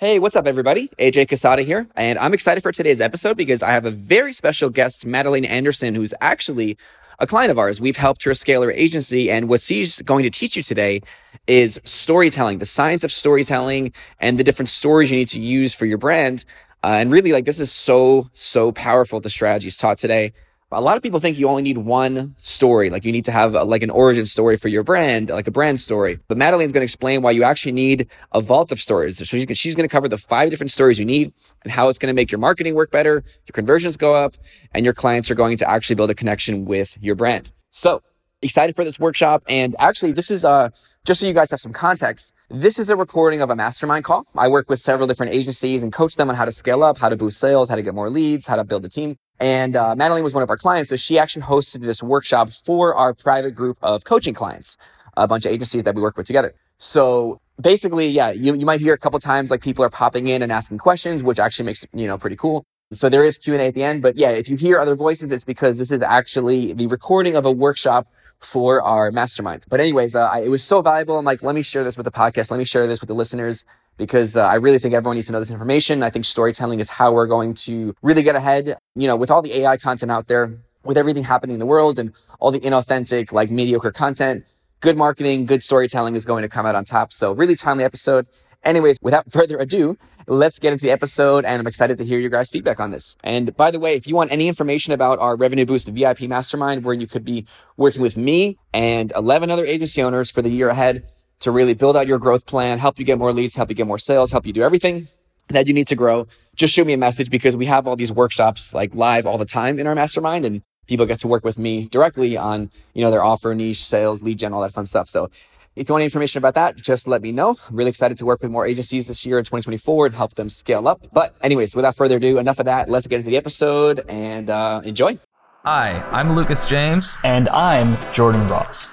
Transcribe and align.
Hey, 0.00 0.20
what's 0.20 0.36
up, 0.36 0.46
everybody? 0.46 0.86
AJ 1.00 1.26
Cassata 1.26 1.64
here, 1.64 1.88
and 1.96 2.20
I'm 2.20 2.32
excited 2.32 2.62
for 2.62 2.70
today's 2.70 3.00
episode 3.00 3.36
because 3.36 3.64
I 3.64 3.70
have 3.72 3.84
a 3.84 3.90
very 3.90 4.32
special 4.32 4.70
guest, 4.70 5.04
Madelaine 5.04 5.44
Anderson, 5.44 5.96
who's 5.96 6.14
actually 6.20 6.78
a 7.18 7.26
client 7.26 7.50
of 7.50 7.58
ours. 7.58 7.80
We've 7.80 7.96
helped 7.96 8.22
her 8.22 8.32
scale 8.32 8.62
her 8.62 8.70
agency, 8.70 9.28
and 9.28 9.48
what 9.48 9.60
she's 9.60 10.00
going 10.02 10.22
to 10.22 10.30
teach 10.30 10.56
you 10.56 10.62
today 10.62 11.00
is 11.48 11.80
storytelling, 11.82 12.58
the 12.58 12.64
science 12.64 13.02
of 13.02 13.10
storytelling, 13.10 13.92
and 14.20 14.38
the 14.38 14.44
different 14.44 14.68
stories 14.68 15.10
you 15.10 15.16
need 15.16 15.26
to 15.30 15.40
use 15.40 15.74
for 15.74 15.84
your 15.84 15.98
brand. 15.98 16.44
Uh, 16.84 16.98
and 17.00 17.10
really, 17.10 17.32
like, 17.32 17.44
this 17.44 17.58
is 17.58 17.72
so, 17.72 18.30
so 18.32 18.70
powerful, 18.70 19.18
the 19.18 19.28
strategies 19.28 19.76
taught 19.76 19.98
today 19.98 20.32
a 20.70 20.82
lot 20.82 20.98
of 20.98 21.02
people 21.02 21.18
think 21.18 21.38
you 21.38 21.48
only 21.48 21.62
need 21.62 21.78
one 21.78 22.34
story. 22.36 22.90
Like 22.90 23.04
you 23.04 23.12
need 23.12 23.24
to 23.24 23.32
have 23.32 23.54
a, 23.54 23.64
like 23.64 23.82
an 23.82 23.88
origin 23.90 24.26
story 24.26 24.56
for 24.56 24.68
your 24.68 24.82
brand, 24.82 25.30
like 25.30 25.46
a 25.46 25.50
brand 25.50 25.80
story. 25.80 26.18
But 26.28 26.36
Madelaine's 26.36 26.72
going 26.72 26.82
to 26.82 26.84
explain 26.84 27.22
why 27.22 27.30
you 27.30 27.42
actually 27.42 27.72
need 27.72 28.08
a 28.32 28.42
vault 28.42 28.70
of 28.70 28.78
stories. 28.78 29.16
So 29.16 29.24
she's, 29.24 29.46
she's 29.56 29.74
going 29.74 29.88
to 29.88 29.92
cover 29.92 30.08
the 30.08 30.18
five 30.18 30.50
different 30.50 30.70
stories 30.70 30.98
you 30.98 31.06
need 31.06 31.32
and 31.62 31.72
how 31.72 31.88
it's 31.88 31.98
going 31.98 32.08
to 32.08 32.14
make 32.14 32.30
your 32.30 32.38
marketing 32.38 32.74
work 32.74 32.90
better, 32.90 33.24
your 33.46 33.52
conversions 33.54 33.96
go 33.96 34.14
up, 34.14 34.36
and 34.72 34.84
your 34.84 34.94
clients 34.94 35.30
are 35.30 35.34
going 35.34 35.56
to 35.56 35.68
actually 35.68 35.96
build 35.96 36.10
a 36.10 36.14
connection 36.14 36.66
with 36.66 36.98
your 37.00 37.14
brand. 37.14 37.50
So 37.70 38.02
excited 38.42 38.76
for 38.76 38.84
this 38.84 38.98
workshop. 38.98 39.42
And 39.48 39.74
actually, 39.78 40.12
this 40.12 40.30
is, 40.30 40.44
uh, 40.44 40.68
just 41.04 41.20
so 41.20 41.26
you 41.26 41.32
guys 41.32 41.50
have 41.50 41.60
some 41.60 41.72
context, 41.72 42.34
this 42.50 42.78
is 42.78 42.90
a 42.90 42.96
recording 42.96 43.40
of 43.40 43.48
a 43.48 43.56
mastermind 43.56 44.04
call. 44.04 44.26
I 44.36 44.48
work 44.48 44.68
with 44.68 44.80
several 44.80 45.08
different 45.08 45.32
agencies 45.32 45.82
and 45.82 45.90
coach 45.90 46.16
them 46.16 46.28
on 46.28 46.36
how 46.36 46.44
to 46.44 46.52
scale 46.52 46.84
up, 46.84 46.98
how 46.98 47.08
to 47.08 47.16
boost 47.16 47.40
sales, 47.40 47.70
how 47.70 47.76
to 47.76 47.82
get 47.82 47.94
more 47.94 48.10
leads, 48.10 48.46
how 48.46 48.56
to 48.56 48.64
build 48.64 48.84
a 48.84 48.90
team. 48.90 49.16
And 49.40 49.76
uh, 49.76 49.94
Madelaine 49.94 50.24
was 50.24 50.34
one 50.34 50.42
of 50.42 50.50
our 50.50 50.56
clients, 50.56 50.90
so 50.90 50.96
she 50.96 51.18
actually 51.18 51.42
hosted 51.42 51.82
this 51.82 52.02
workshop 52.02 52.50
for 52.50 52.94
our 52.94 53.14
private 53.14 53.52
group 53.52 53.78
of 53.82 54.04
coaching 54.04 54.34
clients, 54.34 54.76
a 55.16 55.28
bunch 55.28 55.44
of 55.44 55.52
agencies 55.52 55.84
that 55.84 55.94
we 55.94 56.02
work 56.02 56.16
with 56.16 56.26
together. 56.26 56.54
So 56.78 57.40
basically, 57.60 58.08
yeah, 58.08 58.30
you, 58.30 58.54
you 58.54 58.66
might 58.66 58.80
hear 58.80 58.94
a 58.94 58.98
couple 58.98 59.18
times 59.20 59.50
like 59.50 59.60
people 59.60 59.84
are 59.84 59.90
popping 59.90 60.28
in 60.28 60.42
and 60.42 60.50
asking 60.50 60.78
questions, 60.78 61.22
which 61.22 61.38
actually 61.38 61.66
makes 61.66 61.86
you 61.92 62.06
know 62.06 62.18
pretty 62.18 62.36
cool. 62.36 62.64
So 62.90 63.08
there 63.08 63.24
is 63.24 63.36
Q 63.36 63.52
and 63.52 63.62
A 63.62 63.66
at 63.66 63.74
the 63.74 63.84
end, 63.84 64.02
but 64.02 64.16
yeah, 64.16 64.30
if 64.30 64.48
you 64.48 64.56
hear 64.56 64.78
other 64.78 64.96
voices, 64.96 65.30
it's 65.30 65.44
because 65.44 65.78
this 65.78 65.90
is 65.90 66.02
actually 66.02 66.72
the 66.72 66.86
recording 66.86 67.36
of 67.36 67.44
a 67.44 67.52
workshop 67.52 68.08
for 68.38 68.80
our 68.82 69.10
mastermind. 69.10 69.64
But 69.68 69.80
anyways, 69.80 70.14
uh, 70.14 70.26
I, 70.26 70.40
it 70.40 70.48
was 70.48 70.62
so 70.64 70.80
valuable. 70.80 71.18
I'm 71.18 71.24
like, 71.24 71.42
let 71.42 71.54
me 71.54 71.62
share 71.62 71.84
this 71.84 71.96
with 71.96 72.04
the 72.04 72.12
podcast. 72.12 72.50
Let 72.50 72.58
me 72.58 72.64
share 72.64 72.86
this 72.86 73.00
with 73.00 73.08
the 73.08 73.14
listeners 73.14 73.64
because 73.98 74.36
uh, 74.36 74.46
I 74.46 74.54
really 74.54 74.78
think 74.78 74.94
everyone 74.94 75.16
needs 75.16 75.26
to 75.26 75.34
know 75.34 75.40
this 75.40 75.50
information. 75.50 76.02
I 76.02 76.08
think 76.08 76.24
storytelling 76.24 76.80
is 76.80 76.88
how 76.88 77.12
we're 77.12 77.26
going 77.26 77.52
to 77.54 77.94
really 78.00 78.22
get 78.22 78.36
ahead. 78.36 78.78
You 78.94 79.08
know, 79.08 79.16
with 79.16 79.30
all 79.30 79.42
the 79.42 79.52
AI 79.58 79.76
content 79.76 80.10
out 80.10 80.28
there, 80.28 80.56
with 80.84 80.96
everything 80.96 81.24
happening 81.24 81.54
in 81.54 81.60
the 81.60 81.66
world 81.66 81.98
and 81.98 82.12
all 82.40 82.50
the 82.50 82.60
inauthentic, 82.60 83.32
like 83.32 83.50
mediocre 83.50 83.90
content, 83.90 84.44
good 84.80 84.96
marketing, 84.96 85.44
good 85.44 85.62
storytelling 85.62 86.14
is 86.14 86.24
going 86.24 86.42
to 86.42 86.48
come 86.48 86.64
out 86.64 86.74
on 86.74 86.84
top. 86.84 87.12
So 87.12 87.32
really 87.32 87.56
timely 87.56 87.84
episode. 87.84 88.26
Anyways, 88.64 88.96
without 89.02 89.30
further 89.32 89.58
ado, 89.58 89.98
let's 90.26 90.58
get 90.58 90.72
into 90.72 90.84
the 90.84 90.90
episode 90.90 91.44
and 91.44 91.60
I'm 91.60 91.66
excited 91.66 91.98
to 91.98 92.04
hear 92.04 92.18
your 92.18 92.30
guys' 92.30 92.50
feedback 92.50 92.80
on 92.80 92.90
this. 92.90 93.16
And 93.24 93.56
by 93.56 93.70
the 93.70 93.80
way, 93.80 93.94
if 93.94 94.06
you 94.06 94.14
want 94.14 94.30
any 94.30 94.48
information 94.48 94.92
about 94.92 95.18
our 95.18 95.36
Revenue 95.36 95.66
Boost 95.66 95.88
VIP 95.88 96.22
Mastermind, 96.22 96.84
where 96.84 96.94
you 96.94 97.06
could 97.06 97.24
be 97.24 97.46
working 97.76 98.02
with 98.02 98.16
me 98.16 98.58
and 98.72 99.12
11 99.16 99.50
other 99.50 99.66
agency 99.66 100.02
owners 100.02 100.30
for 100.30 100.42
the 100.42 100.50
year 100.50 100.68
ahead, 100.68 101.06
to 101.40 101.50
really 101.50 101.74
build 101.74 101.96
out 101.96 102.06
your 102.06 102.18
growth 102.18 102.46
plan, 102.46 102.78
help 102.78 102.98
you 102.98 103.04
get 103.04 103.18
more 103.18 103.32
leads, 103.32 103.54
help 103.54 103.68
you 103.68 103.74
get 103.74 103.86
more 103.86 103.98
sales, 103.98 104.32
help 104.32 104.46
you 104.46 104.52
do 104.52 104.62
everything 104.62 105.08
that 105.48 105.66
you 105.66 105.74
need 105.74 105.88
to 105.88 105.94
grow, 105.94 106.26
just 106.54 106.74
shoot 106.74 106.86
me 106.86 106.92
a 106.92 106.98
message 106.98 107.30
because 107.30 107.56
we 107.56 107.66
have 107.66 107.86
all 107.86 107.96
these 107.96 108.12
workshops 108.12 108.74
like 108.74 108.94
live 108.94 109.26
all 109.26 109.38
the 109.38 109.46
time 109.46 109.78
in 109.78 109.86
our 109.86 109.94
mastermind 109.94 110.44
and 110.44 110.62
people 110.86 111.06
get 111.06 111.18
to 111.20 111.28
work 111.28 111.44
with 111.44 111.58
me 111.58 111.86
directly 111.86 112.36
on, 112.36 112.70
you 112.94 113.02
know, 113.02 113.10
their 113.10 113.22
offer, 113.22 113.54
niche, 113.54 113.84
sales, 113.84 114.22
lead 114.22 114.38
gen, 114.38 114.52
all 114.52 114.60
that 114.60 114.72
fun 114.72 114.86
stuff. 114.86 115.08
So 115.08 115.30
if 115.76 115.88
you 115.88 115.92
want 115.92 116.00
any 116.00 116.06
information 116.06 116.38
about 116.38 116.54
that, 116.54 116.76
just 116.76 117.06
let 117.06 117.22
me 117.22 117.30
know. 117.30 117.56
I'm 117.68 117.76
really 117.76 117.90
excited 117.90 118.18
to 118.18 118.26
work 118.26 118.42
with 118.42 118.50
more 118.50 118.66
agencies 118.66 119.06
this 119.06 119.24
year 119.24 119.38
in 119.38 119.44
2024 119.44 120.06
and 120.06 120.14
help 120.14 120.34
them 120.34 120.48
scale 120.48 120.88
up. 120.88 121.06
But 121.12 121.36
anyways, 121.40 121.76
without 121.76 121.94
further 121.94 122.16
ado, 122.16 122.38
enough 122.38 122.58
of 122.58 122.64
that. 122.64 122.88
Let's 122.88 123.06
get 123.06 123.16
into 123.16 123.30
the 123.30 123.36
episode 123.36 124.04
and 124.08 124.50
uh, 124.50 124.80
enjoy. 124.84 125.18
Hi, 125.64 126.02
I'm 126.10 126.34
Lucas 126.34 126.68
James. 126.68 127.18
And 127.22 127.48
I'm 127.50 127.96
Jordan 128.12 128.48
Ross. 128.48 128.92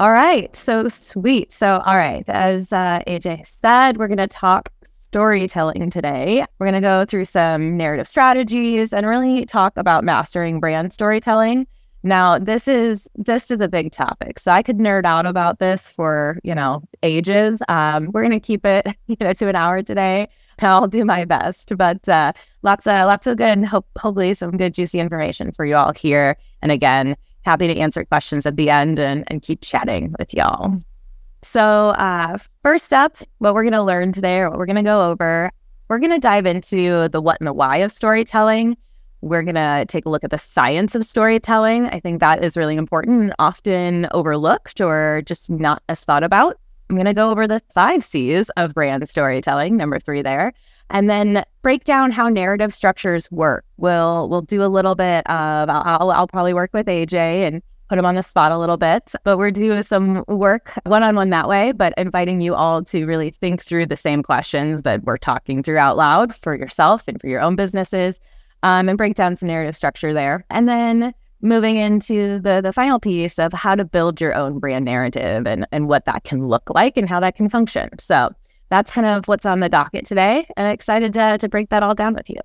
All 0.00 0.12
right. 0.12 0.56
So 0.56 0.88
sweet. 0.88 1.52
So, 1.52 1.82
all 1.84 1.94
right. 1.94 2.26
As 2.26 2.72
uh, 2.72 3.02
AJ 3.06 3.46
said, 3.46 3.98
we're 3.98 4.08
going 4.08 4.16
to 4.16 4.26
talk 4.26 4.70
storytelling 4.82 5.90
today. 5.90 6.46
We're 6.58 6.70
going 6.70 6.80
to 6.82 6.88
go 6.88 7.04
through 7.04 7.26
some 7.26 7.76
narrative 7.76 8.08
strategies 8.08 8.94
and 8.94 9.06
really 9.06 9.44
talk 9.44 9.74
about 9.76 10.02
mastering 10.02 10.58
brand 10.58 10.94
storytelling. 10.94 11.66
Now, 12.02 12.38
this 12.38 12.66
is 12.66 13.08
this 13.14 13.50
is 13.50 13.60
a 13.60 13.68
big 13.68 13.92
topic. 13.92 14.38
So 14.38 14.52
I 14.52 14.62
could 14.62 14.78
nerd 14.78 15.04
out 15.04 15.26
about 15.26 15.58
this 15.58 15.92
for, 15.92 16.38
you 16.44 16.54
know, 16.54 16.82
ages. 17.02 17.60
Um, 17.68 18.10
we're 18.14 18.22
going 18.22 18.30
to 18.30 18.40
keep 18.40 18.64
it, 18.64 18.86
you 19.06 19.18
know, 19.20 19.34
to 19.34 19.48
an 19.48 19.54
hour 19.54 19.82
today. 19.82 20.30
I'll 20.60 20.88
do 20.88 21.04
my 21.04 21.26
best, 21.26 21.76
but 21.76 22.08
uh, 22.08 22.32
lots 22.62 22.86
of 22.86 23.06
lots 23.06 23.26
of 23.26 23.36
good, 23.36 23.64
hope, 23.64 23.86
hopefully 23.98 24.32
some 24.32 24.52
good 24.52 24.72
juicy 24.72 24.98
information 24.98 25.52
for 25.52 25.66
you 25.66 25.76
all 25.76 25.92
here. 25.92 26.38
And 26.62 26.72
again, 26.72 27.16
happy 27.44 27.66
to 27.66 27.76
answer 27.78 28.04
questions 28.04 28.46
at 28.46 28.56
the 28.56 28.70
end 28.70 28.98
and, 28.98 29.24
and 29.28 29.42
keep 29.42 29.62
chatting 29.62 30.14
with 30.18 30.34
y'all. 30.34 30.74
So, 31.42 31.60
uh, 31.60 32.36
first 32.62 32.92
up, 32.92 33.16
what 33.38 33.54
we're 33.54 33.62
going 33.62 33.72
to 33.72 33.82
learn 33.82 34.12
today, 34.12 34.40
or 34.40 34.50
what 34.50 34.58
we're 34.58 34.66
going 34.66 34.76
to 34.76 34.82
go 34.82 35.10
over, 35.10 35.50
we're 35.88 35.98
going 35.98 36.12
to 36.12 36.18
dive 36.18 36.44
into 36.46 37.08
the 37.08 37.20
what 37.20 37.40
and 37.40 37.46
the 37.46 37.52
why 37.52 37.78
of 37.78 37.90
storytelling. 37.90 38.76
We're 39.22 39.42
going 39.42 39.54
to 39.54 39.84
take 39.88 40.06
a 40.06 40.10
look 40.10 40.24
at 40.24 40.30
the 40.30 40.38
science 40.38 40.94
of 40.94 41.04
storytelling. 41.04 41.86
I 41.86 42.00
think 42.00 42.20
that 42.20 42.44
is 42.44 42.56
really 42.56 42.76
important 42.76 43.32
often 43.38 44.06
overlooked 44.12 44.80
or 44.80 45.22
just 45.26 45.50
not 45.50 45.82
as 45.88 46.04
thought 46.04 46.24
about. 46.24 46.58
I'm 46.88 46.96
going 46.96 47.06
to 47.06 47.14
go 47.14 47.30
over 47.30 47.46
the 47.46 47.60
five 47.72 48.02
C's 48.04 48.50
of 48.50 48.74
brand 48.74 49.08
storytelling, 49.08 49.76
number 49.76 49.98
three 49.98 50.22
there 50.22 50.52
and 50.90 51.08
then 51.08 51.44
break 51.62 51.84
down 51.84 52.10
how 52.10 52.28
narrative 52.28 52.74
structures 52.74 53.30
work. 53.30 53.64
We'll 53.76 54.28
we'll 54.28 54.42
do 54.42 54.62
a 54.62 54.66
little 54.66 54.94
bit 54.94 55.26
of 55.28 55.68
I'll 55.68 56.10
I'll 56.10 56.26
probably 56.26 56.54
work 56.54 56.70
with 56.72 56.86
AJ 56.86 57.14
and 57.46 57.62
put 57.88 57.98
him 57.98 58.06
on 58.06 58.14
the 58.14 58.22
spot 58.22 58.52
a 58.52 58.58
little 58.58 58.76
bit, 58.76 59.12
but 59.24 59.36
we're 59.36 59.50
doing 59.50 59.82
some 59.82 60.24
work 60.28 60.72
one 60.84 61.02
on 61.02 61.16
one 61.16 61.30
that 61.30 61.48
way. 61.48 61.72
But 61.72 61.92
inviting 61.98 62.40
you 62.40 62.54
all 62.54 62.84
to 62.84 63.04
really 63.04 63.30
think 63.30 63.62
through 63.62 63.86
the 63.86 63.96
same 63.96 64.22
questions 64.22 64.82
that 64.82 65.02
we're 65.04 65.16
talking 65.16 65.62
through 65.62 65.78
out 65.78 65.96
loud 65.96 66.34
for 66.34 66.54
yourself 66.54 67.08
and 67.08 67.20
for 67.20 67.28
your 67.28 67.40
own 67.40 67.56
businesses, 67.56 68.20
um, 68.62 68.88
and 68.88 68.98
break 68.98 69.14
down 69.14 69.36
some 69.36 69.48
narrative 69.48 69.76
structure 69.76 70.14
there, 70.14 70.44
and 70.50 70.68
then 70.68 71.14
moving 71.42 71.76
into 71.76 72.38
the 72.40 72.60
the 72.60 72.72
final 72.72 73.00
piece 73.00 73.38
of 73.38 73.52
how 73.52 73.74
to 73.74 73.84
build 73.84 74.20
your 74.20 74.34
own 74.34 74.58
brand 74.58 74.84
narrative 74.84 75.46
and 75.46 75.66
and 75.72 75.88
what 75.88 76.04
that 76.04 76.24
can 76.24 76.46
look 76.46 76.70
like 76.70 76.96
and 76.96 77.08
how 77.08 77.20
that 77.20 77.34
can 77.34 77.48
function. 77.48 77.90
So 77.98 78.30
that's 78.70 78.90
kind 78.90 79.06
of 79.06 79.28
what's 79.28 79.44
on 79.44 79.60
the 79.60 79.68
docket 79.68 80.06
today. 80.06 80.46
And 80.56 80.72
excited 80.72 81.12
to, 81.14 81.38
to 81.38 81.48
break 81.48 81.68
that 81.70 81.82
all 81.82 81.94
down 81.94 82.14
with 82.14 82.30
you. 82.30 82.40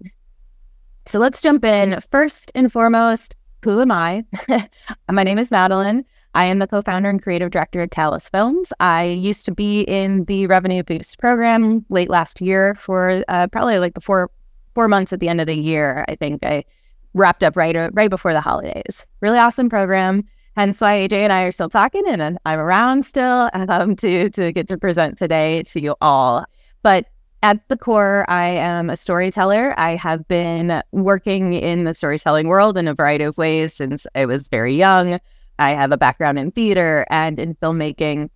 So 1.06 1.20
let's 1.20 1.42
jump 1.42 1.64
in. 1.64 2.00
First 2.12 2.52
and 2.56 2.72
foremost, 2.72 3.36
who 3.64 3.80
am 3.80 3.92
I? 3.92 4.26
My 5.12 5.24
name 5.24 5.38
is 5.38 5.52
Madelaine. 5.52 6.04
I 6.34 6.46
am 6.46 6.60
the 6.60 6.68
co 6.68 6.82
founder 6.82 7.10
and 7.10 7.22
creative 7.22 7.52
director 7.52 7.82
of 7.82 7.90
Talus 7.92 8.30
Films. 8.30 8.74
I 8.80 9.06
used 9.06 9.46
to 9.46 9.54
be 9.54 9.82
in 9.84 10.26
the 10.26 10.48
Revenue 10.48 10.84
Boost 10.84 11.18
program 11.18 11.86
late 11.90 12.10
last 12.10 12.42
year 12.42 12.76
for 12.76 13.24
uh, 13.28 13.48
probably 13.48 13.80
like 13.80 13.94
the 13.94 14.02
four, 14.02 14.30
four 14.74 14.88
months 14.88 15.14
at 15.14 15.20
the 15.20 15.30
end 15.30 15.40
of 15.40 15.48
the 15.48 15.56
year. 15.56 16.04
I 16.10 16.16
think 16.16 16.46
I 16.46 16.66
wrapped 17.14 17.44
up 17.44 17.56
right, 17.56 17.76
right 17.94 18.10
before 18.10 18.34
the 18.34 18.42
holidays. 18.42 19.06
Really 19.22 19.40
awesome 19.40 19.70
program. 19.70 20.24
Hence 20.56 20.80
why 20.80 21.00
AJ 21.00 21.14
and 21.14 21.34
I 21.34 21.44
are 21.44 21.52
still 21.52 21.70
talking 21.70 22.04
and 22.08 22.40
I'm 22.46 22.60
around 22.60 23.04
still 23.04 23.50
um, 23.54 23.96
to, 23.98 24.30
to 24.30 24.52
get 24.54 24.68
to 24.70 24.78
present 24.78 25.18
today 25.18 25.64
to 25.64 25.82
you 25.82 25.96
all. 26.00 26.46
But 26.82 27.08
at 27.44 27.68
the 27.68 27.78
core, 27.78 28.26
I 28.30 28.48
am 28.48 28.90
a 28.90 28.96
storyteller. 28.96 29.74
I 29.78 29.96
have 29.96 30.28
been 30.28 30.82
working 30.92 31.54
in 31.54 31.84
the 31.84 31.94
storytelling 31.94 32.48
world 32.48 32.78
in 32.78 32.88
a 32.88 32.94
variety 32.94 33.26
of 33.26 33.38
ways 33.38 33.74
since 33.74 34.08
I 34.16 34.26
was 34.26 34.48
very 34.48 34.76
young. 34.76 35.20
I 35.60 35.72
have 35.72 35.92
a 35.92 35.98
background 35.98 36.40
in 36.40 36.52
theater 36.52 37.06
and 37.10 37.38
in 37.38 37.56
filmmaking. 37.56 38.30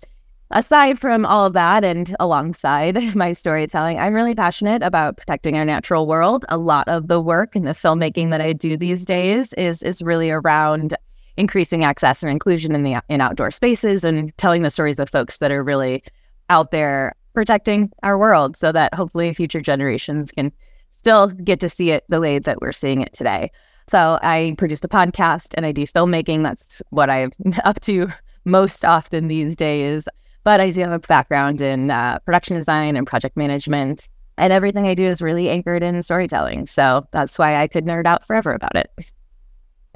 Aside 0.51 0.99
from 0.99 1.25
all 1.25 1.45
of 1.45 1.53
that, 1.53 1.83
and 1.83 2.15
alongside 2.19 2.97
my 3.15 3.33
storytelling, 3.33 3.99
I'm 3.99 4.13
really 4.13 4.35
passionate 4.35 4.81
about 4.81 5.17
protecting 5.17 5.55
our 5.55 5.65
natural 5.65 6.07
world. 6.07 6.43
A 6.49 6.57
lot 6.57 6.87
of 6.87 7.07
the 7.07 7.21
work 7.21 7.55
and 7.55 7.67
the 7.67 7.71
filmmaking 7.71 8.31
that 8.31 8.41
I 8.41 8.53
do 8.53 8.75
these 8.75 9.05
days 9.05 9.53
is 9.53 9.83
is 9.83 10.01
really 10.01 10.31
around 10.31 10.95
increasing 11.39 11.83
access 11.83 12.21
and 12.21 12.31
inclusion 12.31 12.75
in 12.75 12.83
the 12.83 13.01
in 13.07 13.21
outdoor 13.21 13.49
spaces 13.49 14.03
and 14.03 14.37
telling 14.37 14.61
the 14.61 14.69
stories 14.69 14.99
of 14.99 15.09
folks 15.09 15.37
that 15.37 15.51
are 15.51 15.63
really 15.63 16.03
out 16.49 16.71
there 16.71 17.15
protecting 17.33 17.89
our 18.03 18.17
world 18.17 18.57
so 18.57 18.71
that 18.71 18.93
hopefully 18.93 19.31
future 19.33 19.61
generations 19.61 20.31
can 20.31 20.51
still 20.89 21.27
get 21.27 21.59
to 21.61 21.69
see 21.69 21.91
it 21.91 22.03
the 22.09 22.19
way 22.19 22.39
that 22.39 22.59
we're 22.61 22.73
seeing 22.73 23.01
it 23.01 23.13
today. 23.13 23.49
So 23.87 24.19
I 24.21 24.53
produce 24.57 24.81
the 24.81 24.89
podcast 24.89 25.53
and 25.55 25.65
I 25.65 25.71
do 25.71 25.83
filmmaking. 25.83 26.43
That's 26.43 26.81
what 26.89 27.09
I'm 27.09 27.31
up 27.63 27.79
to 27.81 28.09
most 28.43 28.83
often 28.83 29.29
these 29.29 29.55
days. 29.55 30.07
But 30.43 30.59
I 30.59 30.71
do 30.71 30.81
have 30.81 30.91
a 30.91 30.99
background 30.99 31.61
in 31.61 31.89
uh, 31.89 32.19
production 32.19 32.57
design 32.57 32.95
and 32.95 33.07
project 33.07 33.37
management. 33.37 34.09
And 34.37 34.51
everything 34.53 34.87
I 34.87 34.93
do 34.93 35.05
is 35.05 35.21
really 35.21 35.49
anchored 35.49 35.83
in 35.83 36.01
storytelling. 36.01 36.65
So 36.65 37.07
that's 37.11 37.39
why 37.39 37.55
I 37.55 37.67
could 37.67 37.85
nerd 37.85 38.05
out 38.05 38.25
forever 38.25 38.53
about 38.53 38.75
it. 38.75 38.91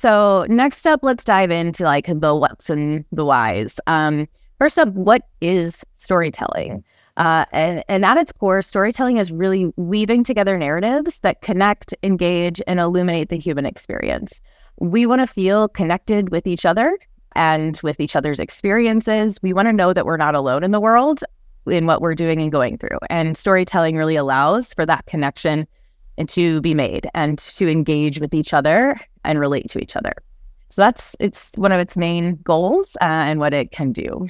So 0.03 0.45
next 0.49 0.85
up, 0.85 0.99
let's 1.01 1.23
dive 1.23 1.49
into 1.49 1.85
like 1.85 2.07
the 2.07 2.35
what's 2.35 2.69
and 2.69 3.05
the 3.13 3.23
whys. 3.23 3.79
Um, 3.87 4.27
first 4.59 4.77
up, 4.77 4.89
what 4.89 5.29
is 5.39 5.85
storytelling? 5.93 6.83
Uh, 7.15 7.45
and, 7.53 7.85
and 7.87 8.03
at 8.03 8.17
its 8.17 8.33
core, 8.33 8.61
storytelling 8.61 9.15
is 9.15 9.31
really 9.31 9.71
weaving 9.77 10.25
together 10.25 10.57
narratives 10.57 11.21
that 11.21 11.41
connect, 11.41 11.95
engage, 12.03 12.61
and 12.67 12.81
illuminate 12.81 13.29
the 13.29 13.37
human 13.37 13.65
experience. 13.65 14.41
We 14.77 15.05
want 15.05 15.21
to 15.21 15.25
feel 15.25 15.69
connected 15.69 16.31
with 16.31 16.47
each 16.47 16.65
other 16.65 16.99
and 17.33 17.79
with 17.81 18.01
each 18.01 18.13
other's 18.13 18.41
experiences. 18.41 19.39
We 19.41 19.53
want 19.53 19.69
to 19.69 19.73
know 19.73 19.93
that 19.93 20.05
we're 20.05 20.17
not 20.17 20.35
alone 20.35 20.65
in 20.65 20.71
the 20.71 20.81
world 20.81 21.21
in 21.65 21.85
what 21.85 22.01
we're 22.01 22.13
doing 22.13 22.41
and 22.41 22.51
going 22.51 22.77
through. 22.77 22.99
And 23.09 23.37
storytelling 23.37 23.95
really 23.95 24.17
allows 24.17 24.73
for 24.73 24.85
that 24.85 25.05
connection 25.05 25.65
and 26.17 26.29
to 26.29 26.61
be 26.61 26.73
made 26.73 27.07
and 27.13 27.37
to 27.37 27.69
engage 27.69 28.19
with 28.19 28.33
each 28.33 28.53
other 28.53 28.99
and 29.23 29.39
relate 29.39 29.69
to 29.69 29.79
each 29.79 29.95
other. 29.95 30.13
So 30.69 30.81
that's 30.81 31.15
it's 31.19 31.51
one 31.55 31.71
of 31.71 31.79
its 31.79 31.95
main 31.95 32.37
goals 32.37 32.95
uh, 33.01 33.05
and 33.05 33.39
what 33.39 33.53
it 33.53 33.71
can 33.71 33.91
do. 33.91 34.27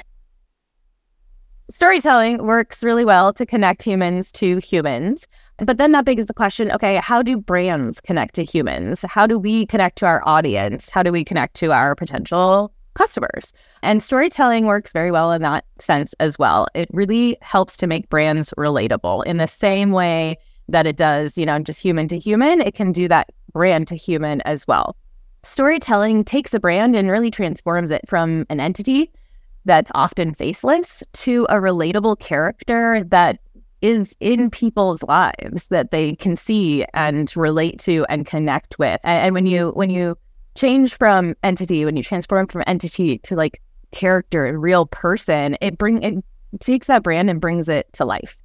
Storytelling 1.69 2.45
works 2.45 2.83
really 2.83 3.05
well 3.05 3.31
to 3.33 3.45
connect 3.45 3.81
humans 3.81 4.31
to 4.33 4.57
humans. 4.57 5.27
But 5.57 5.77
then 5.77 5.93
that 5.93 6.03
begs 6.03 6.25
the 6.25 6.33
question 6.33 6.71
okay, 6.71 6.97
how 6.97 7.21
do 7.21 7.39
brands 7.39 8.01
connect 8.01 8.35
to 8.35 8.43
humans? 8.43 9.03
How 9.03 9.25
do 9.25 9.39
we 9.39 9.65
connect 9.65 9.97
to 9.99 10.05
our 10.05 10.21
audience? 10.25 10.89
How 10.89 11.03
do 11.03 11.11
we 11.11 11.23
connect 11.23 11.55
to 11.55 11.71
our 11.71 11.95
potential 11.95 12.73
customers? 12.95 13.53
And 13.81 14.03
storytelling 14.03 14.65
works 14.65 14.91
very 14.91 15.11
well 15.11 15.31
in 15.31 15.41
that 15.43 15.63
sense 15.79 16.13
as 16.19 16.37
well. 16.37 16.67
It 16.75 16.89
really 16.91 17.37
helps 17.41 17.77
to 17.77 17.87
make 17.87 18.09
brands 18.09 18.53
relatable 18.57 19.25
in 19.25 19.37
the 19.37 19.47
same 19.47 19.91
way 19.91 20.37
that 20.73 20.85
it 20.85 20.97
does, 20.97 21.37
you 21.37 21.45
know, 21.45 21.57
just 21.59 21.81
human 21.81 22.07
to 22.09 22.19
human. 22.19 22.59
It 22.59 22.73
can 22.73 22.91
do 22.91 23.07
that 23.07 23.31
brand 23.53 23.87
to 23.87 23.95
human 23.95 24.41
as 24.41 24.67
well. 24.67 24.95
Storytelling 25.43 26.23
takes 26.23 26.53
a 26.53 26.59
brand 26.59 26.95
and 26.95 27.09
really 27.09 27.31
transforms 27.31 27.91
it 27.91 28.07
from 28.07 28.45
an 28.49 28.59
entity 28.59 29.11
that's 29.65 29.91
often 29.95 30.33
faceless 30.33 31.03
to 31.13 31.45
a 31.49 31.55
relatable 31.55 32.19
character 32.19 33.03
that 33.05 33.39
is 33.81 34.15
in 34.19 34.49
people's 34.49 35.03
lives 35.03 35.67
that 35.67 35.91
they 35.91 36.15
can 36.15 36.35
see 36.35 36.85
and 36.93 37.35
relate 37.35 37.79
to 37.79 38.05
and 38.09 38.25
connect 38.25 38.79
with. 38.79 38.99
And, 39.03 39.25
and 39.25 39.33
when 39.33 39.45
you 39.45 39.71
when 39.75 39.89
you 39.89 40.17
change 40.55 40.97
from 40.97 41.35
entity, 41.43 41.85
when 41.85 41.97
you 41.97 42.03
transform 42.03 42.47
from 42.47 42.63
entity 42.65 43.17
to 43.19 43.35
like 43.35 43.61
character 43.91 44.45
and 44.45 44.61
real 44.61 44.85
person, 44.85 45.57
it 45.61 45.77
bring 45.77 46.01
it 46.01 46.23
takes 46.59 46.87
that 46.87 47.03
brand 47.03 47.29
and 47.29 47.41
brings 47.41 47.67
it 47.67 47.91
to 47.93 48.05
life. 48.05 48.39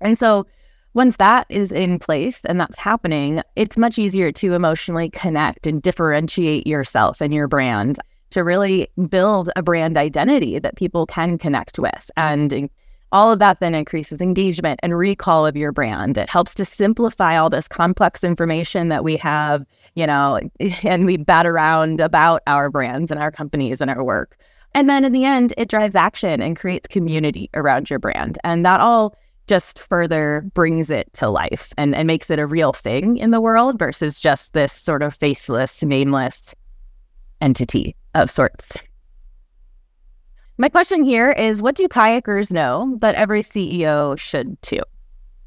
And 0.00 0.18
so 0.18 0.46
once 0.94 1.16
that 1.16 1.46
is 1.48 1.72
in 1.72 1.98
place 1.98 2.44
and 2.44 2.60
that's 2.60 2.78
happening, 2.78 3.42
it's 3.56 3.76
much 3.76 3.98
easier 3.98 4.30
to 4.32 4.54
emotionally 4.54 5.10
connect 5.10 5.66
and 5.66 5.82
differentiate 5.82 6.66
yourself 6.66 7.20
and 7.20 7.34
your 7.34 7.48
brand 7.48 7.98
to 8.30 8.42
really 8.42 8.88
build 9.08 9.50
a 9.56 9.62
brand 9.62 9.98
identity 9.98 10.58
that 10.58 10.76
people 10.76 11.06
can 11.06 11.36
connect 11.38 11.78
with. 11.78 12.10
And 12.16 12.70
all 13.12 13.30
of 13.30 13.38
that 13.38 13.60
then 13.60 13.74
increases 13.74 14.20
engagement 14.20 14.80
and 14.82 14.96
recall 14.96 15.46
of 15.46 15.56
your 15.56 15.70
brand. 15.70 16.18
It 16.18 16.28
helps 16.28 16.54
to 16.56 16.64
simplify 16.64 17.36
all 17.36 17.48
this 17.48 17.68
complex 17.68 18.24
information 18.24 18.88
that 18.88 19.04
we 19.04 19.16
have, 19.18 19.64
you 19.94 20.06
know, 20.06 20.40
and 20.82 21.06
we 21.06 21.16
bat 21.16 21.46
around 21.46 22.00
about 22.00 22.42
our 22.46 22.70
brands 22.70 23.10
and 23.10 23.20
our 23.20 23.30
companies 23.30 23.80
and 23.80 23.90
our 23.90 24.02
work. 24.02 24.36
And 24.74 24.90
then 24.90 25.04
in 25.04 25.12
the 25.12 25.24
end, 25.24 25.54
it 25.56 25.68
drives 25.68 25.94
action 25.94 26.42
and 26.42 26.56
creates 26.56 26.88
community 26.88 27.50
around 27.54 27.88
your 27.88 28.00
brand. 28.00 28.38
And 28.42 28.66
that 28.66 28.80
all 28.80 29.16
just 29.46 29.86
further 29.88 30.44
brings 30.54 30.90
it 30.90 31.12
to 31.14 31.28
life 31.28 31.72
and, 31.76 31.94
and 31.94 32.06
makes 32.06 32.30
it 32.30 32.38
a 32.38 32.46
real 32.46 32.72
thing 32.72 33.16
in 33.18 33.30
the 33.30 33.40
world 33.40 33.78
versus 33.78 34.18
just 34.18 34.52
this 34.52 34.72
sort 34.72 35.02
of 35.02 35.14
faceless, 35.14 35.82
nameless 35.82 36.54
entity 37.40 37.94
of 38.14 38.30
sorts. 38.30 38.76
My 40.56 40.68
question 40.68 41.02
here 41.02 41.32
is 41.32 41.60
what 41.60 41.74
do 41.74 41.88
kayakers 41.88 42.52
know 42.52 42.96
that 43.00 43.16
every 43.16 43.40
CEO 43.40 44.16
should 44.18 44.60
too? 44.62 44.82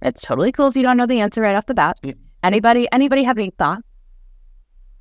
It's 0.01 0.21
totally 0.21 0.51
cool 0.51 0.67
if 0.67 0.75
you 0.75 0.83
don't 0.83 0.97
know 0.97 1.05
the 1.05 1.21
answer 1.21 1.41
right 1.41 1.55
off 1.55 1.65
the 1.65 1.73
bat. 1.73 1.99
Anybody 2.43 2.87
anybody 2.91 3.23
have 3.23 3.37
any 3.37 3.51
thoughts? 3.51 3.83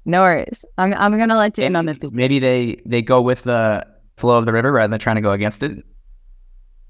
No 0.04 0.22
worries. 0.22 0.64
I'm 0.78 0.94
I'm 0.94 1.18
gonna 1.18 1.36
let 1.36 1.58
you 1.58 1.64
in 1.64 1.76
on 1.76 1.86
this. 1.86 1.98
Maybe 2.12 2.38
they 2.38 2.80
they 2.86 3.02
go 3.02 3.20
with 3.20 3.42
the 3.42 3.86
flow 4.16 4.38
of 4.38 4.46
the 4.46 4.52
river 4.52 4.72
rather 4.72 4.90
than 4.90 5.00
trying 5.00 5.16
to 5.16 5.22
go 5.22 5.32
against 5.32 5.62
it. 5.62 5.84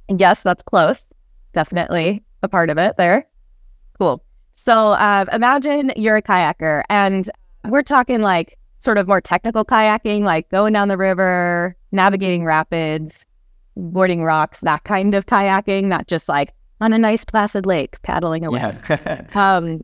Yes, 0.08 0.42
that's 0.42 0.62
close. 0.62 1.06
Definitely 1.56 2.22
a 2.42 2.48
part 2.48 2.68
of 2.68 2.76
it 2.76 2.98
there. 2.98 3.26
Cool. 3.98 4.22
So 4.52 4.72
uh, 4.72 5.24
imagine 5.32 5.90
you're 5.96 6.16
a 6.16 6.22
kayaker 6.22 6.82
and 6.90 7.30
we're 7.64 7.82
talking 7.82 8.20
like 8.20 8.58
sort 8.78 8.98
of 8.98 9.08
more 9.08 9.22
technical 9.22 9.64
kayaking, 9.64 10.20
like 10.20 10.50
going 10.50 10.74
down 10.74 10.88
the 10.88 10.98
river, 10.98 11.74
navigating 11.92 12.44
rapids, 12.44 13.24
boarding 13.74 14.22
rocks, 14.22 14.60
that 14.60 14.84
kind 14.84 15.14
of 15.14 15.24
kayaking, 15.24 15.84
not 15.84 16.08
just 16.08 16.28
like 16.28 16.52
on 16.82 16.92
a 16.92 16.98
nice 16.98 17.24
placid 17.24 17.64
lake 17.64 18.02
paddling 18.02 18.44
away. 18.44 18.60
Yeah. 18.60 19.26
um, 19.34 19.82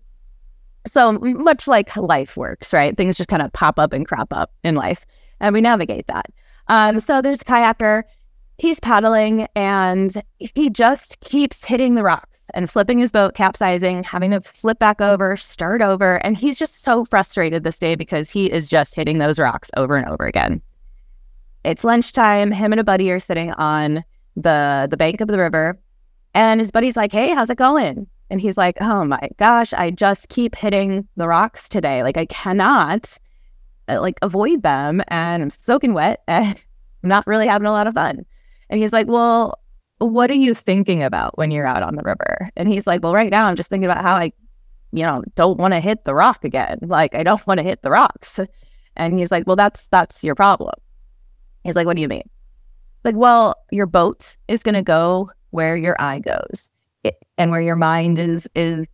so 0.87 1.13
much 1.13 1.67
like 1.67 1.97
life 1.97 2.37
works, 2.37 2.75
right? 2.75 2.95
Things 2.95 3.17
just 3.17 3.31
kind 3.31 3.41
of 3.41 3.51
pop 3.55 3.79
up 3.79 3.95
and 3.95 4.07
crop 4.07 4.31
up 4.31 4.53
in 4.63 4.75
life, 4.75 5.07
and 5.41 5.55
we 5.55 5.63
navigate 5.63 6.07
that. 6.09 6.27
Um, 6.69 7.01
so 7.01 7.23
there's 7.23 7.41
a 7.41 7.45
kayaker. 7.47 8.03
He's 8.59 8.81
paddling, 8.81 9.49
and 9.57 10.23
he 10.39 10.71
just 10.71 11.19
keeps 11.21 11.65
hitting 11.65 11.95
the 11.95 12.03
rocks 12.03 12.47
and 12.55 12.71
flipping 12.71 12.99
his 12.99 13.11
boat, 13.11 13.35
capsizing, 13.35 14.05
having 14.05 14.31
to 14.33 14.41
flip 14.41 14.79
back 14.79 15.01
over, 15.01 15.37
start 15.37 15.83
over. 15.83 16.17
And 16.25 16.37
he's 16.37 16.59
just 16.59 16.83
so 16.83 17.05
frustrated 17.05 17.65
this 17.65 17.79
day 17.79 17.95
because 17.95 18.31
he 18.31 18.51
is 18.51 18.69
just 18.69 18.95
hitting 18.95 19.19
those 19.19 19.39
rocks 19.39 19.71
over 19.77 19.97
and 19.97 20.07
over 20.07 20.27
again. 20.27 20.63
It's 21.65 21.85
lunchtime. 21.85 22.51
Him 22.51 22.73
and 22.73 22.81
a 22.81 22.85
buddy 22.85 23.11
are 23.11 23.21
sitting 23.21 23.53
on 23.53 24.05
the 24.37 24.89
the 24.91 24.97
bank 24.97 25.21
of 25.21 25.29
the 25.29 25.39
river. 25.39 25.79
And 26.35 26.61
his 26.61 26.71
buddy's 26.71 26.97
like, 26.97 27.13
Hey, 27.13 27.31
how's 27.31 27.51
it 27.51 27.59
going? 27.59 28.07
And 28.31 28.41
he's 28.41 28.57
like, 28.57 28.77
Oh 28.81 29.05
my 29.05 29.29
gosh, 29.37 29.73
I 29.73 29.91
just 29.91 30.29
keep 30.29 30.57
hitting 30.57 31.07
the 31.17 31.29
rocks 31.29 31.69
today. 31.69 32.03
Like 32.03 32.17
I 32.17 32.27
cannot 32.27 33.19
uh, 33.89 34.01
like 34.01 34.19
avoid 34.23 34.63
them 34.63 35.03
and 35.09 35.43
I'm 35.43 35.51
soaking 35.51 35.95
wet 35.95 36.23
and 36.27 36.57
I'm 37.03 37.09
not 37.09 37.27
really 37.27 37.47
having 37.47 37.67
a 37.67 37.73
lot 37.73 37.87
of 37.87 37.95
fun. 37.95 38.25
And 38.73 38.81
he's 38.81 38.93
like, 38.93 39.07
Well, 39.07 39.63
what 40.03 40.31
are 40.31 40.35
you 40.35 40.55
thinking 40.55 41.03
about 41.03 41.37
when 41.39 41.51
you're 41.51 41.67
out 41.67 41.83
on 41.83 41.97
the 41.97 42.03
river? 42.03 42.51
And 42.57 42.69
he's 42.69 42.87
like, 42.87 43.03
well, 43.03 43.15
right 43.15 43.31
now 43.31 43.47
I'm 43.47 43.57
just 43.57 43.71
thinking 43.71 43.89
about 43.89 44.03
how 44.03 44.15
I, 44.15 44.33
you 44.93 45.03
know, 45.03 45.23
don't 45.35 45.59
want 45.59 45.75
to 45.75 45.81
hit 45.81 46.05
the 46.05 46.15
rock 46.15 46.45
again. 46.45 46.79
Like 46.83 47.15
I 47.15 47.23
don't 47.23 47.47
want 47.47 47.59
to 47.59 47.65
hit 47.65 47.83
the 47.83 47.91
rocks. 47.91 48.41
And 48.97 49.19
he's 49.19 49.31
like, 49.31 49.47
well, 49.47 49.57
that's 49.57 49.89
that's 49.89 50.23
your 50.25 50.35
problem. 50.35 50.75
He's 51.65 51.77
like, 51.77 51.87
what 51.87 51.97
do 51.97 52.03
you 52.03 52.09
mean? 52.09 52.29
Like, 53.05 53.17
well, 53.17 53.55
your 53.71 53.87
boat 53.87 54.37
is 54.49 54.63
going 54.63 54.75
to 54.75 54.83
go 54.83 55.31
where 55.51 55.77
your 55.77 55.97
eye 56.01 56.19
goes 56.19 56.71
it, 57.05 57.17
and 57.39 57.51
where 57.51 57.61
your 57.61 57.77
mind 57.77 58.19
is 58.19 58.49
is 58.55 58.87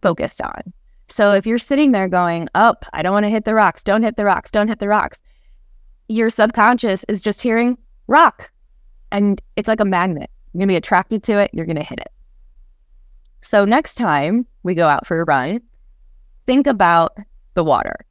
focused 0.00 0.40
on. 0.40 0.72
So 1.08 1.32
if 1.32 1.46
you're 1.46 1.58
sitting 1.58 1.92
there 1.92 2.08
going, 2.08 2.48
up, 2.54 2.84
oh, 2.86 2.90
I 2.94 3.02
don't 3.02 3.12
want 3.12 3.24
to 3.24 3.30
hit 3.30 3.44
the 3.44 3.54
rocks, 3.54 3.84
don't 3.84 4.02
hit 4.02 4.16
the 4.16 4.24
rocks, 4.24 4.50
don't 4.50 4.68
hit 4.68 4.78
the 4.78 4.88
rocks, 4.88 5.20
your 6.08 6.30
subconscious 6.30 7.04
is 7.08 7.22
just 7.22 7.42
hearing 7.42 7.76
rock. 8.06 8.50
And 9.12 9.40
it's 9.56 9.68
like 9.68 9.80
a 9.80 9.84
magnet. 9.84 10.30
You're 10.52 10.60
going 10.60 10.68
to 10.68 10.72
be 10.72 10.76
attracted 10.76 11.22
to 11.24 11.38
it. 11.38 11.50
You're 11.52 11.66
going 11.66 11.76
to 11.76 11.84
hit 11.84 12.00
it. 12.00 12.10
So 13.42 13.64
next 13.64 13.94
time 13.96 14.46
we 14.62 14.74
go 14.74 14.88
out 14.88 15.06
for 15.06 15.20
a 15.20 15.24
run, 15.24 15.60
think 16.46 16.66
about 16.66 17.16
the 17.54 17.62
water. 17.62 18.04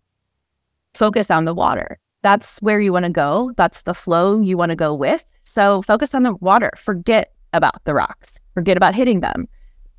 Focus 0.94 1.32
on 1.32 1.46
the 1.46 1.54
water. 1.54 1.98
That's 2.22 2.62
where 2.62 2.80
you 2.80 2.94
want 2.94 3.06
to 3.06 3.12
go. 3.12 3.52
That's 3.58 3.82
the 3.84 3.94
flow 3.94 4.42
you 4.42 4.58
want 4.58 4.70
to 4.70 4.76
go 4.76 4.94
with. 4.94 5.26
So 5.42 5.82
focus 5.82 6.14
on 6.14 6.24
the 6.24 6.36
water. 6.36 6.72
Forget 6.78 7.34
about 7.54 7.84
the 7.86 7.94
rocks. 7.94 8.40
Forget 8.54 8.78
about 8.78 8.94
hitting 8.94 9.22
them. 9.22 9.48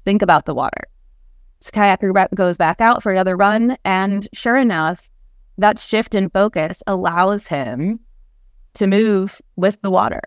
Think 0.04 0.22
about 0.22 0.46
the 0.46 0.54
water. 0.54 0.84
So 1.60 1.70
kayaker 1.70 2.28
goes 2.34 2.58
back 2.58 2.80
out 2.80 3.02
for 3.02 3.10
another 3.10 3.36
run. 3.36 3.76
And 3.84 4.28
sure 4.32 4.56
enough, 4.56 5.10
that 5.58 5.78
shift 5.78 6.14
in 6.14 6.28
focus 6.30 6.82
allows 6.86 7.46
him 7.46 8.00
to 8.74 8.86
move 8.86 9.40
with 9.56 9.80
the 9.82 9.90
water. 9.90 10.20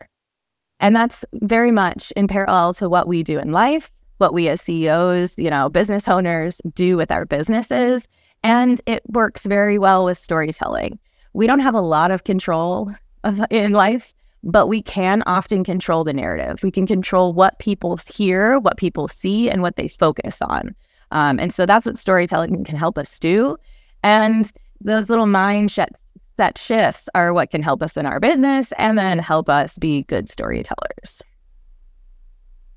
And 0.85 0.95
that's 0.95 1.25
very 1.33 1.71
much 1.71 2.11
in 2.11 2.27
parallel 2.27 2.75
to 2.75 2.87
what 2.87 3.07
we 3.07 3.23
do 3.23 3.39
in 3.39 3.51
life, 3.51 3.91
what 4.19 4.35
we 4.35 4.47
as 4.49 4.61
CEOs, 4.61 5.33
you 5.35 5.49
know, 5.49 5.67
business 5.67 6.07
owners 6.07 6.61
do 6.75 6.95
with 6.95 7.09
our 7.09 7.25
businesses. 7.25 8.07
And 8.43 8.79
it 8.85 9.01
works 9.09 9.47
very 9.47 9.79
well 9.79 10.05
with 10.05 10.19
storytelling. 10.19 10.99
We 11.33 11.47
don't 11.47 11.61
have 11.61 11.73
a 11.73 11.81
lot 11.81 12.11
of 12.11 12.23
control 12.23 12.91
in 13.49 13.71
life, 13.71 14.13
but 14.43 14.67
we 14.67 14.83
can 14.83 15.23
often 15.25 15.63
control 15.63 16.03
the 16.03 16.13
narrative. 16.13 16.61
We 16.61 16.69
can 16.69 16.85
control 16.85 17.33
what 17.33 17.57
people 17.57 17.97
hear, 18.07 18.59
what 18.59 18.77
people 18.77 19.07
see, 19.07 19.49
and 19.49 19.63
what 19.63 19.77
they 19.77 19.87
focus 19.87 20.39
on. 20.39 20.75
Um, 21.09 21.39
and 21.39 21.51
so 21.51 21.65
that's 21.65 21.87
what 21.87 21.97
storytelling 21.97 22.63
can 22.63 22.77
help 22.77 22.99
us 22.99 23.17
do. 23.17 23.57
And 24.03 24.51
those 24.81 25.09
little 25.09 25.25
mind 25.25 25.71
set 26.37 26.57
shifts 26.57 27.09
are 27.15 27.33
what 27.33 27.51
can 27.51 27.63
help 27.63 27.81
us 27.81 27.97
in 27.97 28.05
our 28.05 28.19
business 28.19 28.71
and 28.77 28.97
then 28.97 29.19
help 29.19 29.49
us 29.49 29.77
be 29.77 30.03
good 30.03 30.29
storytellers. 30.29 31.21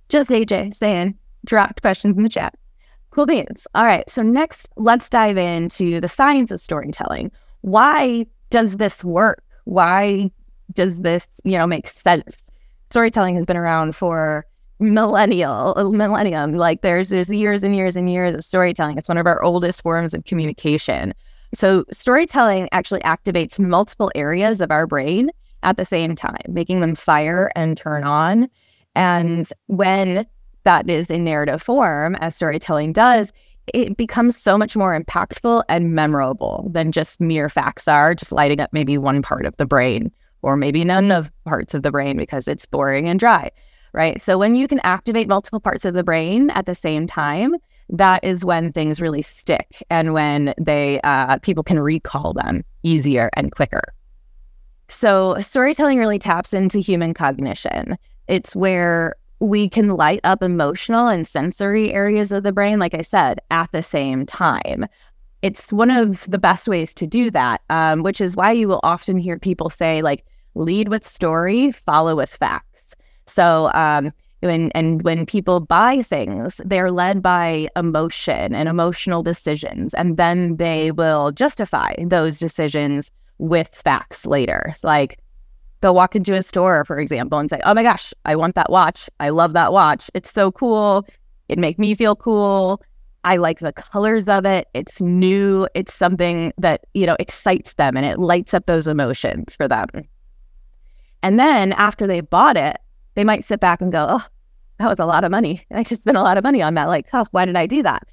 Just 0.08 0.30
AJ 0.30 0.74
saying, 0.74 1.18
dropped 1.44 1.82
questions 1.82 2.16
in 2.16 2.22
the 2.22 2.28
chat. 2.28 2.54
Cool 3.10 3.26
beans. 3.26 3.66
All 3.74 3.84
right. 3.84 4.08
So, 4.08 4.22
next, 4.22 4.68
let's 4.76 5.08
dive 5.08 5.36
into 5.36 6.00
the 6.00 6.08
science 6.08 6.50
of 6.50 6.60
storytelling. 6.60 7.30
Why 7.62 8.26
does 8.50 8.76
this 8.76 9.04
work? 9.04 9.42
Why 9.64 10.30
does 10.72 11.02
this, 11.02 11.26
you 11.44 11.58
know, 11.58 11.66
make 11.66 11.88
sense? 11.88 12.36
Storytelling 12.90 13.34
has 13.34 13.46
been 13.46 13.56
around 13.56 13.96
for 13.96 14.46
millennial 14.80 15.74
millennium 15.92 16.52
like 16.52 16.82
there's 16.82 17.08
there's 17.08 17.32
years 17.32 17.64
and 17.64 17.74
years 17.74 17.96
and 17.96 18.08
years 18.08 18.36
of 18.36 18.44
storytelling 18.44 18.96
it's 18.96 19.08
one 19.08 19.18
of 19.18 19.26
our 19.26 19.42
oldest 19.42 19.82
forms 19.82 20.14
of 20.14 20.24
communication 20.24 21.12
so 21.54 21.84
storytelling 21.90 22.68
actually 22.72 23.00
activates 23.00 23.58
multiple 23.58 24.10
areas 24.14 24.60
of 24.60 24.70
our 24.70 24.86
brain 24.86 25.30
at 25.62 25.76
the 25.76 25.84
same 25.84 26.14
time 26.14 26.40
making 26.48 26.80
them 26.80 26.94
fire 26.94 27.50
and 27.56 27.76
turn 27.76 28.04
on 28.04 28.48
and 28.94 29.50
when 29.66 30.26
that 30.64 30.88
is 30.88 31.10
in 31.10 31.24
narrative 31.24 31.62
form 31.62 32.14
as 32.16 32.34
storytelling 32.34 32.92
does 32.92 33.32
it 33.74 33.96
becomes 33.96 34.36
so 34.36 34.56
much 34.56 34.76
more 34.76 34.98
impactful 34.98 35.62
and 35.68 35.94
memorable 35.94 36.68
than 36.72 36.90
just 36.90 37.20
mere 37.20 37.48
facts 37.48 37.86
are 37.86 38.14
just 38.14 38.32
lighting 38.32 38.60
up 38.60 38.70
maybe 38.72 38.96
one 38.96 39.20
part 39.20 39.44
of 39.44 39.56
the 39.56 39.66
brain 39.66 40.10
or 40.42 40.56
maybe 40.56 40.84
none 40.84 41.10
of 41.10 41.32
parts 41.44 41.74
of 41.74 41.82
the 41.82 41.90
brain 41.90 42.16
because 42.16 42.48
it's 42.48 42.66
boring 42.66 43.08
and 43.08 43.20
dry 43.20 43.50
right? 43.92 44.20
So 44.20 44.38
when 44.38 44.54
you 44.54 44.68
can 44.68 44.80
activate 44.80 45.28
multiple 45.28 45.60
parts 45.60 45.84
of 45.84 45.94
the 45.94 46.04
brain 46.04 46.50
at 46.50 46.66
the 46.66 46.74
same 46.74 47.06
time, 47.06 47.56
that 47.90 48.22
is 48.24 48.44
when 48.44 48.72
things 48.72 49.00
really 49.00 49.22
stick 49.22 49.82
and 49.90 50.12
when 50.12 50.54
they 50.58 51.00
uh, 51.02 51.38
people 51.38 51.64
can 51.64 51.80
recall 51.80 52.32
them 52.32 52.64
easier 52.82 53.30
and 53.34 53.52
quicker. 53.52 53.82
So 54.88 55.36
storytelling 55.40 55.98
really 55.98 56.18
taps 56.18 56.52
into 56.52 56.78
human 56.78 57.14
cognition. 57.14 57.98
It's 58.26 58.56
where 58.56 59.16
we 59.40 59.68
can 59.68 59.90
light 59.90 60.20
up 60.24 60.42
emotional 60.42 61.08
and 61.08 61.26
sensory 61.26 61.92
areas 61.92 62.32
of 62.32 62.42
the 62.42 62.52
brain, 62.52 62.78
like 62.78 62.94
I 62.94 63.02
said, 63.02 63.40
at 63.50 63.70
the 63.72 63.82
same 63.82 64.26
time. 64.26 64.86
It's 65.42 65.72
one 65.72 65.90
of 65.90 66.28
the 66.28 66.38
best 66.38 66.66
ways 66.66 66.92
to 66.94 67.06
do 67.06 67.30
that, 67.30 67.62
um, 67.70 68.02
which 68.02 68.20
is 68.20 68.34
why 68.34 68.50
you 68.52 68.66
will 68.66 68.80
often 68.82 69.16
hear 69.16 69.38
people 69.38 69.70
say, 69.70 70.02
like, 70.02 70.24
lead 70.54 70.88
with 70.88 71.06
story, 71.06 71.70
follow 71.70 72.16
with 72.16 72.34
facts. 72.34 72.96
so, 73.26 73.70
um, 73.74 74.12
when 74.40 74.70
and 74.72 75.02
when 75.02 75.26
people 75.26 75.60
buy 75.60 76.02
things, 76.02 76.60
they're 76.64 76.90
led 76.90 77.22
by 77.22 77.68
emotion 77.76 78.54
and 78.54 78.68
emotional 78.68 79.22
decisions, 79.22 79.94
and 79.94 80.16
then 80.16 80.56
they 80.56 80.92
will 80.92 81.32
justify 81.32 81.94
those 82.04 82.38
decisions 82.38 83.10
with 83.38 83.68
facts 83.74 84.26
later. 84.26 84.66
It's 84.70 84.84
like 84.84 85.18
they'll 85.80 85.94
walk 85.94 86.16
into 86.16 86.34
a 86.34 86.42
store, 86.42 86.84
for 86.84 86.98
example, 86.98 87.38
and 87.38 87.50
say, 87.50 87.60
"Oh 87.64 87.74
my 87.74 87.82
gosh, 87.82 88.12
I 88.24 88.36
want 88.36 88.54
that 88.54 88.70
watch. 88.70 89.08
I 89.20 89.30
love 89.30 89.52
that 89.54 89.72
watch. 89.72 90.10
It's 90.14 90.30
so 90.30 90.52
cool. 90.52 91.06
It 91.48 91.58
make 91.58 91.78
me 91.78 91.94
feel 91.94 92.14
cool. 92.16 92.82
I 93.24 93.36
like 93.36 93.58
the 93.58 93.72
colors 93.72 94.28
of 94.28 94.46
it. 94.46 94.68
It's 94.74 95.00
new. 95.02 95.66
It's 95.74 95.94
something 95.94 96.52
that 96.58 96.86
you 96.94 97.06
know 97.06 97.16
excites 97.18 97.74
them, 97.74 97.96
and 97.96 98.06
it 98.06 98.18
lights 98.18 98.54
up 98.54 98.66
those 98.66 98.86
emotions 98.86 99.56
for 99.56 99.66
them." 99.66 99.88
And 101.22 101.38
then 101.40 101.72
after 101.72 102.06
they 102.06 102.20
bought 102.20 102.56
it, 102.56 102.78
they 103.18 103.24
might 103.24 103.44
sit 103.44 103.58
back 103.58 103.80
and 103.80 103.90
go, 103.90 104.06
oh, 104.08 104.24
that 104.78 104.88
was 104.88 105.00
a 105.00 105.04
lot 105.04 105.24
of 105.24 105.32
money. 105.32 105.66
I 105.72 105.82
just 105.82 106.02
spent 106.02 106.16
a 106.16 106.22
lot 106.22 106.38
of 106.38 106.44
money 106.44 106.62
on 106.62 106.74
that. 106.74 106.86
Like, 106.86 107.08
oh, 107.12 107.26
why 107.32 107.46
did 107.46 107.56
I 107.56 107.66
do 107.66 107.82
that? 107.82 108.06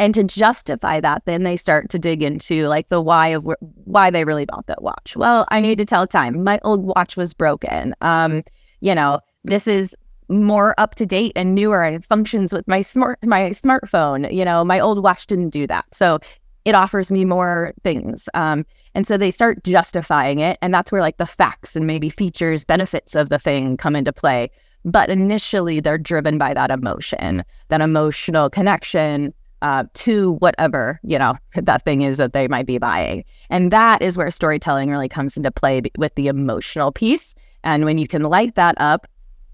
And 0.00 0.12
to 0.14 0.24
justify 0.24 1.00
that, 1.00 1.22
then 1.26 1.44
they 1.44 1.54
start 1.54 1.88
to 1.90 1.98
dig 1.98 2.24
into 2.24 2.66
like 2.66 2.88
the 2.88 3.00
why 3.00 3.28
of 3.28 3.44
wh- 3.44 3.86
why 3.86 4.10
they 4.10 4.24
really 4.24 4.46
bought 4.46 4.66
that 4.66 4.82
watch. 4.82 5.16
Well, 5.16 5.46
I 5.52 5.60
need 5.60 5.78
to 5.78 5.84
tell 5.84 6.08
time. 6.08 6.42
My 6.42 6.58
old 6.64 6.84
watch 6.84 7.16
was 7.16 7.32
broken. 7.32 7.94
Um, 8.00 8.42
you 8.80 8.96
know, 8.96 9.20
this 9.44 9.68
is 9.68 9.94
more 10.28 10.74
up 10.76 10.96
to 10.96 11.06
date 11.06 11.34
and 11.36 11.54
newer 11.54 11.84
and 11.84 12.04
functions 12.04 12.52
with 12.52 12.66
my 12.66 12.80
smart 12.80 13.20
my 13.22 13.50
smartphone. 13.50 14.32
You 14.34 14.44
know, 14.44 14.64
my 14.64 14.80
old 14.80 15.04
watch 15.04 15.28
didn't 15.28 15.50
do 15.50 15.68
that. 15.68 15.84
So 15.94 16.18
it 16.68 16.74
offers 16.74 17.10
me 17.10 17.24
more 17.24 17.72
things. 17.82 18.28
Um, 18.34 18.66
and 18.94 19.06
so 19.06 19.16
they 19.16 19.30
start 19.30 19.64
justifying 19.64 20.40
it. 20.40 20.58
And 20.60 20.74
that's 20.74 20.92
where 20.92 21.00
like 21.00 21.16
the 21.16 21.24
facts 21.24 21.74
and 21.74 21.86
maybe 21.86 22.10
features, 22.10 22.66
benefits 22.66 23.14
of 23.14 23.30
the 23.30 23.38
thing 23.38 23.78
come 23.78 23.96
into 23.96 24.12
play. 24.12 24.50
But 24.84 25.08
initially, 25.08 25.80
they're 25.80 25.96
driven 25.96 26.36
by 26.36 26.52
that 26.52 26.70
emotion, 26.70 27.42
that 27.68 27.80
emotional 27.80 28.50
connection 28.50 29.32
uh, 29.62 29.84
to 29.94 30.32
whatever, 30.34 31.00
you 31.02 31.18
know, 31.18 31.36
that 31.54 31.86
thing 31.86 32.02
is 32.02 32.18
that 32.18 32.34
they 32.34 32.48
might 32.48 32.66
be 32.66 32.76
buying. 32.76 33.24
And 33.48 33.70
that 33.70 34.02
is 34.02 34.18
where 34.18 34.30
storytelling 34.30 34.90
really 34.90 35.08
comes 35.08 35.38
into 35.38 35.50
play 35.50 35.80
with 35.96 36.14
the 36.16 36.28
emotional 36.28 36.92
piece. 36.92 37.34
And 37.64 37.86
when 37.86 37.96
you 37.96 38.06
can 38.06 38.24
light 38.24 38.56
that 38.56 38.74
up, 38.76 39.06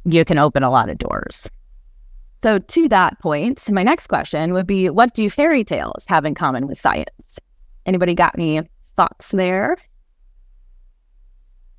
you 0.04 0.24
can 0.24 0.38
open 0.38 0.64
a 0.64 0.70
lot 0.70 0.90
of 0.90 0.98
doors. 0.98 1.48
So, 2.44 2.58
to 2.58 2.88
that 2.90 3.18
point, 3.20 3.70
my 3.70 3.82
next 3.82 4.08
question 4.08 4.52
would 4.52 4.66
be 4.66 4.90
what 4.90 5.14
do 5.14 5.30
fairy 5.30 5.64
tales 5.64 6.04
have 6.08 6.26
in 6.26 6.34
common 6.34 6.66
with 6.66 6.76
science? 6.76 7.40
Anybody 7.86 8.14
got 8.14 8.34
any 8.34 8.60
thoughts 8.96 9.30
there? 9.30 9.78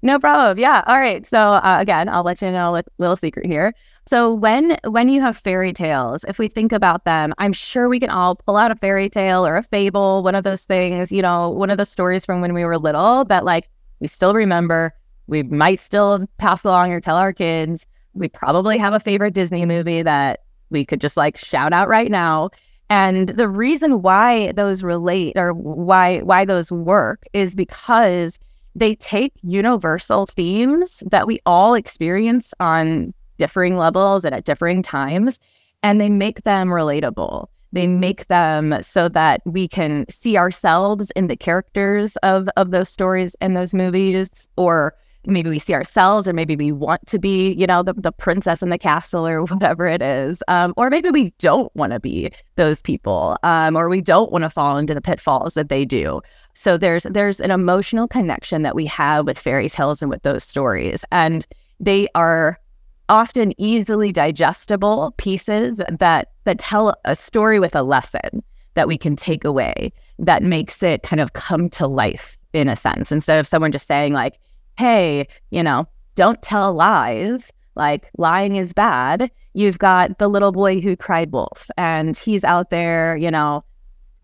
No 0.02 0.18
problem. 0.18 0.58
Yeah. 0.58 0.84
All 0.88 0.98
right. 0.98 1.24
So 1.24 1.38
uh, 1.38 1.78
again, 1.80 2.10
I'll 2.10 2.24
let 2.24 2.42
you 2.42 2.50
know 2.50 2.78
a 2.78 2.84
little 2.98 3.16
secret 3.16 3.46
here. 3.46 3.76
So 4.08 4.34
when 4.34 4.76
when 4.86 5.08
you 5.08 5.22
have 5.22 5.38
fairy 5.38 5.72
tales, 5.72 6.24
if 6.24 6.40
we 6.40 6.48
think 6.48 6.72
about 6.72 7.06
them, 7.06 7.36
I'm 7.38 7.54
sure 7.54 7.88
we 7.88 8.00
can 8.00 8.10
all 8.10 8.36
pull 8.36 8.58
out 8.58 8.72
a 8.72 8.76
fairy 8.76 9.08
tale 9.08 9.46
or 9.46 9.58
a 9.58 9.62
fable, 9.62 10.24
one 10.24 10.34
of 10.34 10.44
those 10.44 10.66
things, 10.66 11.12
you 11.12 11.22
know, 11.22 11.52
one 11.52 11.70
of 11.70 11.78
the 11.78 11.86
stories 11.86 12.26
from 12.26 12.42
when 12.42 12.56
we 12.56 12.66
were 12.66 12.80
little 12.80 13.24
that 13.26 13.46
like 13.46 13.70
we 14.00 14.08
still 14.08 14.34
remember. 14.34 14.96
We 15.28 15.44
might 15.44 15.80
still 15.80 16.26
pass 16.40 16.64
along 16.64 16.92
or 16.92 17.00
tell 17.00 17.18
our 17.18 17.34
kids. 17.34 17.86
We 18.16 18.30
probably 18.30 18.80
have 18.80 18.94
a 18.94 19.00
favorite 19.00 19.36
Disney 19.36 19.68
movie 19.68 20.02
that 20.02 20.40
we 20.70 20.86
could 20.86 21.02
just 21.02 21.18
like 21.18 21.38
shout 21.38 21.74
out 21.74 21.88
right 21.88 22.12
now. 22.12 22.50
And 22.90 23.30
the 23.30 23.48
reason 23.48 24.02
why 24.02 24.52
those 24.52 24.84
relate 24.84 25.36
or 25.36 25.54
why 25.54 26.20
why 26.20 26.46
those 26.46 26.72
work 26.72 27.24
is 27.34 27.56
because 27.56 28.40
they 28.76 28.96
take 28.96 29.34
universal 29.42 30.26
themes 30.26 31.02
that 31.10 31.26
we 31.28 31.40
all 31.46 31.74
experience 31.74 32.54
on 32.60 33.14
differing 33.38 33.78
levels 33.78 34.24
and 34.26 34.36
at 34.36 34.46
differing 34.46 34.84
times 34.84 35.40
and 35.82 36.00
they 36.00 36.10
make 36.10 36.44
them 36.44 36.70
relatable. 36.70 37.48
They 37.72 37.88
make 37.88 38.28
them 38.28 38.82
so 38.82 39.10
that 39.10 39.42
we 39.46 39.68
can 39.68 40.06
see 40.10 40.38
ourselves 40.38 41.12
in 41.16 41.28
the 41.28 41.36
characters 41.36 42.16
of 42.18 42.48
of 42.56 42.72
those 42.72 42.90
stories 42.90 43.36
and 43.42 43.56
those 43.56 43.74
movies 43.74 44.48
or 44.58 44.96
maybe 45.28 45.50
we 45.50 45.60
see 45.60 45.74
ourselves 45.74 46.28
or 46.28 46.34
maybe 46.34 46.56
we 46.56 46.72
want 46.72 47.06
to 47.08 47.20
be 47.20 47.54
you 47.54 47.68
know 47.68 47.84
the, 47.84 47.94
the 47.94 48.12
princess 48.12 48.62
in 48.62 48.70
the 48.70 48.78
castle 48.78 49.28
or 49.28 49.44
whatever 49.46 49.88
it 49.88 50.02
is 50.02 50.42
um, 50.48 50.74
or 50.78 50.90
maybe 50.90 51.10
we 51.10 51.32
don't 51.40 51.74
want 51.76 51.92
to 51.92 52.00
be 52.00 52.32
those 52.56 52.82
people 52.82 53.38
um, 53.44 53.76
or 53.76 53.90
we 53.90 54.02
don't 54.02 54.32
want 54.32 54.44
to 54.44 54.50
fall 54.50 54.78
into 54.78 54.94
the 54.94 55.02
pitfalls 55.02 55.54
that 55.56 55.70
they 55.70 55.86
do. 55.86 56.22
So 56.54 56.78
there's 56.78 57.04
there's 57.04 57.40
an 57.40 57.52
emotional 57.52 58.08
connection 58.08 58.62
that 58.62 58.76
we 58.76 58.86
have 58.86 59.26
with 59.26 59.38
fairy 59.38 59.70
tales 59.70 60.02
and 60.02 60.10
with 60.10 60.24
those 60.24 60.44
stories 60.44 61.06
and 61.12 61.46
they 61.80 62.08
are 62.16 62.60
often 63.10 63.54
easily 63.62 64.12
digestible 64.12 65.14
pieces 65.18 65.80
that 66.00 66.30
that 66.46 66.60
tell 66.60 66.96
a 67.06 67.16
story 67.16 67.60
with 67.60 67.76
a 67.76 67.84
lesson 67.84 68.44
that 68.74 68.88
we 68.88 68.98
can 68.98 69.16
take 69.16 69.44
away 69.44 69.92
that 70.20 70.44
makes 70.44 70.84
it 70.84 71.04
kind 71.04 71.20
of 71.20 71.34
come 71.34 71.70
to 71.70 71.88
life 71.88 72.38
in 72.54 72.70
a 72.70 72.76
sense. 72.76 73.12
Instead 73.12 73.40
of 73.40 73.48
someone 73.48 73.72
just 73.72 73.88
saying 73.88 74.14
like 74.14 74.40
hey, 74.78 75.28
you 75.50 75.64
know, 75.64 75.88
don't 76.16 76.42
tell 76.42 76.74
lies. 76.74 77.52
Like 77.76 78.10
lying 78.18 78.56
is 78.56 78.74
bad. 78.74 79.30
You've 79.54 79.80
got 79.80 80.18
the 80.18 80.30
little 80.30 80.52
boy 80.52 80.80
who 80.80 80.96
cried 80.96 81.32
wolf, 81.32 81.70
and 81.78 82.16
he's 82.16 82.44
out 82.44 82.70
there, 82.70 83.18
you 83.18 83.30
know, 83.30 83.64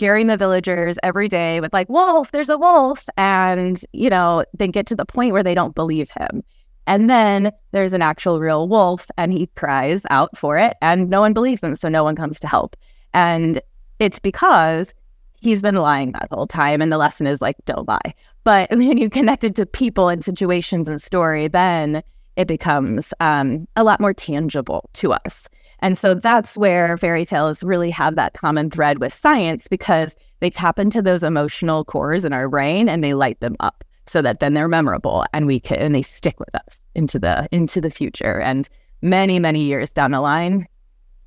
scaring 0.01 0.25
the 0.25 0.35
villagers 0.35 0.97
every 1.03 1.27
day 1.27 1.61
with 1.61 1.71
like, 1.73 1.87
wolf, 1.87 2.31
there's 2.31 2.49
a 2.49 2.57
wolf. 2.57 3.07
And, 3.17 3.79
you 3.93 4.09
know, 4.09 4.43
they 4.57 4.67
get 4.67 4.87
to 4.87 4.95
the 4.95 5.05
point 5.05 5.31
where 5.31 5.43
they 5.43 5.53
don't 5.53 5.75
believe 5.75 6.09
him. 6.09 6.43
And 6.87 7.07
then 7.07 7.51
there's 7.71 7.93
an 7.93 8.01
actual 8.01 8.39
real 8.39 8.67
wolf 8.67 9.11
and 9.19 9.31
he 9.31 9.45
cries 9.55 10.03
out 10.09 10.35
for 10.35 10.57
it 10.57 10.75
and 10.81 11.07
no 11.07 11.21
one 11.21 11.33
believes 11.33 11.61
him. 11.61 11.75
So 11.75 11.87
no 11.87 12.03
one 12.03 12.15
comes 12.15 12.39
to 12.39 12.47
help. 12.47 12.75
And 13.13 13.61
it's 13.99 14.17
because 14.17 14.91
he's 15.39 15.61
been 15.61 15.75
lying 15.75 16.13
that 16.13 16.29
whole 16.31 16.47
time. 16.47 16.81
And 16.81 16.91
the 16.91 16.97
lesson 16.97 17.27
is 17.27 17.39
like, 17.39 17.57
don't 17.65 17.87
lie. 17.87 18.15
But 18.43 18.69
when 18.71 18.97
you 18.97 19.09
connect 19.09 19.43
it 19.43 19.55
to 19.55 19.65
people 19.65 20.09
and 20.09 20.23
situations 20.23 20.87
and 20.87 21.01
story, 21.01 21.47
then 21.47 22.03
it 22.35 22.47
becomes 22.47 23.13
um, 23.19 23.67
a 23.75 23.83
lot 23.83 23.99
more 23.99 24.13
tangible 24.13 24.89
to 24.93 25.13
us. 25.13 25.49
And 25.79 25.97
so 25.97 26.13
that's 26.13 26.57
where 26.57 26.95
fairy 26.97 27.25
tales 27.25 27.63
really 27.63 27.89
have 27.89 28.15
that 28.15 28.33
common 28.33 28.69
thread 28.69 28.99
with 28.99 29.11
science 29.13 29.67
because 29.67 30.15
they 30.39 30.49
tap 30.49 30.79
into 30.79 31.01
those 31.01 31.23
emotional 31.23 31.83
cores 31.83 32.23
in 32.23 32.33
our 32.33 32.47
brain 32.47 32.87
and 32.87 33.03
they 33.03 33.13
light 33.13 33.39
them 33.39 33.55
up. 33.59 33.83
so 34.07 34.21
that 34.21 34.39
then 34.39 34.53
they're 34.53 34.67
memorable 34.67 35.23
and 35.31 35.45
we 35.45 35.59
can 35.59 35.77
and 35.77 35.93
they 35.93 36.01
stick 36.01 36.39
with 36.39 36.53
us 36.55 36.81
into 36.95 37.19
the 37.19 37.47
into 37.51 37.79
the 37.79 37.89
future 37.89 38.41
and 38.41 38.67
many 39.01 39.39
many 39.39 39.61
years 39.63 39.91
down 39.91 40.11
the 40.11 40.19
line 40.19 40.65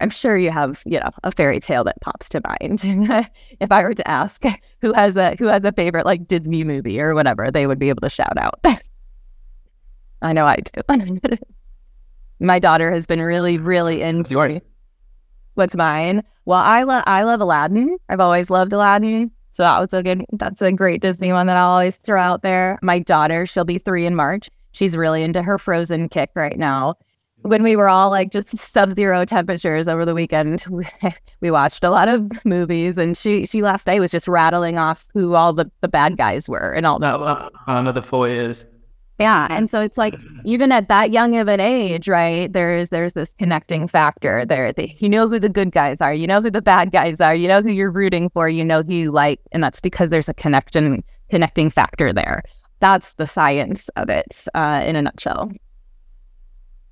i'm 0.05 0.11
sure 0.11 0.37
you 0.37 0.51
have 0.51 0.83
you 0.85 1.01
know 1.01 1.09
a 1.23 1.33
fairy 1.33 1.59
tale 1.59 1.83
that 1.83 1.99
pops 2.03 2.29
to 2.29 2.43
mind 2.47 2.83
if 3.61 3.73
i 3.73 3.83
were 3.83 3.95
to 3.95 4.07
ask 4.07 4.43
who 4.83 4.93
has 4.93 5.17
a 5.17 5.35
who 5.39 5.47
has 5.47 5.65
a 5.65 5.73
favorite 5.73 6.05
like 6.05 6.27
disney 6.27 6.63
movie 6.63 7.01
or 7.01 7.15
whatever 7.15 7.51
they 7.51 7.67
would 7.67 7.79
be 7.79 7.89
able 7.89 8.03
to 8.03 8.11
shout 8.11 8.37
out 8.37 8.61
i 10.23 10.35
know 10.35 10.45
i 10.45 10.57
do 10.57 11.17
my 12.39 12.59
daughter 12.59 12.91
has 12.91 13.07
been 13.07 13.23
really 13.23 13.57
really 13.57 14.03
into 14.03 14.33
yours? 14.33 14.61
what's 15.55 15.75
mine 15.75 16.23
well 16.45 16.61
i 16.61 16.83
love 16.83 17.03
i 17.07 17.23
love 17.23 17.41
aladdin 17.41 17.97
i've 18.11 18.21
always 18.21 18.51
loved 18.51 18.75
aladdin 18.75 19.31
so 19.53 19.63
that 19.63 19.79
was 19.79 19.95
a 19.95 20.03
good, 20.03 20.25
that's 20.33 20.61
a 20.63 20.73
great 20.73 21.01
Disney 21.01 21.33
one 21.33 21.47
that 21.47 21.57
I'll 21.57 21.71
always 21.71 21.97
throw 21.97 22.21
out 22.21 22.43
there. 22.43 22.77
My 22.83 22.99
daughter, 22.99 23.47
she'll 23.47 23.65
be 23.65 23.79
three 23.79 24.05
in 24.05 24.17
March. 24.17 24.51
She's 24.73 24.97
really 24.97 25.23
into 25.23 25.43
her 25.43 25.59
frozen 25.59 26.09
kick 26.09 26.31
right 26.35 26.59
now. 26.59 26.97
When 27.45 27.63
we 27.63 27.77
were 27.77 27.89
all 27.89 28.09
like 28.09 28.31
just 28.31 28.57
sub 28.57 28.93
zero 28.93 29.25
temperatures 29.27 29.87
over 29.87 30.05
the 30.05 30.15
weekend, 30.15 30.65
we, 31.41 31.51
watched 31.51 31.85
a 31.85 31.91
lot 31.91 32.09
of 32.09 32.27
movies 32.45 32.97
and 32.97 33.17
she, 33.17 33.45
she 33.45 33.61
last 33.61 33.87
night 33.87 34.01
was 34.01 34.11
just 34.11 34.27
rattling 34.27 34.79
off 34.79 35.07
who 35.13 35.35
all 35.35 35.53
the, 35.53 35.71
the 35.83 35.89
bad 35.89 36.17
guys 36.17 36.49
were 36.49 36.73
and 36.73 36.87
all 36.87 36.99
No, 36.99 37.17
uh, 37.17 37.51
another 37.67 38.01
four 38.01 38.29
years. 38.29 38.67
yeah. 39.19 39.47
And 39.51 39.69
so 39.69 39.83
it's 39.83 39.99
like 39.99 40.15
even 40.45 40.73
at 40.73 40.89
that 40.89 41.11
young 41.11 41.37
of 41.37 41.49
an 41.49 41.61
age, 41.61 42.09
right? 42.09 42.51
There's 42.51 42.89
there's 42.89 43.13
this 43.13 43.35
connecting 43.39 43.89
factor 43.89 44.47
there. 44.47 44.73
The, 44.73 44.91
you 44.97 45.11
know 45.11 45.29
who 45.29 45.39
the 45.39 45.51
good 45.51 45.71
guys 45.71 46.01
are, 46.01 46.15
you 46.15 46.27
know 46.27 46.41
who 46.41 46.51
the 46.51 46.63
bad 46.63 46.93
guys 46.93 47.21
are, 47.21 47.35
you 47.35 47.47
know 47.47 47.61
who 47.61 47.71
you're 47.71 47.91
rooting 47.91 48.31
for, 48.31 48.49
you 48.49 48.65
know 48.65 48.83
who 48.83 48.95
you 48.95 49.13
like, 49.13 49.41
and 49.53 49.63
that's 49.63 49.83
because 49.83 50.09
there's 50.09 50.31
a 50.31 50.35
connection 50.35 51.05
connecting 51.29 51.69
factor 51.69 52.13
there. 52.13 52.43
That's 52.81 53.15
the 53.15 53.27
science 53.27 53.89
of 53.91 54.09
it 54.09 54.47
uh, 54.55 54.83
in 54.85 54.97
a 54.97 55.03
nutshell. 55.03 55.53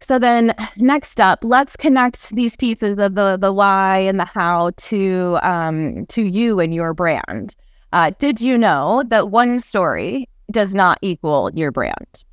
So 0.02 0.18
then 0.18 0.54
next 0.76 1.20
up, 1.20 1.38
let's 1.42 1.76
connect 1.76 2.30
these 2.30 2.56
pieces 2.56 2.98
of 2.98 3.14
the 3.14 3.36
the 3.40 3.52
why 3.52 3.98
and 3.98 4.18
the 4.18 4.24
how 4.24 4.72
to 4.76 5.38
um, 5.42 6.06
to 6.06 6.22
you 6.22 6.58
and 6.58 6.74
your 6.74 6.92
brand. 6.92 7.54
Uh, 7.92 8.10
did 8.18 8.40
you 8.40 8.58
know 8.58 9.04
that 9.08 9.30
one 9.30 9.60
story 9.60 10.28
does 10.50 10.74
not 10.74 10.98
equal 11.02 11.50
your 11.54 11.70
brand? 11.70 12.24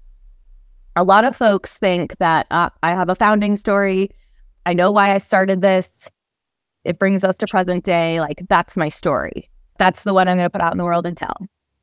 A 0.96 1.04
lot 1.04 1.26
of 1.26 1.36
folks 1.36 1.78
think 1.78 2.18
that 2.18 2.48
uh, 2.50 2.70
I 2.82 2.92
have 2.92 3.10
a 3.10 3.16
founding 3.16 3.56
story. 3.56 4.10
I 4.66 4.74
know 4.74 4.92
why 4.92 5.14
I 5.14 5.20
started 5.20 5.62
this. 5.62 6.10
It 6.86 6.98
brings 6.98 7.24
us 7.24 7.36
to 7.38 7.48
present 7.48 7.84
day. 7.84 8.20
Like 8.20 8.42
that's 8.50 8.78
my 8.78 8.90
story. 8.90 9.50
That's 9.78 10.04
the 10.04 10.14
one 10.14 10.28
I'm 10.28 10.38
going 10.38 10.46
to 10.46 10.50
put 10.50 10.62
out 10.62 10.74
in 10.74 10.78
the 10.78 10.86
world 10.86 11.06
and 11.06 11.16
tell. 11.16 11.38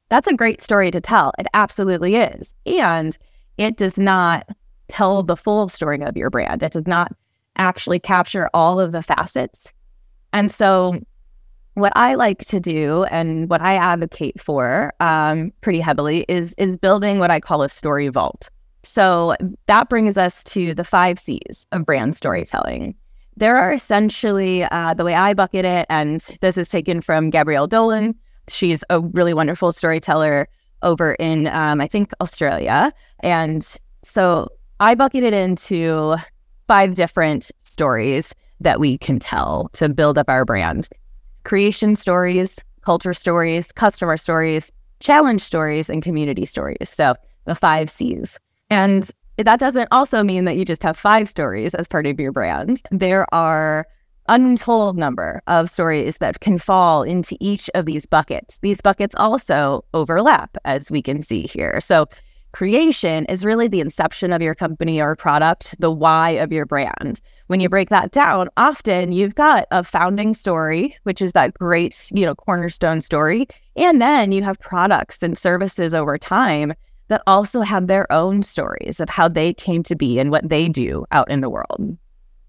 That's 0.09 0.27
a 0.27 0.35
great 0.35 0.63
story 0.63 0.91
to 0.91 1.01
tell. 1.01 1.33
It 1.39 1.47
absolutely 1.55 2.17
is. 2.17 2.55
And 2.67 3.17
it 3.57 3.77
does 3.77 3.97
not 3.97 4.49
tell 4.89 5.23
the 5.23 5.37
full 5.37 5.69
story 5.69 6.03
of 6.03 6.17
your 6.17 6.31
brand. 6.31 6.63
It 6.63 6.73
does 6.73 6.87
not 6.87 7.13
actually 7.57 7.99
capture 7.99 8.51
all 8.55 8.79
of 8.81 8.93
the 8.93 9.03
facets. 9.03 9.73
And 10.33 10.51
so, 10.51 11.01
what 11.75 11.93
I 11.95 12.15
like 12.15 12.39
to 12.47 12.59
do 12.59 13.05
and 13.05 13.51
what 13.51 13.61
I 13.61 13.75
advocate 13.75 14.41
for 14.41 14.95
um, 15.01 15.53
pretty 15.61 15.81
heavily 15.81 16.25
is 16.29 16.55
is 16.55 16.79
building 16.79 17.19
what 17.19 17.31
I 17.31 17.39
call 17.39 17.63
a 17.63 17.69
story 17.69 18.09
vault. 18.09 18.49
So 18.83 19.35
that 19.67 19.89
brings 19.89 20.17
us 20.17 20.45
to 20.45 20.73
the 20.73 20.85
five 20.85 21.19
C's 21.19 21.67
of 21.73 21.85
brand 21.85 22.17
storytelling. 22.17 22.95
There 23.37 23.57
are 23.57 23.73
essentially 23.73 24.63
uh, 24.65 24.95
the 24.95 25.05
way 25.05 25.15
I 25.15 25.35
bucket 25.35 25.65
it, 25.65 25.87
and 25.91 26.21
this 26.41 26.57
is 26.57 26.69
taken 26.69 27.01
from 27.01 27.29
Gabrielle 27.29 27.67
Dolan. 27.67 28.15
She's 28.49 28.83
a 28.89 29.01
really 29.01 29.35
wonderful 29.35 29.73
storyteller 29.73 30.49
over 30.83 31.15
in, 31.15 31.49
um, 31.49 31.81
I 31.81 31.89
think, 31.89 32.13
Australia. 32.21 32.93
And 33.21 33.77
so 34.03 34.49
I 34.79 34.95
bucket 34.95 35.25
it 35.25 35.33
into 35.33 36.17
five 36.69 36.97
different 36.97 37.51
stories 37.61 38.35
that 38.61 38.79
we 38.79 38.99
can 38.99 39.19
tell 39.19 39.71
to 39.73 39.89
build 39.89 40.19
up 40.19 40.29
our 40.29 40.45
brand 40.45 40.89
creation 41.45 41.97
stories, 41.97 42.59
culture 42.83 43.15
stories, 43.15 43.73
customer 43.73 44.17
stories, 44.17 44.71
challenge 45.01 45.41
stories, 45.41 45.89
and 45.89 46.03
community 46.03 46.45
stories. 46.45 46.91
So 46.91 47.15
the 47.45 47.55
five 47.55 47.89
C's. 47.89 48.39
And 48.69 49.09
that 49.39 49.61
doesn't 49.61 49.89
also 49.93 50.23
mean 50.23 50.45
that 50.45 50.57
you 50.57 50.65
just 50.65 50.83
have 50.83 50.97
five 50.97 51.29
stories 51.29 51.75
as 51.75 51.89
part 51.89 52.07
of 52.07 52.19
your 52.19 52.33
brand. 52.33 52.83
There 52.91 53.33
are 53.33 53.87
untold 54.29 54.99
number 54.99 55.41
of 55.47 55.71
stories 55.71 56.19
that 56.19 56.41
can 56.41 56.59
fall 56.59 57.03
into 57.03 57.37
each 57.41 57.71
of 57.75 57.87
these 57.87 58.07
buckets. 58.07 58.59
These 58.59 58.81
buckets 58.81 59.15
also 59.17 59.85
overlap, 59.95 60.57
as 60.65 60.91
we 60.91 61.01
can 61.01 61.23
see 61.23 61.43
here. 61.43 61.81
So 61.81 62.07
creation 62.53 63.27
is 63.27 63.45
really 63.45 63.69
the 63.69 63.81
inception 63.81 64.33
of 64.33 64.41
your 64.41 64.55
company 64.55 65.01
or 65.01 65.15
product, 65.15 65.75
the 65.79 65.91
why 65.91 66.31
of 66.31 66.53
your 66.53 66.67
brand. 66.67 67.21
When 67.49 67.61
you 67.61 67.69
break 67.69 67.91
that 67.91 68.13
down, 68.13 68.49
often 68.57 69.13
you've 69.13 69.35
got 69.35 69.67
a 69.71 69.85
founding 69.85 70.33
story, 70.35 70.97
which 71.03 71.21
is 71.21 71.33
that 71.33 71.55
great, 71.55 72.11
you 72.13 72.25
know, 72.25 72.35
cornerstone 72.35 73.01
story, 73.01 73.47
and 73.77 74.01
then 74.01 74.33
you 74.33 74.43
have 74.43 74.59
products 74.59 75.23
and 75.23 75.37
services 75.37 75.95
over 75.95 76.19
time 76.19 76.75
that 77.09 77.23
also 77.27 77.61
have 77.61 77.87
their 77.87 78.11
own 78.11 78.43
stories 78.43 79.01
of 79.01 79.09
how 79.09 79.29
they 79.29 79.53
came 79.55 79.83
to 79.85 79.95
be 79.95 80.19
and 80.19 80.31
what 80.31 80.49
they 80.49 80.69
do 80.69 81.05
out 81.13 81.31
in 81.31 81.41
the 81.41 81.51
world. 81.51 81.97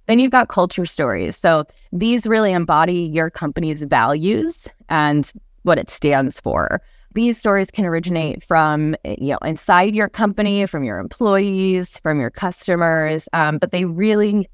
Then 0.08 0.20
you've 0.20 0.32
got 0.32 0.48
culture 0.48 0.86
stories. 0.86 1.36
So 1.36 1.66
these 1.92 2.26
really 2.26 2.54
embody 2.54 3.02
your 3.02 3.30
company's 3.30 3.84
values 3.84 4.72
and 4.90 5.32
what 5.64 5.78
it 5.78 5.90
stands 5.90 6.40
for. 6.40 6.82
These 7.18 7.40
stories 7.40 7.72
can 7.72 7.84
originate 7.84 8.44
from 8.44 8.96
you 9.04 9.32
know 9.32 9.40
inside 9.44 9.96
your 9.96 10.08
company, 10.08 10.68
from 10.68 10.84
your 10.84 11.00
employees, 11.00 11.98
from 11.98 12.20
your 12.20 12.30
customers, 12.30 13.28
um, 13.34 13.58
but 13.58 13.72
they 13.72 13.86
really 13.86 14.48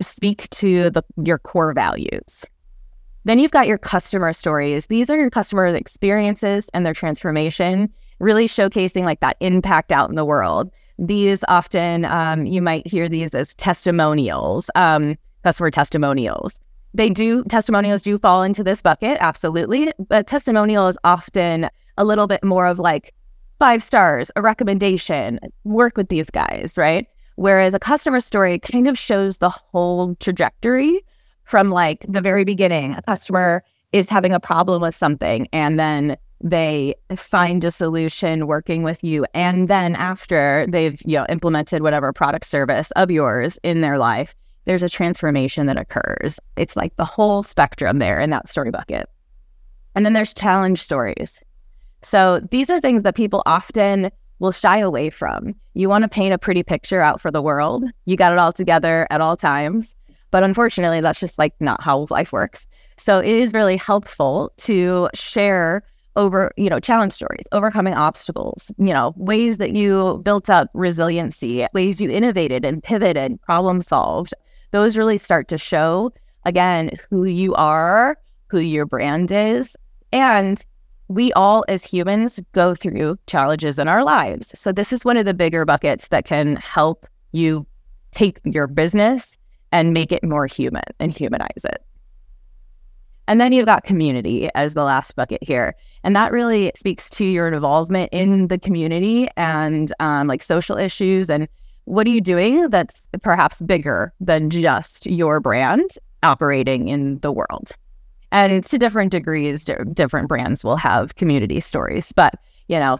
speak 0.00 0.48
to 0.50 0.90
the 0.90 1.02
your 1.24 1.40
core 1.40 1.74
values. 1.74 2.46
Then 3.24 3.40
you've 3.40 3.50
got 3.50 3.66
your 3.66 3.78
customer 3.78 4.32
stories. 4.32 4.86
These 4.86 5.10
are 5.10 5.16
your 5.16 5.28
customer 5.28 5.66
experiences 5.66 6.70
and 6.72 6.86
their 6.86 6.94
transformation, 6.94 7.92
really 8.20 8.46
showcasing 8.46 9.02
like 9.02 9.18
that 9.18 9.36
impact 9.40 9.90
out 9.90 10.08
in 10.08 10.14
the 10.14 10.24
world. 10.24 10.70
These 11.00 11.42
often 11.48 12.04
um, 12.04 12.46
you 12.46 12.62
might 12.62 12.86
hear 12.86 13.08
these 13.08 13.34
as 13.34 13.56
testimonials, 13.56 14.70
um, 14.76 15.16
customer 15.42 15.72
testimonials. 15.72 16.60
They 16.96 17.10
do 17.10 17.42
testimonials 17.46 18.02
do 18.02 18.18
fall 18.18 18.44
into 18.44 18.62
this 18.62 18.82
bucket, 18.82 19.18
absolutely. 19.18 19.90
But 19.98 20.28
testimonial 20.28 20.86
is 20.86 20.96
often 21.02 21.68
a 21.98 22.04
little 22.04 22.26
bit 22.26 22.42
more 22.44 22.66
of 22.66 22.78
like 22.78 23.14
five 23.58 23.82
stars, 23.82 24.30
a 24.36 24.42
recommendation, 24.42 25.38
work 25.64 25.96
with 25.96 26.08
these 26.08 26.30
guys, 26.30 26.74
right? 26.76 27.06
Whereas 27.36 27.74
a 27.74 27.78
customer 27.78 28.20
story 28.20 28.58
kind 28.58 28.88
of 28.88 28.98
shows 28.98 29.38
the 29.38 29.48
whole 29.50 30.14
trajectory 30.16 31.00
from 31.44 31.70
like 31.70 32.04
the 32.08 32.20
very 32.20 32.44
beginning. 32.44 32.94
A 32.94 33.02
customer 33.02 33.64
is 33.92 34.08
having 34.08 34.32
a 34.32 34.40
problem 34.40 34.82
with 34.82 34.94
something 34.94 35.46
and 35.52 35.78
then 35.78 36.16
they 36.40 36.94
find 37.14 37.64
a 37.64 37.70
solution 37.70 38.46
working 38.46 38.82
with 38.82 39.04
you 39.04 39.24
and 39.34 39.68
then 39.68 39.94
after 39.94 40.66
they've 40.68 41.00
you 41.06 41.16
know 41.16 41.24
implemented 41.28 41.80
whatever 41.80 42.12
product 42.12 42.44
service 42.44 42.90
of 42.92 43.10
yours 43.10 43.58
in 43.62 43.80
their 43.82 43.96
life 43.98 44.34
there's 44.64 44.82
a 44.82 44.88
transformation 44.88 45.66
that 45.66 45.78
occurs 45.78 46.40
it's 46.56 46.74
like 46.76 46.96
the 46.96 47.04
whole 47.04 47.42
spectrum 47.42 48.00
there 48.00 48.20
in 48.20 48.30
that 48.30 48.48
story 48.48 48.72
bucket 48.72 49.08
and 49.94 50.04
then 50.04 50.12
there's 50.12 50.34
challenge 50.34 50.82
stories 50.82 51.40
so 52.04 52.40
these 52.50 52.70
are 52.70 52.80
things 52.80 53.02
that 53.02 53.14
people 53.14 53.42
often 53.46 54.10
will 54.38 54.52
shy 54.52 54.78
away 54.78 55.10
from. 55.10 55.54
You 55.74 55.88
want 55.88 56.02
to 56.02 56.08
paint 56.08 56.34
a 56.34 56.38
pretty 56.38 56.62
picture 56.62 57.00
out 57.00 57.20
for 57.20 57.30
the 57.30 57.42
world. 57.42 57.84
You 58.04 58.16
got 58.16 58.32
it 58.32 58.38
all 58.38 58.52
together 58.52 59.06
at 59.10 59.20
all 59.20 59.36
times. 59.36 59.94
But 60.30 60.42
unfortunately 60.42 61.00
that's 61.00 61.20
just 61.20 61.38
like 61.38 61.54
not 61.60 61.80
how 61.80 62.06
life 62.10 62.32
works. 62.32 62.66
So 62.96 63.20
it 63.20 63.30
is 63.30 63.52
really 63.52 63.76
helpful 63.76 64.52
to 64.58 65.08
share 65.14 65.84
over, 66.16 66.52
you 66.56 66.68
know, 66.68 66.80
challenge 66.80 67.12
stories, 67.12 67.44
overcoming 67.52 67.94
obstacles, 67.94 68.70
you 68.78 68.92
know, 68.92 69.14
ways 69.16 69.58
that 69.58 69.72
you 69.72 70.20
built 70.24 70.50
up 70.50 70.70
resiliency, 70.74 71.66
ways 71.72 72.00
you 72.00 72.10
innovated 72.10 72.64
and 72.64 72.82
pivoted, 72.82 73.40
problem 73.42 73.80
solved. 73.80 74.34
Those 74.70 74.96
really 74.96 75.18
start 75.18 75.48
to 75.48 75.58
show 75.58 76.12
again 76.44 76.90
who 77.10 77.24
you 77.24 77.54
are, 77.54 78.16
who 78.48 78.58
your 78.58 78.86
brand 78.86 79.32
is, 79.32 79.76
and 80.12 80.64
we 81.08 81.32
all 81.34 81.64
as 81.68 81.84
humans 81.84 82.40
go 82.52 82.74
through 82.74 83.18
challenges 83.26 83.78
in 83.78 83.88
our 83.88 84.04
lives. 84.04 84.58
So 84.58 84.72
this 84.72 84.92
is 84.92 85.04
one 85.04 85.16
of 85.16 85.24
the 85.24 85.34
bigger 85.34 85.64
buckets 85.64 86.08
that 86.08 86.24
can 86.24 86.56
help 86.56 87.06
you 87.32 87.66
take 88.10 88.40
your 88.44 88.66
business 88.66 89.36
and 89.72 89.92
make 89.92 90.12
it 90.12 90.24
more 90.24 90.46
human 90.46 90.84
and 91.00 91.16
humanize 91.16 91.64
it. 91.64 91.84
And 93.26 93.40
then 93.40 93.52
you've 93.52 93.66
got 93.66 93.84
community 93.84 94.48
as 94.54 94.74
the 94.74 94.84
last 94.84 95.16
bucket 95.16 95.42
here. 95.42 95.74
And 96.02 96.14
that 96.14 96.30
really 96.30 96.72
speaks 96.76 97.08
to 97.10 97.24
your 97.24 97.48
involvement 97.48 98.10
in 98.12 98.48
the 98.48 98.58
community 98.58 99.28
and 99.36 99.92
um, 99.98 100.26
like 100.26 100.42
social 100.42 100.76
issues. 100.76 101.30
And 101.30 101.48
what 101.84 102.06
are 102.06 102.10
you 102.10 102.20
doing 102.20 102.68
that's 102.68 103.08
perhaps 103.22 103.62
bigger 103.62 104.12
than 104.20 104.50
just 104.50 105.06
your 105.06 105.40
brand 105.40 105.90
operating 106.22 106.88
in 106.88 107.18
the 107.20 107.32
world? 107.32 107.72
And 108.34 108.64
to 108.64 108.78
different 108.78 109.12
degrees, 109.12 109.64
different 109.92 110.28
brands 110.28 110.64
will 110.64 110.76
have 110.76 111.14
community 111.14 111.60
stories. 111.60 112.10
But, 112.10 112.34
you 112.66 112.80
know, 112.80 112.98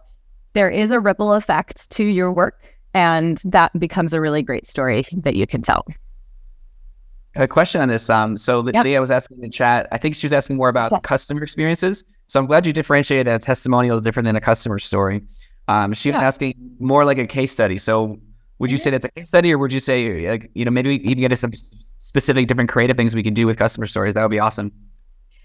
there 0.52 0.70
is 0.70 0.92
a 0.92 1.00
ripple 1.00 1.32
effect 1.32 1.90
to 1.90 2.04
your 2.04 2.32
work, 2.32 2.62
and 2.94 3.38
that 3.44 3.76
becomes 3.78 4.14
a 4.14 4.20
really 4.20 4.42
great 4.42 4.64
story 4.64 5.04
that 5.12 5.34
you 5.34 5.44
can 5.44 5.60
tell. 5.60 5.84
A 7.34 7.48
question 7.48 7.80
on 7.80 7.88
this. 7.88 8.08
Um, 8.08 8.36
so 8.36 8.64
yep. 8.68 8.84
Leah 8.84 9.00
was 9.00 9.10
asking 9.10 9.38
in 9.38 9.42
the 9.42 9.48
chat. 9.48 9.88
I 9.90 9.98
think 9.98 10.14
she 10.14 10.24
was 10.24 10.32
asking 10.32 10.56
more 10.56 10.68
about 10.68 11.02
customer 11.02 11.42
experiences. 11.42 12.04
So 12.28 12.38
I'm 12.38 12.46
glad 12.46 12.64
you 12.64 12.72
differentiated 12.72 13.26
a 13.26 13.40
testimonial 13.40 13.96
is 13.96 14.02
different 14.02 14.26
than 14.26 14.36
a 14.36 14.40
customer 14.40 14.78
story. 14.78 15.20
Um, 15.66 15.94
she 15.94 16.12
was 16.12 16.20
asking 16.20 16.54
more 16.78 17.04
like 17.04 17.18
a 17.18 17.26
case 17.26 17.52
study. 17.52 17.78
So 17.78 18.20
would 18.60 18.70
you 18.70 18.78
say 18.78 18.90
that's 18.90 19.06
a 19.06 19.10
case 19.10 19.28
study, 19.28 19.52
or 19.52 19.58
would 19.58 19.72
you 19.72 19.80
say 19.80 20.30
like 20.30 20.48
you 20.54 20.64
know 20.64 20.70
maybe 20.70 20.94
even 21.04 21.18
get 21.18 21.32
into 21.32 21.36
some 21.36 21.52
specific 21.98 22.46
different 22.46 22.70
creative 22.70 22.96
things 22.96 23.16
we 23.16 23.24
can 23.24 23.34
do 23.34 23.46
with 23.46 23.56
customer 23.56 23.86
stories? 23.86 24.14
That 24.14 24.22
would 24.22 24.30
be 24.30 24.38
awesome. 24.38 24.70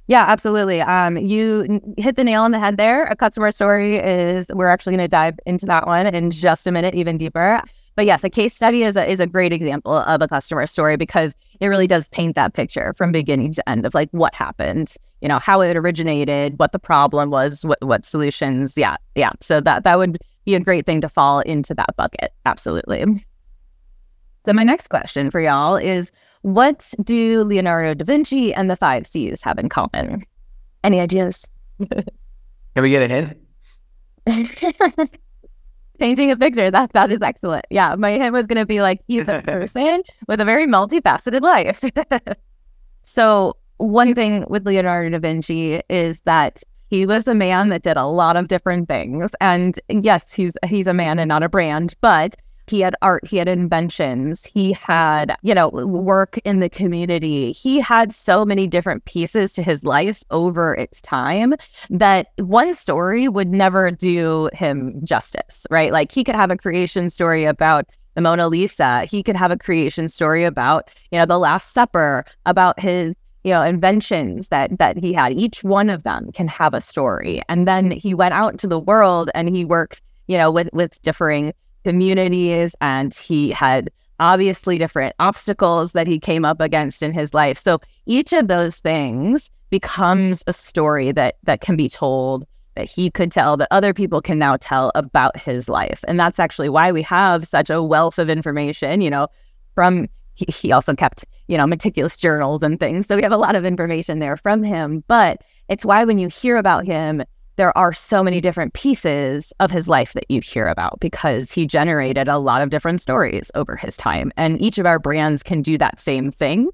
Yeah, 0.10 0.26
absolutely. 0.28 0.82
Um, 0.82 1.18
you 1.18 1.80
hit 1.98 2.16
the 2.16 2.24
nail 2.24 2.42
on 2.42 2.50
the 2.50 2.58
head 2.58 2.78
there. 2.78 3.06
A 3.06 3.16
customer 3.16 3.52
story 3.52 3.98
is 3.98 4.48
we're 4.56 4.68
actually 4.68 4.94
going 4.94 5.06
to 5.06 5.08
dive 5.08 5.40
into 5.46 5.68
that 5.68 5.86
one 5.86 6.08
in 6.08 6.32
just 6.32 6.66
a 6.66 6.72
minute, 6.72 6.96
even 6.96 7.16
deeper. 7.16 7.62
But 7.96 8.08
yes, 8.08 8.24
a 8.24 8.30
case 8.30 8.56
study 8.56 8.82
is 8.82 8.96
a, 8.96 9.06
is 9.08 9.20
a 9.20 9.28
great 9.28 9.54
example 9.54 9.94
of 9.94 10.20
a 10.24 10.28
customer 10.28 10.66
story 10.66 10.98
because 10.98 11.36
it 11.60 11.68
really 11.68 11.86
does 11.86 12.10
paint 12.10 12.36
that 12.38 12.56
picture 12.56 12.92
from 12.94 13.12
beginning 13.12 13.54
to 13.54 13.70
end 13.70 13.86
of 13.86 13.94
like 13.94 14.10
what 14.10 14.34
happened, 14.34 14.96
you 15.22 15.28
know, 15.28 15.38
how 15.38 15.62
it 15.62 15.78
originated, 15.78 16.58
what 16.58 16.72
the 16.72 16.80
problem 16.80 17.30
was, 17.30 17.64
what 17.64 17.78
what 17.84 18.04
solutions. 18.04 18.76
Yeah, 18.76 18.98
yeah. 19.14 19.34
So 19.42 19.62
that 19.62 19.84
that 19.84 20.00
would 20.00 20.18
be 20.44 20.56
a 20.56 20.60
great 20.60 20.88
thing 20.88 21.02
to 21.02 21.10
fall 21.10 21.42
into 21.42 21.76
that 21.76 21.96
bucket. 21.98 22.32
Absolutely. 22.48 23.06
So 24.44 24.54
my 24.54 24.64
next 24.64 24.88
question 24.88 25.30
for 25.30 25.40
y'all 25.40 25.76
is 25.76 26.12
what 26.42 26.94
do 27.04 27.44
Leonardo 27.44 27.94
da 27.94 28.06
Vinci 28.06 28.54
and 28.54 28.70
the 28.70 28.76
five 28.76 29.06
C's 29.06 29.44
have 29.44 29.60
in 29.60 29.70
common? 29.70 30.24
Any 30.84 31.00
ideas? 31.00 31.50
Can 31.80 32.84
we 32.84 32.90
get 32.90 33.04
a 33.04 33.08
hint? 33.08 33.38
Painting 36.00 36.32
a 36.32 36.38
picture. 36.38 36.72
That 36.72 36.94
that 36.94 37.12
is 37.12 37.22
excellent. 37.22 37.66
Yeah, 37.70 37.96
my 37.96 38.12
hint 38.12 38.32
was 38.32 38.48
gonna 38.48 38.66
be 38.66 38.82
like 38.82 39.02
he's 39.08 39.28
a 39.28 39.42
person 39.46 40.02
with 40.28 40.40
a 40.40 40.46
very 40.46 40.66
multifaceted 40.66 41.42
life. 41.42 41.84
so 43.04 43.58
one 43.78 44.16
thing 44.16 44.46
with 44.50 44.66
Leonardo 44.66 45.10
da 45.10 45.20
Vinci 45.20 45.82
is 45.90 46.22
that 46.22 46.64
he 46.90 47.06
was 47.06 47.28
a 47.28 47.36
man 47.36 47.70
that 47.70 47.84
did 47.84 47.98
a 47.98 48.08
lot 48.08 48.36
of 48.36 48.48
different 48.48 48.88
things. 48.88 49.36
And 49.42 49.80
yes, 49.90 50.34
he's 50.34 50.56
he's 50.66 50.88
a 50.88 50.94
man 50.94 51.20
and 51.20 51.28
not 51.28 51.44
a 51.44 51.50
brand, 51.50 51.96
but 52.02 52.36
he 52.70 52.82
had 52.82 52.96
art, 53.02 53.28
he 53.28 53.38
had 53.38 53.48
inventions, 53.48 54.46
he 54.46 54.74
had, 54.74 55.36
you 55.42 55.54
know, 55.54 55.70
work 55.70 56.38
in 56.40 56.60
the 56.60 56.70
community. 56.70 57.52
He 57.52 57.80
had 57.80 58.12
so 58.12 58.46
many 58.46 58.68
different 58.68 59.06
pieces 59.06 59.54
to 59.54 59.64
his 59.64 59.84
life 59.84 60.24
over 60.32 60.76
its 60.76 61.02
time 61.02 61.56
that 61.90 62.28
one 62.38 62.74
story 62.74 63.28
would 63.28 63.50
never 63.50 63.92
do 63.92 64.50
him 64.54 65.00
justice, 65.04 65.66
right? 65.70 65.92
Like 65.92 66.12
he 66.12 66.24
could 66.24 66.36
have 66.36 66.52
a 66.52 66.58
creation 66.58 67.10
story 67.10 67.46
about 67.46 67.86
the 68.16 68.22
Mona 68.22 68.48
Lisa. 68.48 69.06
He 69.06 69.24
could 69.24 69.36
have 69.36 69.52
a 69.52 69.58
creation 69.58 70.10
story 70.10 70.44
about, 70.44 70.94
you 71.12 71.20
know, 71.20 71.26
the 71.26 71.40
Last 71.40 71.74
Supper, 71.74 72.26
about 72.46 72.80
his 72.80 73.16
you 73.44 73.52
know 73.52 73.64
inventions 73.64 74.50
that 74.50 74.78
that 74.80 74.98
he 74.98 75.14
had 75.14 75.32
each 75.32 75.64
one 75.64 75.90
of 75.90 76.04
them 76.04 76.30
can 76.34 76.48
have 76.48 76.74
a 76.74 76.82
story 76.82 77.42
and 77.48 77.66
then 77.66 77.90
he 77.90 78.14
went 78.14 78.34
out 78.34 78.52
into 78.52 78.68
the 78.68 78.80
world 78.80 79.30
and 79.34 79.48
he 79.48 79.64
worked 79.64 80.02
you 80.28 80.38
know 80.38 80.52
with 80.52 80.70
with 80.74 81.02
differing 81.04 81.54
communities 81.84 82.76
and 82.82 83.14
he 83.14 83.52
had 83.52 83.90
obviously 84.20 84.78
different 84.78 85.16
obstacles 85.20 85.94
that 85.94 86.08
he 86.08 86.20
came 86.20 86.46
up 86.46 86.60
against 86.62 87.02
in 87.02 87.14
his 87.14 87.34
life. 87.34 87.58
So 87.58 87.80
each 88.06 88.34
of 88.34 88.48
those 88.48 88.80
things 88.80 89.50
becomes 89.70 90.44
mm. 90.44 90.50
a 90.50 90.54
story 90.54 91.12
that 91.12 91.36
that 91.44 91.62
can 91.62 91.76
be 91.76 91.90
told 91.90 92.46
that 92.76 92.90
he 92.90 93.10
could 93.10 93.32
tell 93.32 93.58
that 93.58 93.68
other 93.72 93.94
people 93.94 94.22
can 94.22 94.40
now 94.40 94.58
tell 94.58 94.92
about 94.96 95.38
his 95.38 95.68
life. 95.68 96.04
And 96.08 96.20
that's 96.20 96.40
actually 96.40 96.70
why 96.70 96.92
we 96.92 97.02
have 97.04 97.46
such 97.46 97.70
a 97.70 97.84
wealth 97.84 98.20
of 98.20 98.30
information, 98.30 99.02
you 99.02 99.10
know, 99.10 99.28
from 99.76 100.08
he, 100.36 100.46
he 100.48 100.72
also 100.72 100.96
kept, 100.96 101.26
you 101.48 101.58
know, 101.58 101.68
meticulous 101.68 102.16
journals 102.16 102.64
and 102.64 102.80
things. 102.80 103.08
So 103.08 103.16
we 103.16 103.24
have 103.24 103.32
a 103.32 103.38
lot 103.38 103.56
of 103.56 103.66
information 103.66 104.20
there 104.20 104.38
from 104.38 104.64
him, 104.64 105.04
but 105.08 105.42
it's 105.68 105.86
why 105.86 106.06
when 106.06 106.20
you 106.20 106.30
hear 106.30 106.58
about 106.58 106.86
him 106.86 107.24
there 107.60 107.78
are 107.78 107.92
so 107.92 108.24
many 108.24 108.40
different 108.40 108.72
pieces 108.74 109.52
of 109.60 109.70
his 109.70 109.90
life 109.90 110.14
that 110.14 110.24
you 110.32 110.40
hear 110.40 110.66
about 110.66 110.98
because 111.02 111.52
he 111.52 111.68
generated 111.68 112.30
a 112.30 112.38
lot 112.38 112.62
of 112.62 112.70
different 112.70 113.02
stories 113.02 113.52
over 113.54 113.76
his 113.76 113.98
time. 113.98 114.32
And 114.38 114.62
each 114.62 114.78
of 114.78 114.86
our 114.86 114.98
brands 114.98 115.44
can 115.44 115.62
do 115.62 115.78
that 115.78 116.00
same 116.00 116.32
thing 116.32 116.70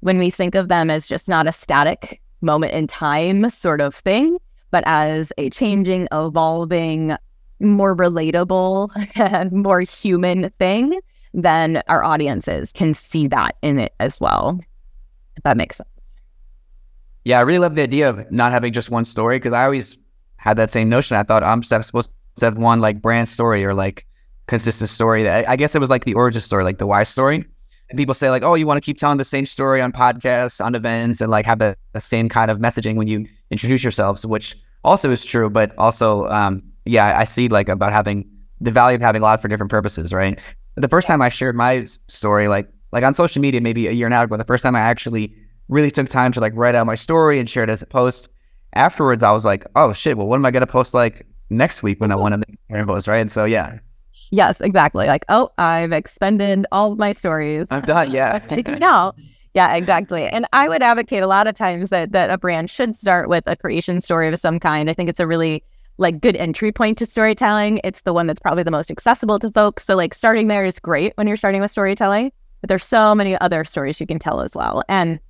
when 0.00 0.18
we 0.18 0.28
think 0.28 0.54
of 0.54 0.68
them 0.68 0.90
as 0.90 1.08
just 1.08 1.26
not 1.26 1.46
a 1.46 1.52
static 1.52 2.20
moment 2.42 2.74
in 2.74 2.86
time 2.86 3.48
sort 3.48 3.80
of 3.80 3.94
thing, 3.94 4.36
but 4.70 4.84
as 4.86 5.32
a 5.38 5.48
changing, 5.48 6.06
evolving, 6.12 7.16
more 7.58 7.96
relatable, 7.96 8.90
and 9.16 9.50
more 9.52 9.80
human 9.80 10.50
thing, 10.58 11.00
then 11.32 11.82
our 11.88 12.04
audiences 12.04 12.74
can 12.74 12.92
see 12.92 13.26
that 13.26 13.56
in 13.62 13.78
it 13.78 13.94
as 14.00 14.20
well. 14.20 14.60
If 15.38 15.44
that 15.44 15.56
makes 15.56 15.78
sense. 15.78 15.88
Yeah, 17.24 17.38
I 17.38 17.40
really 17.40 17.60
love 17.60 17.74
the 17.74 17.82
idea 17.82 18.10
of 18.10 18.30
not 18.30 18.52
having 18.52 18.74
just 18.74 18.90
one 18.90 19.06
story 19.06 19.36
because 19.38 19.54
I 19.54 19.64
always 19.64 19.96
had 20.46 20.56
that 20.58 20.70
same 20.70 20.88
notion. 20.88 21.16
I 21.16 21.24
thought 21.24 21.42
I'm 21.42 21.62
supposed 21.62 22.10
to 22.36 22.44
have 22.46 22.56
one 22.56 22.78
like 22.78 23.02
brand 23.02 23.28
story 23.28 23.64
or 23.64 23.74
like 23.74 24.06
consistent 24.46 24.88
story. 24.88 25.28
I 25.28 25.56
guess 25.56 25.74
it 25.74 25.80
was 25.80 25.90
like 25.90 26.04
the 26.04 26.14
origin 26.14 26.40
story, 26.40 26.62
like 26.62 26.78
the 26.78 26.86
why 26.86 27.02
story. 27.02 27.44
And 27.90 27.96
people 27.96 28.14
say 28.14 28.30
like, 28.30 28.44
oh, 28.44 28.54
you 28.54 28.66
want 28.66 28.80
to 28.82 28.86
keep 28.86 28.96
telling 28.96 29.18
the 29.18 29.24
same 29.24 29.44
story 29.44 29.80
on 29.80 29.90
podcasts, 29.92 30.64
on 30.64 30.76
events, 30.76 31.20
and 31.20 31.30
like 31.30 31.46
have 31.46 31.58
the, 31.58 31.76
the 31.92 32.00
same 32.00 32.28
kind 32.28 32.50
of 32.50 32.58
messaging 32.58 32.94
when 32.94 33.08
you 33.08 33.26
introduce 33.50 33.82
yourselves, 33.82 34.24
which 34.24 34.56
also 34.84 35.10
is 35.10 35.24
true. 35.24 35.50
But 35.50 35.76
also, 35.78 36.26
um, 36.28 36.62
yeah, 36.84 37.18
I 37.18 37.24
see 37.24 37.48
like 37.48 37.68
about 37.68 37.92
having 37.92 38.28
the 38.60 38.70
value 38.70 38.94
of 38.94 39.02
having 39.02 39.22
a 39.22 39.24
lot 39.24 39.42
for 39.42 39.48
different 39.48 39.70
purposes, 39.70 40.12
right? 40.12 40.38
The 40.76 40.88
first 40.88 41.08
time 41.08 41.20
I 41.22 41.28
shared 41.28 41.56
my 41.56 41.84
story, 41.84 42.46
like 42.46 42.68
like 42.92 43.02
on 43.02 43.14
social 43.14 43.42
media, 43.42 43.60
maybe 43.60 43.88
a 43.88 43.92
year 43.92 44.08
now 44.08 44.22
ago, 44.22 44.36
the 44.36 44.44
first 44.44 44.62
time 44.62 44.76
I 44.76 44.80
actually 44.80 45.34
really 45.68 45.90
took 45.90 46.08
time 46.08 46.30
to 46.32 46.40
like 46.40 46.52
write 46.54 46.76
out 46.76 46.86
my 46.86 46.94
story 46.94 47.40
and 47.40 47.50
share 47.50 47.64
it 47.64 47.70
as 47.70 47.82
a 47.82 47.86
post, 47.86 48.28
afterwards, 48.76 49.22
I 49.22 49.32
was 49.32 49.44
like, 49.44 49.66
oh 49.74 49.92
shit, 49.92 50.16
well, 50.16 50.26
what 50.26 50.36
am 50.36 50.46
I 50.46 50.50
gonna 50.50 50.66
post 50.66 50.94
like 50.94 51.26
next 51.50 51.82
week 51.82 52.00
when 52.00 52.12
I 52.12 52.16
want 52.16 52.32
to 52.32 52.38
make 52.68 52.86
post, 52.86 53.08
right? 53.08 53.20
And 53.20 53.30
so 53.30 53.44
yeah. 53.44 53.78
Yes, 54.30 54.60
exactly. 54.60 55.06
Like, 55.06 55.24
oh, 55.28 55.50
I've 55.58 55.92
expended 55.92 56.66
all 56.72 56.92
of 56.92 56.98
my 56.98 57.12
stories. 57.12 57.68
I'm 57.70 57.82
done. 57.82 58.10
Yeah. 58.10 58.40
no. 58.80 59.12
Yeah, 59.54 59.74
exactly. 59.74 60.26
And 60.26 60.46
I 60.52 60.68
would 60.68 60.82
advocate 60.82 61.22
a 61.22 61.26
lot 61.26 61.46
of 61.46 61.54
times 61.54 61.90
that 61.90 62.12
that 62.12 62.30
a 62.30 62.36
brand 62.36 62.70
should 62.70 62.94
start 62.94 63.28
with 63.28 63.44
a 63.46 63.56
creation 63.56 64.00
story 64.00 64.28
of 64.28 64.38
some 64.38 64.60
kind. 64.60 64.90
I 64.90 64.92
think 64.92 65.08
it's 65.08 65.20
a 65.20 65.26
really 65.26 65.62
like 65.98 66.20
good 66.20 66.36
entry 66.36 66.72
point 66.72 66.98
to 66.98 67.06
storytelling. 67.06 67.80
It's 67.82 68.02
the 68.02 68.12
one 68.12 68.26
that's 68.26 68.40
probably 68.40 68.64
the 68.64 68.70
most 68.70 68.90
accessible 68.90 69.38
to 69.38 69.50
folks. 69.50 69.84
So 69.84 69.96
like 69.96 70.12
starting 70.12 70.48
there 70.48 70.64
is 70.64 70.78
great 70.78 71.12
when 71.16 71.26
you're 71.26 71.38
starting 71.38 71.60
with 71.60 71.70
storytelling, 71.70 72.32
but 72.60 72.68
there's 72.68 72.84
so 72.84 73.14
many 73.14 73.38
other 73.40 73.64
stories 73.64 74.00
you 74.00 74.06
can 74.06 74.18
tell 74.18 74.40
as 74.40 74.54
well. 74.54 74.82
And 74.88 75.20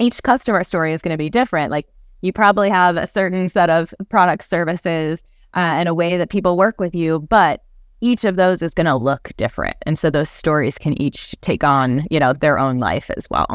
each 0.00 0.22
customer 0.22 0.64
story 0.64 0.92
is 0.92 1.02
going 1.02 1.14
to 1.14 1.18
be 1.18 1.30
different. 1.30 1.70
Like 1.70 1.86
you 2.22 2.32
probably 2.32 2.70
have 2.70 2.96
a 2.96 3.06
certain 3.06 3.48
set 3.48 3.70
of 3.70 3.94
product 4.08 4.44
services 4.44 5.22
uh, 5.54 5.74
and 5.78 5.88
a 5.88 5.94
way 5.94 6.16
that 6.16 6.30
people 6.30 6.56
work 6.56 6.80
with 6.80 6.94
you, 6.94 7.20
but 7.20 7.62
each 8.00 8.24
of 8.24 8.36
those 8.36 8.62
is 8.62 8.74
going 8.74 8.86
to 8.86 8.96
look 8.96 9.30
different. 9.36 9.76
And 9.82 9.98
so 9.98 10.10
those 10.10 10.30
stories 10.30 10.78
can 10.78 11.00
each 11.00 11.38
take 11.40 11.64
on, 11.64 12.04
you 12.10 12.18
know, 12.18 12.32
their 12.32 12.58
own 12.58 12.78
life 12.78 13.10
as 13.16 13.28
well. 13.30 13.46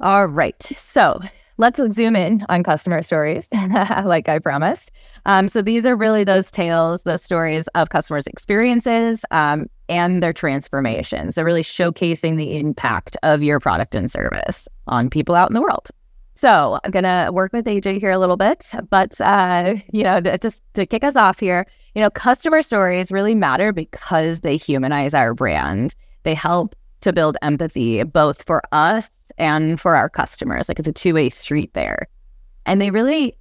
All 0.00 0.26
right. 0.26 0.62
So 0.76 1.20
let's 1.56 1.80
zoom 1.92 2.16
in 2.16 2.44
on 2.48 2.62
customer 2.62 3.02
stories, 3.02 3.48
like 4.04 4.28
I 4.28 4.38
promised. 4.38 4.92
Um, 5.26 5.48
so 5.48 5.62
these 5.62 5.86
are 5.86 5.96
really 5.96 6.24
those 6.24 6.50
tales, 6.50 7.02
those 7.04 7.22
stories 7.22 7.68
of 7.68 7.90
customers' 7.90 8.26
experiences 8.26 9.24
um, 9.30 9.66
and 9.88 10.22
their 10.22 10.32
transformations. 10.32 11.34
So 11.34 11.42
really 11.42 11.62
showcasing 11.62 12.36
the 12.36 12.56
impact 12.56 13.16
of 13.22 13.42
your 13.42 13.60
product 13.60 13.94
and 13.94 14.10
service 14.10 14.68
on 14.86 15.10
people 15.10 15.34
out 15.34 15.48
in 15.48 15.54
the 15.54 15.62
world. 15.62 15.88
So 16.34 16.78
I'm 16.82 16.90
gonna 16.90 17.30
work 17.32 17.52
with 17.52 17.64
AJ 17.66 18.00
here 18.00 18.10
a 18.10 18.18
little 18.18 18.36
bit, 18.36 18.72
but 18.90 19.20
uh, 19.20 19.76
you 19.92 20.02
know, 20.02 20.20
just 20.20 20.64
to 20.74 20.84
kick 20.84 21.04
us 21.04 21.14
off 21.14 21.38
here, 21.38 21.64
you 21.94 22.02
know, 22.02 22.10
customer 22.10 22.60
stories 22.60 23.12
really 23.12 23.36
matter 23.36 23.72
because 23.72 24.40
they 24.40 24.56
humanize 24.56 25.14
our 25.14 25.32
brand. 25.32 25.94
They 26.24 26.34
help 26.34 26.74
to 27.02 27.12
build 27.12 27.36
empathy 27.42 28.02
both 28.02 28.42
for 28.42 28.62
us 28.72 29.08
and 29.38 29.80
for 29.80 29.94
our 29.94 30.08
customers. 30.08 30.68
Like 30.68 30.80
it's 30.80 30.88
a 30.88 30.92
two 30.92 31.14
way 31.14 31.30
street 31.30 31.72
there, 31.74 32.08
and 32.66 32.80
they 32.80 32.90
really 32.90 33.38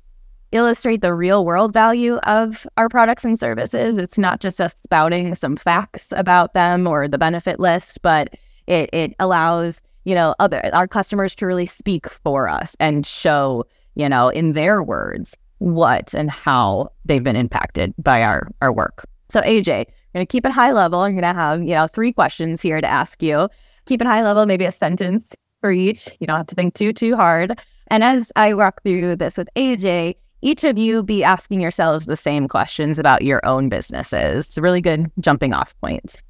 illustrate 0.52 1.02
the 1.02 1.16
real 1.16 1.46
world 1.46 1.74
value 1.74 2.18
of 2.18 2.68
our 2.78 2.90
products 2.90 3.26
and 3.26 3.40
services. 3.40 3.98
It's 3.98 4.20
not 4.20 4.40
just 4.40 4.62
us 4.62 4.76
spouting 4.84 5.34
some 5.34 5.56
facts 5.56 6.14
about 6.16 6.54
them 6.54 6.86
or 6.86 7.08
the 7.08 7.18
benefit 7.18 7.60
list, 7.60 8.04
but 8.04 8.36
it 8.68 8.92
it 8.94 9.16
allows 9.20 9.82
you 10.04 10.16
know, 10.16 10.36
other 10.40 10.62
our 10.74 10.88
customers 10.88 11.36
to 11.36 11.46
really 11.46 11.66
speak 11.66 12.08
for 12.08 12.50
us 12.50 12.76
and 12.80 13.06
show, 13.06 13.66
you 13.96 14.10
know, 14.10 14.30
in 14.30 14.54
their 14.54 14.84
words 14.84 15.38
what 15.60 16.14
and 16.14 16.30
how 16.30 16.90
they've 17.06 17.24
been 17.24 17.36
impacted 17.36 17.94
by 17.98 18.22
our 18.22 18.50
our 18.62 18.74
work. 18.74 19.06
So 19.30 19.42
AJ, 19.42 19.80
I'm 19.80 19.86
gonna 20.14 20.26
keep 20.26 20.46
it 20.46 20.52
high 20.52 20.72
level. 20.72 21.00
I'm 21.00 21.16
gonna 21.16 21.34
have, 21.34 21.62
you 21.62 21.76
know, 21.76 21.88
three 21.88 22.14
questions 22.14 22.62
here 22.62 22.82
to 22.82 22.88
ask 22.88 23.22
you. 23.24 23.50
Keep 23.86 24.02
it 24.02 24.08
high 24.08 24.24
level, 24.24 24.46
maybe 24.46 24.66
a 24.66 24.72
sentence 24.72 25.36
for 25.62 25.72
each. 25.72 26.10
You 26.20 26.28
don't 26.28 26.38
have 26.38 26.48
to 26.48 26.56
think 26.56 26.74
too, 26.74 26.94
too 26.94 27.16
hard. 27.16 27.60
And 27.88 28.04
as 28.04 28.32
I 28.36 28.54
walk 28.54 28.82
through 28.84 29.18
this 29.18 29.38
with 29.38 29.50
AJ, 29.56 30.16
each 30.42 30.66
of 30.66 30.78
you 30.78 31.04
be 31.04 31.24
asking 31.24 31.62
yourselves 31.62 32.06
the 32.06 32.18
same 32.18 32.48
questions 32.48 33.00
about 33.00 33.22
your 33.22 33.46
own 33.46 33.70
businesses. 33.70 34.48
It's 34.48 34.58
a 34.58 34.62
really 34.62 34.82
good 34.82 35.10
jumping 35.20 35.54
off 35.54 35.74
point. 35.80 36.22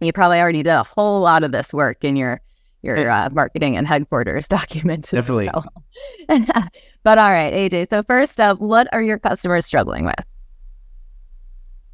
You 0.00 0.12
probably 0.12 0.38
already 0.38 0.62
did 0.62 0.70
a 0.70 0.84
whole 0.84 1.20
lot 1.20 1.42
of 1.42 1.50
this 1.50 1.72
work 1.72 2.04
in 2.04 2.14
your 2.14 2.40
your 2.84 3.10
uh, 3.10 3.28
marketing 3.32 3.76
and 3.76 3.86
headquarters 3.86 4.46
documents. 4.58 5.10
Definitely. 5.10 5.50
Well. 5.52 5.66
but 7.02 7.18
all 7.18 7.30
right, 7.30 7.52
AJ. 7.52 7.90
So 7.90 8.02
first 8.02 8.40
up, 8.40 8.60
what 8.60 8.88
are 8.92 9.02
your 9.02 9.18
customers 9.18 9.66
struggling 9.66 10.04
with? 10.04 10.24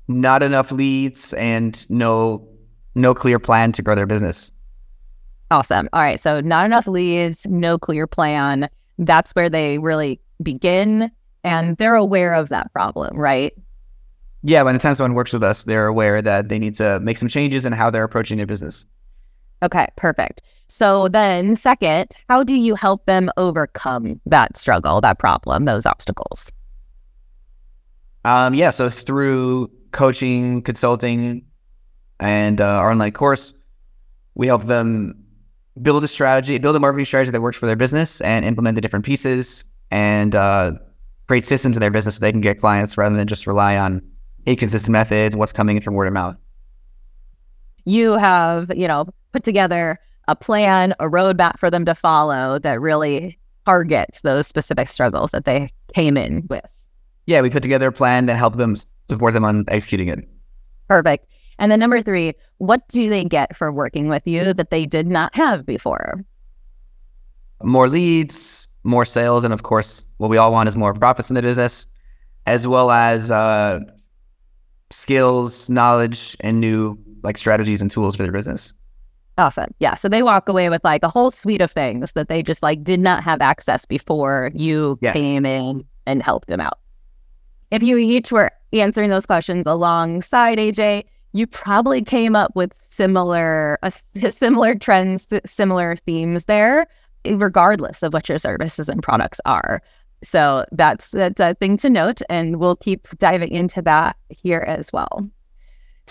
Not 0.08 0.42
enough 0.42 0.72
leads 0.72 1.32
and 1.34 1.88
no 1.88 2.46
no 2.96 3.14
clear 3.14 3.38
plan 3.38 3.72
to 3.72 3.82
grow 3.82 3.94
their 3.94 4.06
business. 4.06 4.50
Awesome. 5.52 5.88
All 5.92 6.02
right. 6.02 6.18
So 6.18 6.40
not 6.40 6.66
enough 6.66 6.86
leads, 6.86 7.46
no 7.46 7.78
clear 7.78 8.06
plan. 8.06 8.68
That's 8.98 9.32
where 9.32 9.48
they 9.48 9.78
really 9.78 10.20
begin 10.42 11.10
and 11.44 11.76
they're 11.76 11.94
aware 11.94 12.34
of 12.34 12.48
that 12.50 12.72
problem, 12.72 13.18
right? 13.18 13.52
Yeah, 14.42 14.64
by 14.64 14.72
the 14.72 14.78
time 14.78 14.94
someone 14.94 15.14
works 15.14 15.32
with 15.32 15.42
us, 15.42 15.64
they're 15.64 15.86
aware 15.86 16.22
that 16.22 16.48
they 16.48 16.58
need 16.58 16.74
to 16.76 16.98
make 17.00 17.18
some 17.18 17.28
changes 17.28 17.66
in 17.66 17.72
how 17.72 17.90
they're 17.90 18.04
approaching 18.04 18.38
their 18.38 18.46
business. 18.46 18.86
Okay, 19.62 19.86
perfect. 19.96 20.42
So 20.70 21.08
then, 21.08 21.56
second, 21.56 22.12
how 22.28 22.44
do 22.44 22.54
you 22.54 22.76
help 22.76 23.04
them 23.06 23.28
overcome 23.36 24.20
that 24.26 24.56
struggle, 24.56 25.00
that 25.00 25.18
problem, 25.18 25.64
those 25.64 25.84
obstacles? 25.84 26.52
Um, 28.24 28.54
yeah, 28.54 28.70
so 28.70 28.88
through 28.88 29.68
coaching, 29.90 30.62
consulting, 30.62 31.44
and 32.20 32.60
uh, 32.60 32.78
our 32.78 32.92
online 32.92 33.10
course, 33.10 33.52
we 34.36 34.46
help 34.46 34.62
them 34.62 35.20
build 35.82 36.04
a 36.04 36.08
strategy, 36.08 36.56
build 36.58 36.76
a 36.76 36.80
marketing 36.80 37.04
strategy 37.04 37.32
that 37.32 37.40
works 37.40 37.56
for 37.56 37.66
their 37.66 37.74
business, 37.74 38.20
and 38.20 38.44
implement 38.44 38.76
the 38.76 38.80
different 38.80 39.04
pieces 39.04 39.64
and 39.90 40.36
uh, 40.36 40.70
create 41.26 41.44
systems 41.44 41.76
in 41.76 41.80
their 41.80 41.90
business 41.90 42.14
so 42.14 42.20
they 42.20 42.30
can 42.30 42.40
get 42.40 42.60
clients 42.60 42.96
rather 42.96 43.16
than 43.16 43.26
just 43.26 43.44
rely 43.44 43.76
on 43.76 44.00
inconsistent 44.46 44.92
methods, 44.92 45.36
what's 45.36 45.52
coming 45.52 45.76
in 45.76 45.82
from 45.82 45.94
word 45.94 46.06
of 46.06 46.12
mouth. 46.12 46.36
You 47.86 48.12
have, 48.12 48.70
you 48.76 48.86
know, 48.86 49.08
put 49.32 49.42
together 49.42 49.98
a 50.30 50.36
plan, 50.36 50.94
a 51.00 51.06
roadmap 51.06 51.58
for 51.58 51.70
them 51.70 51.84
to 51.84 51.94
follow 51.94 52.58
that 52.60 52.80
really 52.80 53.38
targets 53.66 54.22
those 54.22 54.46
specific 54.46 54.88
struggles 54.88 55.32
that 55.32 55.44
they 55.44 55.68
came 55.92 56.16
in 56.16 56.46
with. 56.48 56.86
Yeah, 57.26 57.40
we 57.40 57.50
put 57.50 57.62
together 57.62 57.88
a 57.88 57.92
plan 57.92 58.26
that 58.26 58.36
helped 58.36 58.56
them 58.56 58.76
support 59.08 59.34
them 59.34 59.44
on 59.44 59.64
executing 59.68 60.08
it. 60.08 60.20
Perfect. 60.88 61.26
And 61.58 61.70
then 61.70 61.80
number 61.80 62.00
three, 62.00 62.34
what 62.58 62.86
do 62.88 63.10
they 63.10 63.24
get 63.24 63.54
for 63.56 63.72
working 63.72 64.08
with 64.08 64.26
you 64.26 64.54
that 64.54 64.70
they 64.70 64.86
did 64.86 65.08
not 65.08 65.34
have 65.34 65.66
before? 65.66 66.24
More 67.62 67.88
leads, 67.88 68.68
more 68.84 69.04
sales, 69.04 69.44
and 69.44 69.52
of 69.52 69.64
course, 69.64 70.04
what 70.18 70.30
we 70.30 70.36
all 70.36 70.52
want 70.52 70.68
is 70.68 70.76
more 70.76 70.94
profits 70.94 71.28
in 71.28 71.34
the 71.34 71.42
business, 71.42 71.86
as 72.46 72.66
well 72.66 72.90
as 72.90 73.30
uh, 73.30 73.80
skills, 74.90 75.68
knowledge, 75.68 76.36
and 76.40 76.60
new 76.60 76.98
like 77.22 77.36
strategies 77.36 77.82
and 77.82 77.90
tools 77.90 78.16
for 78.16 78.22
their 78.22 78.32
business. 78.32 78.72
Awesome. 79.40 79.72
Yeah. 79.78 79.94
So 79.94 80.06
they 80.06 80.22
walk 80.22 80.50
away 80.50 80.68
with 80.68 80.84
like 80.84 81.02
a 81.02 81.08
whole 81.08 81.30
suite 81.30 81.62
of 81.62 81.70
things 81.70 82.12
that 82.12 82.28
they 82.28 82.42
just 82.42 82.62
like 82.62 82.84
did 82.84 83.00
not 83.00 83.24
have 83.24 83.40
access 83.40 83.86
before 83.86 84.50
you 84.54 84.98
yeah. 85.00 85.14
came 85.14 85.46
in 85.46 85.82
and 86.04 86.22
helped 86.22 86.48
them 86.48 86.60
out. 86.60 86.78
If 87.70 87.82
you 87.82 87.96
each 87.96 88.30
were 88.30 88.52
answering 88.74 89.08
those 89.08 89.24
questions 89.24 89.64
alongside 89.66 90.58
AJ, 90.58 91.04
you 91.32 91.46
probably 91.46 92.02
came 92.02 92.36
up 92.36 92.54
with 92.54 92.74
similar 92.82 93.78
uh, 93.82 93.88
similar 94.28 94.74
trends, 94.74 95.26
similar 95.46 95.96
themes 95.96 96.44
there, 96.44 96.86
regardless 97.24 98.02
of 98.02 98.12
what 98.12 98.28
your 98.28 98.36
services 98.36 98.90
and 98.90 99.02
products 99.02 99.40
are. 99.46 99.80
So 100.22 100.66
that's 100.72 101.12
that's 101.12 101.40
a 101.40 101.54
thing 101.54 101.78
to 101.78 101.88
note, 101.88 102.20
and 102.28 102.56
we'll 102.56 102.76
keep 102.76 103.08
diving 103.18 103.52
into 103.52 103.80
that 103.82 104.16
here 104.28 104.64
as 104.66 104.92
well. 104.92 105.30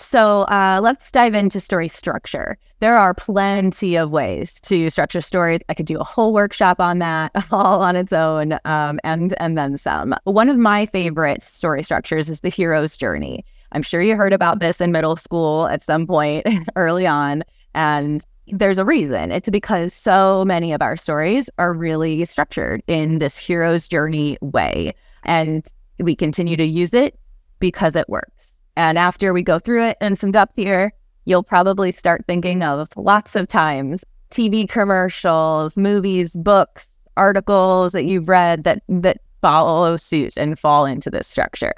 So 0.00 0.42
uh, 0.42 0.80
let's 0.82 1.12
dive 1.12 1.34
into 1.34 1.60
story 1.60 1.88
structure. 1.88 2.56
There 2.80 2.96
are 2.96 3.12
plenty 3.12 3.96
of 3.96 4.10
ways 4.10 4.58
to 4.62 4.88
structure 4.88 5.20
stories. 5.20 5.60
I 5.68 5.74
could 5.74 5.84
do 5.84 5.98
a 5.98 6.04
whole 6.04 6.32
workshop 6.32 6.80
on 6.80 7.00
that, 7.00 7.32
all 7.52 7.82
on 7.82 7.96
its 7.96 8.12
own, 8.12 8.54
um, 8.64 8.98
and 9.04 9.34
and 9.38 9.58
then 9.58 9.76
some. 9.76 10.14
One 10.24 10.48
of 10.48 10.56
my 10.56 10.86
favorite 10.86 11.42
story 11.42 11.82
structures 11.82 12.30
is 12.30 12.40
the 12.40 12.48
hero's 12.48 12.96
journey. 12.96 13.44
I'm 13.72 13.82
sure 13.82 14.00
you 14.00 14.16
heard 14.16 14.32
about 14.32 14.58
this 14.58 14.80
in 14.80 14.90
middle 14.90 15.16
school 15.16 15.68
at 15.68 15.82
some 15.82 16.06
point 16.06 16.46
early 16.76 17.06
on, 17.06 17.44
and 17.74 18.24
there's 18.48 18.78
a 18.78 18.84
reason. 18.84 19.30
It's 19.30 19.50
because 19.50 19.92
so 19.92 20.44
many 20.46 20.72
of 20.72 20.80
our 20.80 20.96
stories 20.96 21.50
are 21.58 21.74
really 21.74 22.24
structured 22.24 22.82
in 22.86 23.18
this 23.18 23.38
hero's 23.38 23.86
journey 23.86 24.38
way, 24.40 24.94
and 25.24 25.66
we 25.98 26.16
continue 26.16 26.56
to 26.56 26.64
use 26.64 26.94
it 26.94 27.18
because 27.60 27.94
it 27.94 28.08
works. 28.08 28.49
And 28.76 28.98
after 28.98 29.32
we 29.32 29.42
go 29.42 29.58
through 29.58 29.84
it 29.84 29.96
in 30.00 30.16
some 30.16 30.30
depth 30.30 30.56
here, 30.56 30.92
you'll 31.24 31.42
probably 31.42 31.92
start 31.92 32.24
thinking 32.26 32.62
of 32.62 32.88
lots 32.96 33.36
of 33.36 33.48
times 33.48 34.04
TV 34.30 34.68
commercials, 34.68 35.76
movies, 35.76 36.32
books, 36.36 36.86
articles 37.16 37.92
that 37.92 38.04
you've 38.04 38.28
read 38.28 38.64
that 38.64 38.82
that 38.88 39.18
follow 39.42 39.96
suit 39.96 40.36
and 40.36 40.58
fall 40.58 40.84
into 40.86 41.10
this 41.10 41.26
structure. 41.26 41.72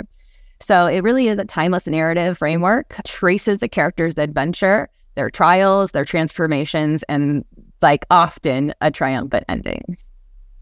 So 0.61 0.87
it 0.87 1.03
really 1.03 1.29
is 1.29 1.39
a 1.39 1.45
timeless 1.45 1.87
narrative 1.87 2.39
framework, 2.39 2.95
traces 3.05 3.59
the 3.59 3.69
character's 3.69 4.15
adventure, 4.17 4.89
their 5.15 5.31
trials, 5.31 5.93
their 5.93 6.05
transformations, 6.05 7.03
and 7.05 7.45
like 7.81 8.05
often 8.11 8.73
a 8.81 8.91
triumphant 8.91 9.45
ending. 9.49 9.97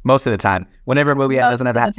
Most 0.05 0.27
of 0.27 0.33
the 0.33 0.39
time. 0.39 0.67
Whenever 0.85 1.11
a 1.11 1.17
movie 1.17 1.37
Most 1.37 1.51
doesn't 1.51 1.67
have 1.67 1.75
that 1.75 1.95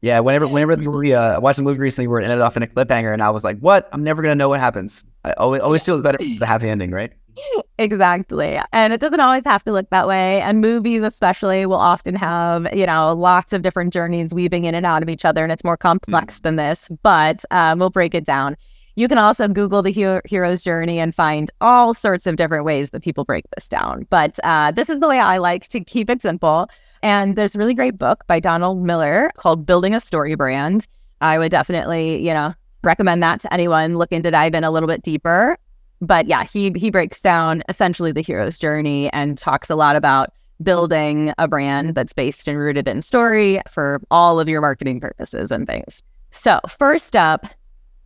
yeah, 0.00 0.20
whenever 0.20 0.46
whenever 0.46 0.76
we 0.90 1.14
uh, 1.14 1.40
watched 1.40 1.58
a 1.58 1.62
movie 1.62 1.78
recently 1.78 2.06
where 2.06 2.20
it 2.20 2.24
ended 2.24 2.40
off 2.40 2.56
in 2.56 2.62
a 2.62 2.66
cliffhanger, 2.66 3.12
and 3.12 3.22
I 3.22 3.30
was 3.30 3.44
like, 3.44 3.58
"What? 3.58 3.88
I'm 3.92 4.04
never 4.04 4.22
gonna 4.22 4.34
know 4.34 4.48
what 4.48 4.60
happens." 4.60 5.04
I 5.24 5.32
always 5.32 5.62
always 5.62 5.84
feel 5.84 6.00
better 6.02 6.18
the 6.18 6.46
happy 6.46 6.68
ending, 6.68 6.90
right? 6.90 7.12
Exactly, 7.78 8.58
and 8.72 8.94
it 8.94 9.00
doesn't 9.00 9.20
always 9.20 9.44
have 9.44 9.62
to 9.64 9.72
look 9.72 9.90
that 9.90 10.08
way. 10.08 10.40
And 10.40 10.62
movies, 10.62 11.02
especially, 11.02 11.66
will 11.66 11.74
often 11.74 12.14
have 12.14 12.74
you 12.74 12.86
know 12.86 13.12
lots 13.12 13.52
of 13.52 13.60
different 13.60 13.92
journeys 13.92 14.32
weaving 14.32 14.64
in 14.64 14.74
and 14.74 14.86
out 14.86 15.02
of 15.02 15.10
each 15.10 15.26
other, 15.26 15.42
and 15.42 15.52
it's 15.52 15.62
more 15.62 15.76
complex 15.76 16.38
mm. 16.38 16.42
than 16.42 16.56
this. 16.56 16.88
But 17.02 17.44
um, 17.50 17.78
we'll 17.78 17.90
break 17.90 18.14
it 18.14 18.24
down. 18.24 18.56
You 18.96 19.08
can 19.08 19.18
also 19.18 19.46
Google 19.46 19.82
the 19.82 19.90
hero- 19.90 20.22
hero's 20.24 20.62
journey 20.62 20.98
and 20.98 21.14
find 21.14 21.50
all 21.60 21.92
sorts 21.92 22.26
of 22.26 22.36
different 22.36 22.64
ways 22.64 22.90
that 22.90 23.02
people 23.02 23.24
break 23.24 23.44
this 23.54 23.68
down. 23.68 24.06
But 24.08 24.38
uh, 24.42 24.70
this 24.70 24.88
is 24.88 25.00
the 25.00 25.08
way 25.08 25.18
I 25.18 25.36
like 25.36 25.68
to 25.68 25.80
keep 25.80 26.08
it 26.08 26.22
simple. 26.22 26.68
And 27.02 27.36
there's 27.36 27.54
a 27.54 27.58
really 27.58 27.74
great 27.74 27.98
book 27.98 28.26
by 28.26 28.40
Donald 28.40 28.82
Miller 28.82 29.30
called 29.36 29.66
Building 29.66 29.94
a 29.94 30.00
Story 30.00 30.34
Brand. 30.34 30.88
I 31.20 31.38
would 31.38 31.50
definitely, 31.50 32.26
you 32.26 32.32
know, 32.32 32.54
recommend 32.82 33.22
that 33.22 33.40
to 33.40 33.52
anyone 33.52 33.98
looking 33.98 34.22
to 34.22 34.30
dive 34.30 34.54
in 34.54 34.64
a 34.64 34.70
little 34.70 34.86
bit 34.88 35.02
deeper. 35.02 35.58
But 36.00 36.26
yeah, 36.26 36.44
he 36.44 36.72
he 36.76 36.90
breaks 36.90 37.20
down 37.20 37.62
essentially 37.68 38.12
the 38.12 38.20
hero's 38.22 38.58
journey 38.58 39.10
and 39.12 39.36
talks 39.36 39.70
a 39.70 39.74
lot 39.74 39.96
about 39.96 40.32
building 40.62 41.32
a 41.36 41.46
brand 41.48 41.94
that's 41.94 42.12
based 42.12 42.48
and 42.48 42.58
rooted 42.58 42.88
in 42.88 43.02
story 43.02 43.60
for 43.70 44.00
all 44.10 44.40
of 44.40 44.48
your 44.48 44.60
marketing 44.60 45.00
purposes 45.00 45.50
and 45.50 45.66
things. 45.66 46.02
So, 46.30 46.60
first 46.68 47.16
up, 47.16 47.46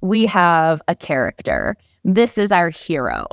we 0.00 0.26
have 0.26 0.82
a 0.88 0.94
character. 0.94 1.76
This 2.04 2.38
is 2.38 2.52
our 2.52 2.70
hero. 2.70 3.26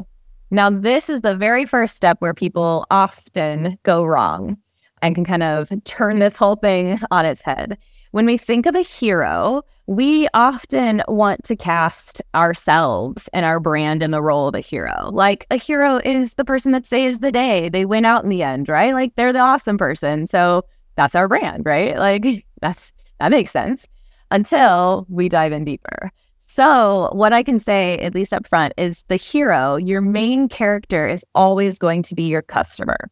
Now, 0.50 0.70
this 0.70 1.10
is 1.10 1.22
the 1.22 1.36
very 1.36 1.66
first 1.66 1.96
step 1.96 2.18
where 2.20 2.34
people 2.34 2.86
often 2.90 3.78
go 3.84 4.06
wrong 4.06 4.58
and 5.02 5.16
can 5.16 5.26
kind 5.26 5.44
of 5.44 5.70
turn 5.84 6.20
this 6.20 6.38
whole 6.38 6.56
thing 6.56 7.00
on 7.12 7.26
its 7.26 7.42
head. 7.42 7.78
When 8.12 8.26
we 8.26 8.38
think 8.38 8.66
of 8.66 8.76
a 8.76 8.82
hero, 8.82 9.64
we 9.86 10.28
often 10.34 11.04
want 11.08 11.44
to 11.44 11.56
cast 11.56 12.22
ourselves 12.34 13.30
and 13.34 13.46
our 13.46 13.60
brand 13.60 14.02
in 14.02 14.12
the 14.12 14.24
role 14.24 14.48
of 14.48 14.56
a 14.56 14.60
hero. 14.60 15.10
Like 15.12 15.46
a 15.52 15.58
hero 15.58 15.98
is 16.04 16.34
the 16.36 16.46
person 16.46 16.72
that 16.72 16.86
saves 16.86 17.20
the 17.20 17.32
day. 17.32 17.70
They 17.70 17.86
win 17.86 18.06
out 18.06 18.24
in 18.24 18.30
the 18.30 18.44
end, 18.44 18.70
right? 18.70 18.94
Like 18.94 19.16
they're 19.16 19.34
the 19.34 19.40
awesome 19.40 19.78
person. 19.78 20.28
So 20.28 20.64
that's 20.96 21.16
our 21.16 21.28
brand, 21.28 21.66
right? 21.66 21.98
Like 21.98 22.46
that's 22.62 22.94
that 23.20 23.32
makes 23.32 23.52
sense 23.52 23.88
until 24.32 25.06
we 25.10 25.30
dive 25.30 25.52
in 25.52 25.66
deeper. 25.66 26.12
So, 26.50 27.10
what 27.12 27.34
I 27.34 27.44
can 27.44 27.60
say, 27.60 27.98
at 28.00 28.16
least 28.16 28.34
up 28.34 28.48
front, 28.48 28.74
is 28.78 29.04
the 29.10 29.18
hero, 29.18 29.76
your 29.76 30.00
main 30.00 30.48
character, 30.48 31.06
is 31.06 31.26
always 31.36 31.78
going 31.78 32.04
to 32.04 32.16
be 32.16 32.24
your 32.24 32.42
customer 32.42 33.12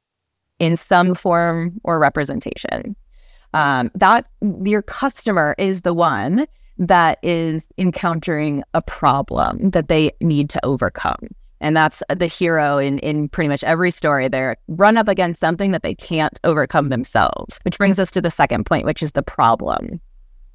in 0.59 0.77
some 0.77 1.13
form 1.13 1.73
or 1.83 1.99
representation. 1.99 2.95
Um, 3.53 3.91
that 3.93 4.25
your 4.63 4.81
customer 4.81 5.53
is 5.57 5.81
the 5.81 5.93
one 5.93 6.47
that 6.77 7.19
is 7.23 7.67
encountering 7.77 8.63
a 8.73 8.81
problem 8.81 9.69
that 9.71 9.89
they 9.89 10.11
need 10.21 10.49
to 10.51 10.65
overcome. 10.65 11.27
And 11.59 11.75
that's 11.75 12.01
the 12.09 12.27
hero 12.27 12.77
in, 12.77 12.99
in 12.99 13.27
pretty 13.27 13.49
much 13.49 13.65
every 13.65 13.91
story. 13.91 14.29
They're 14.29 14.55
run 14.69 14.95
up 14.95 15.09
against 15.09 15.41
something 15.41 15.71
that 15.71 15.83
they 15.83 15.95
can't 15.95 16.39
overcome 16.45 16.87
themselves, 16.87 17.59
which 17.63 17.77
brings 17.77 17.99
us 17.99 18.11
to 18.11 18.21
the 18.21 18.31
second 18.31 18.65
point, 18.65 18.85
which 18.85 19.03
is 19.03 19.11
the 19.11 19.23
problem. 19.23 19.99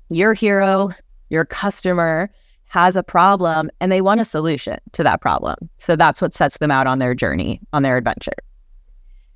Your 0.08 0.32
hero, 0.32 0.90
your 1.28 1.44
customer 1.44 2.30
has 2.70 2.94
a 2.94 3.02
problem 3.02 3.68
and 3.80 3.90
they 3.90 4.00
want 4.00 4.20
a 4.20 4.24
solution 4.24 4.78
to 4.92 5.02
that 5.02 5.20
problem. 5.20 5.56
So 5.78 5.96
that's 5.96 6.22
what 6.22 6.32
sets 6.32 6.58
them 6.58 6.70
out 6.70 6.86
on 6.86 7.00
their 7.00 7.16
journey, 7.16 7.60
on 7.72 7.82
their 7.82 7.96
adventure. 7.96 8.30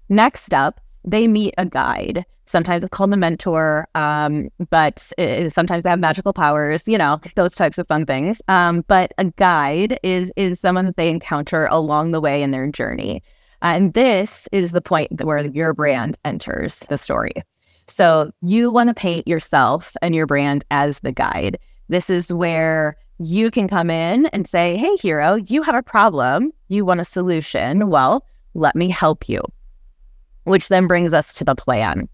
Next 0.08 0.54
up, 0.54 0.80
they 1.04 1.26
meet 1.26 1.52
a 1.58 1.66
guide. 1.66 2.24
Sometimes 2.46 2.84
it's 2.84 2.90
called 2.90 3.12
a 3.12 3.16
mentor, 3.16 3.88
um, 3.96 4.50
but 4.70 5.10
it, 5.18 5.52
sometimes 5.52 5.82
they 5.82 5.90
have 5.90 5.98
magical 5.98 6.32
powers, 6.32 6.86
you 6.86 6.96
know, 6.96 7.20
those 7.34 7.56
types 7.56 7.76
of 7.76 7.88
fun 7.88 8.06
things. 8.06 8.40
Um, 8.46 8.84
but 8.86 9.12
a 9.18 9.24
guide 9.24 9.98
is 10.04 10.32
is 10.36 10.60
someone 10.60 10.84
that 10.84 10.96
they 10.96 11.08
encounter 11.08 11.66
along 11.72 12.12
the 12.12 12.20
way 12.20 12.40
in 12.40 12.52
their 12.52 12.68
journey. 12.68 13.20
And 13.62 13.94
this 13.94 14.48
is 14.52 14.70
the 14.70 14.80
point 14.80 15.24
where 15.24 15.44
your 15.44 15.74
brand 15.74 16.18
enters 16.24 16.80
the 16.88 16.96
story. 16.96 17.32
So 17.88 18.30
you 18.42 18.70
want 18.70 18.90
to 18.90 18.94
paint 18.94 19.26
yourself 19.26 19.96
and 20.02 20.14
your 20.14 20.26
brand 20.26 20.64
as 20.70 21.00
the 21.00 21.12
guide. 21.12 21.58
This 21.88 22.08
is 22.08 22.32
where 22.32 22.96
you 23.18 23.50
can 23.50 23.68
come 23.68 23.90
in 23.90 24.26
and 24.26 24.46
say, 24.46 24.76
Hey, 24.76 24.96
hero, 24.96 25.34
you 25.34 25.62
have 25.62 25.74
a 25.74 25.82
problem. 25.82 26.52
You 26.68 26.84
want 26.84 27.00
a 27.00 27.04
solution. 27.04 27.88
Well, 27.88 28.24
let 28.54 28.76
me 28.76 28.88
help 28.88 29.28
you. 29.28 29.40
Which 30.44 30.68
then 30.68 30.86
brings 30.86 31.14
us 31.14 31.34
to 31.34 31.44
the 31.44 31.54
plan. 31.54 32.08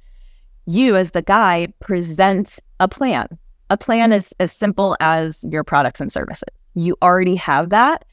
You, 0.67 0.97
as 0.97 1.13
the 1.13 1.23
guide, 1.23 1.73
present 1.81 2.59
a 2.79 2.89
plan. 2.89 3.27
A 3.71 3.77
plan 3.77 4.13
is 4.13 4.35
as 4.41 4.53
simple 4.53 4.97
as 5.01 5.45
your 5.49 5.65
products 5.65 6.01
and 6.01 6.13
services. 6.13 6.49
You 6.75 6.97
already 7.03 7.35
have 7.37 7.71
that. 7.71 8.05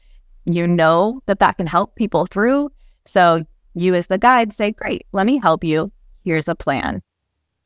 You 0.44 0.66
know 0.66 1.20
that 1.26 1.40
that 1.40 1.58
can 1.58 1.66
help 1.66 1.94
people 1.94 2.26
through. 2.26 2.70
So 3.04 3.44
you, 3.74 3.94
as 3.94 4.06
the 4.06 4.18
guide, 4.18 4.52
say, 4.52 4.72
Great, 4.72 5.06
let 5.12 5.26
me 5.26 5.38
help 5.38 5.62
you. 5.62 5.92
Here's 6.24 6.48
a 6.48 6.54
plan. 6.54 7.02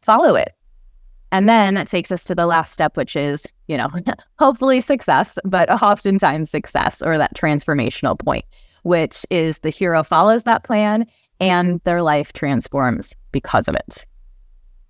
Follow 0.03 0.35
it. 0.35 0.51
And 1.33 1.49
then 1.49 1.75
that 1.75 1.89
takes 1.89 2.13
us 2.13 2.25
to 2.25 2.35
the 2.35 2.47
last 2.47 2.73
step, 2.73 2.97
which 2.97 3.17
is, 3.17 3.47
you 3.67 3.79
know, 3.79 3.89
hopefully 4.39 4.81
success, 4.81 5.39
but 5.45 5.69
oftentimes 5.83 6.51
success 6.51 7.03
or 7.03 7.17
that 7.19 7.35
transformational 7.35 8.19
point, 8.19 8.45
which 8.83 9.27
is 9.31 9.59
the 9.61 9.71
hero 9.71 10.05
follows 10.05 10.45
that 10.45 10.63
plan 10.63 11.07
and 11.41 11.81
their 11.85 12.03
life 12.03 12.35
transforms 12.35 13.15
because 13.33 13.67
of 13.67 13.75
it. 13.75 14.07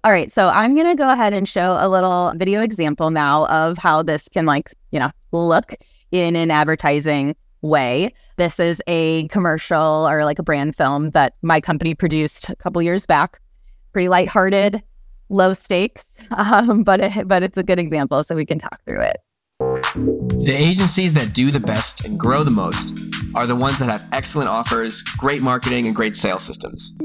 All 0.05 0.11
right, 0.11 0.33
so 0.33 0.49
I'm 0.49 0.75
going 0.75 0.89
to 0.89 0.97
go 0.97 1.11
ahead 1.11 1.33
and 1.33 1.49
show 1.49 1.77
a 1.79 1.89
little 1.89 2.33
video 2.35 2.61
example 2.61 3.11
now 3.11 3.47
of 3.47 3.79
how 3.79 4.03
this 4.03 4.29
can 4.29 4.45
like, 4.45 4.75
you 4.91 4.99
know, 4.99 5.13
look 5.31 5.75
in 6.11 6.35
an 6.35 6.51
advertising 6.51 7.37
way. 7.61 8.11
This 8.37 8.59
is 8.59 8.83
a 8.89 9.29
commercial 9.29 10.09
or 10.09 10.25
like 10.25 10.41
a 10.41 10.43
brand 10.43 10.75
film 10.75 11.11
that 11.11 11.35
my 11.43 11.61
company 11.61 11.95
produced 11.95 12.49
a 12.49 12.57
couple 12.57 12.83
years 12.83 13.07
back. 13.07 13.39
Pretty 13.93 14.09
lighthearted, 14.09 14.83
low 15.33 15.53
stakes, 15.53 16.05
um, 16.31 16.85
but 16.85 17.01
it, 17.01 17.29
but 17.29 17.43
it's 17.43 17.59
a 17.59 17.63
good 17.63 17.79
example, 17.79 18.23
so 18.23 18.35
we 18.35 18.47
can 18.47 18.59
talk 18.59 18.81
through 18.85 19.03
it. 19.03 19.19
The 19.95 20.55
agencies 20.57 21.15
that 21.15 21.33
do 21.33 21.51
the 21.51 21.61
best 21.61 22.05
and 22.05 22.19
grow 22.19 22.43
the 22.43 22.51
most 22.51 22.99
are 23.35 23.47
the 23.47 23.57
ones 23.57 23.79
that 23.79 23.89
have 23.89 24.03
excellent 24.13 24.49
offers, 24.49 25.03
great 25.19 25.43
marketing, 25.43 25.87
and 25.87 25.95
great 25.95 26.17
sales 26.17 26.43
systems. 26.43 26.97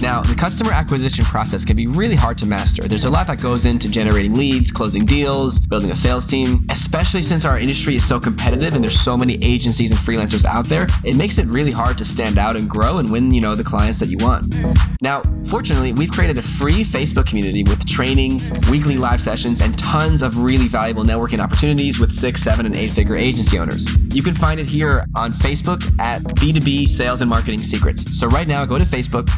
Now, 0.00 0.20
the 0.20 0.34
customer 0.34 0.72
acquisition 0.72 1.24
process 1.24 1.64
can 1.64 1.76
be 1.76 1.86
really 1.86 2.16
hard 2.16 2.36
to 2.38 2.46
master. 2.46 2.82
There's 2.82 3.04
a 3.04 3.10
lot 3.10 3.28
that 3.28 3.40
goes 3.40 3.66
into 3.66 3.88
generating 3.88 4.34
leads, 4.34 4.70
closing 4.70 5.06
deals, 5.06 5.60
building 5.60 5.90
a 5.90 5.96
sales 5.96 6.26
team, 6.26 6.66
especially 6.70 7.22
since 7.22 7.44
our 7.44 7.58
industry 7.58 7.94
is 7.94 8.04
so 8.04 8.18
competitive 8.18 8.74
and 8.74 8.82
there's 8.82 9.00
so 9.00 9.16
many 9.16 9.42
agencies 9.44 9.92
and 9.92 10.00
freelancers 10.00 10.44
out 10.44 10.66
there. 10.66 10.88
It 11.04 11.16
makes 11.16 11.38
it 11.38 11.46
really 11.46 11.70
hard 11.70 11.98
to 11.98 12.04
stand 12.04 12.36
out 12.36 12.56
and 12.56 12.68
grow 12.68 12.98
and 12.98 13.12
win, 13.12 13.32
you 13.32 13.40
know, 13.40 13.54
the 13.54 13.62
clients 13.62 14.00
that 14.00 14.08
you 14.08 14.18
want. 14.18 14.56
Now, 15.00 15.22
fortunately, 15.46 15.92
we've 15.92 16.10
created 16.10 16.36
a 16.38 16.42
free 16.42 16.84
Facebook 16.84 17.26
community 17.26 17.62
with 17.62 17.86
trainings, 17.86 18.50
weekly 18.68 18.96
live 18.96 19.22
sessions, 19.22 19.60
and 19.60 19.78
tons 19.78 20.22
of 20.22 20.38
really 20.38 20.66
valuable 20.66 21.04
networking 21.04 21.38
opportunities 21.38 22.00
with 22.00 22.12
six, 22.12 22.42
seven, 22.42 22.66
and 22.66 22.76
eight 22.76 22.90
figure 22.90 23.16
agency 23.16 23.58
owners. 23.58 23.96
You 24.14 24.22
can 24.22 24.34
find 24.34 24.58
it 24.58 24.68
here 24.68 25.06
on 25.16 25.32
Facebook 25.32 25.80
at 26.00 26.22
B2B 26.22 26.88
Sales 26.88 27.20
and 27.20 27.30
Marketing 27.30 27.60
Secrets. 27.60 28.18
So 28.18 28.26
right 28.26 28.48
now, 28.48 28.64
go 28.64 28.78
to 28.78 28.84
Facebook, 28.84 29.28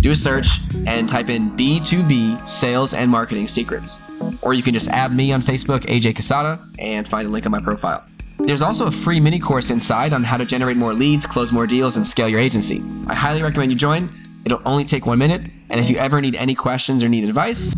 do 0.00 0.13
a 0.14 0.16
search 0.16 0.60
and 0.86 1.08
type 1.08 1.28
in 1.28 1.50
B2B 1.50 2.48
Sales 2.48 2.94
and 2.94 3.10
Marketing 3.10 3.48
Secrets. 3.48 4.00
Or 4.42 4.54
you 4.54 4.62
can 4.62 4.72
just 4.72 4.88
add 4.88 5.14
me 5.14 5.32
on 5.32 5.42
Facebook, 5.42 5.80
AJ 5.80 6.14
Cassata, 6.14 6.64
and 6.78 7.06
find 7.06 7.26
a 7.26 7.30
link 7.30 7.44
on 7.46 7.52
my 7.52 7.60
profile. 7.60 8.04
There's 8.38 8.62
also 8.62 8.86
a 8.86 8.90
free 8.90 9.18
mini 9.18 9.40
course 9.40 9.70
inside 9.70 10.12
on 10.12 10.22
how 10.22 10.36
to 10.36 10.44
generate 10.44 10.76
more 10.76 10.92
leads, 10.92 11.26
close 11.26 11.50
more 11.50 11.66
deals, 11.66 11.96
and 11.96 12.06
scale 12.06 12.28
your 12.28 12.40
agency. 12.40 12.80
I 13.08 13.14
highly 13.14 13.42
recommend 13.42 13.72
you 13.72 13.76
join. 13.76 14.08
It'll 14.44 14.62
only 14.64 14.84
take 14.84 15.04
one 15.04 15.18
minute. 15.18 15.48
And 15.70 15.80
if 15.80 15.90
you 15.90 15.96
ever 15.96 16.20
need 16.20 16.36
any 16.36 16.54
questions 16.54 17.02
or 17.02 17.08
need 17.08 17.24
advice, 17.24 17.74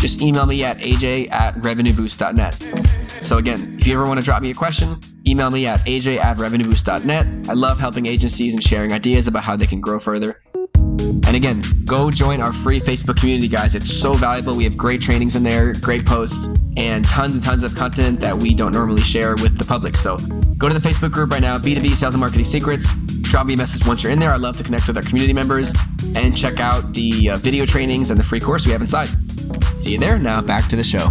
just 0.00 0.20
email 0.20 0.46
me 0.46 0.64
at 0.64 0.78
aj 0.78 1.30
at 1.30 1.54
revenueboost.net. 1.56 2.97
So 3.20 3.38
again, 3.38 3.76
if 3.80 3.86
you 3.86 3.94
ever 3.94 4.04
want 4.04 4.20
to 4.20 4.24
drop 4.24 4.42
me 4.42 4.50
a 4.50 4.54
question, 4.54 5.00
email 5.26 5.50
me 5.50 5.66
at 5.66 5.80
aj 5.80 6.16
at 6.16 6.36
revenueboost.net. 6.36 7.48
I 7.48 7.52
love 7.52 7.78
helping 7.78 8.06
agencies 8.06 8.54
and 8.54 8.62
sharing 8.62 8.92
ideas 8.92 9.26
about 9.26 9.44
how 9.44 9.56
they 9.56 9.66
can 9.66 9.80
grow 9.80 9.98
further. 10.00 10.40
And 11.26 11.36
again, 11.36 11.62
go 11.84 12.10
join 12.10 12.40
our 12.40 12.52
free 12.52 12.80
Facebook 12.80 13.18
community, 13.18 13.48
guys. 13.48 13.74
It's 13.74 13.92
so 13.92 14.14
valuable. 14.14 14.56
We 14.56 14.64
have 14.64 14.76
great 14.76 15.02
trainings 15.02 15.36
in 15.36 15.42
there, 15.42 15.74
great 15.74 16.06
posts, 16.06 16.46
and 16.76 17.06
tons 17.06 17.34
and 17.34 17.42
tons 17.42 17.64
of 17.64 17.74
content 17.74 18.20
that 18.20 18.34
we 18.34 18.54
don't 18.54 18.72
normally 18.72 19.02
share 19.02 19.36
with 19.36 19.58
the 19.58 19.64
public. 19.64 19.96
So 19.96 20.16
go 20.56 20.68
to 20.68 20.74
the 20.74 20.80
Facebook 20.80 21.12
group 21.12 21.30
right 21.30 21.42
now, 21.42 21.58
B2B 21.58 21.90
Sales 21.96 22.14
and 22.14 22.20
Marketing 22.20 22.46
Secrets. 22.46 22.90
Drop 23.24 23.46
me 23.46 23.54
a 23.54 23.56
message 23.58 23.86
once 23.86 24.02
you're 24.02 24.12
in 24.12 24.18
there. 24.18 24.32
I 24.32 24.36
love 24.36 24.56
to 24.56 24.64
connect 24.64 24.86
with 24.86 24.96
our 24.96 25.02
community 25.02 25.34
members 25.34 25.72
and 26.16 26.36
check 26.36 26.60
out 26.60 26.94
the 26.94 27.30
uh, 27.30 27.36
video 27.36 27.66
trainings 27.66 28.08
and 28.08 28.18
the 28.18 28.24
free 28.24 28.40
course 28.40 28.64
we 28.64 28.72
have 28.72 28.80
inside. 28.80 29.08
See 29.74 29.92
you 29.92 29.98
there. 29.98 30.18
Now 30.18 30.40
back 30.40 30.68
to 30.68 30.76
the 30.76 30.84
show. 30.84 31.10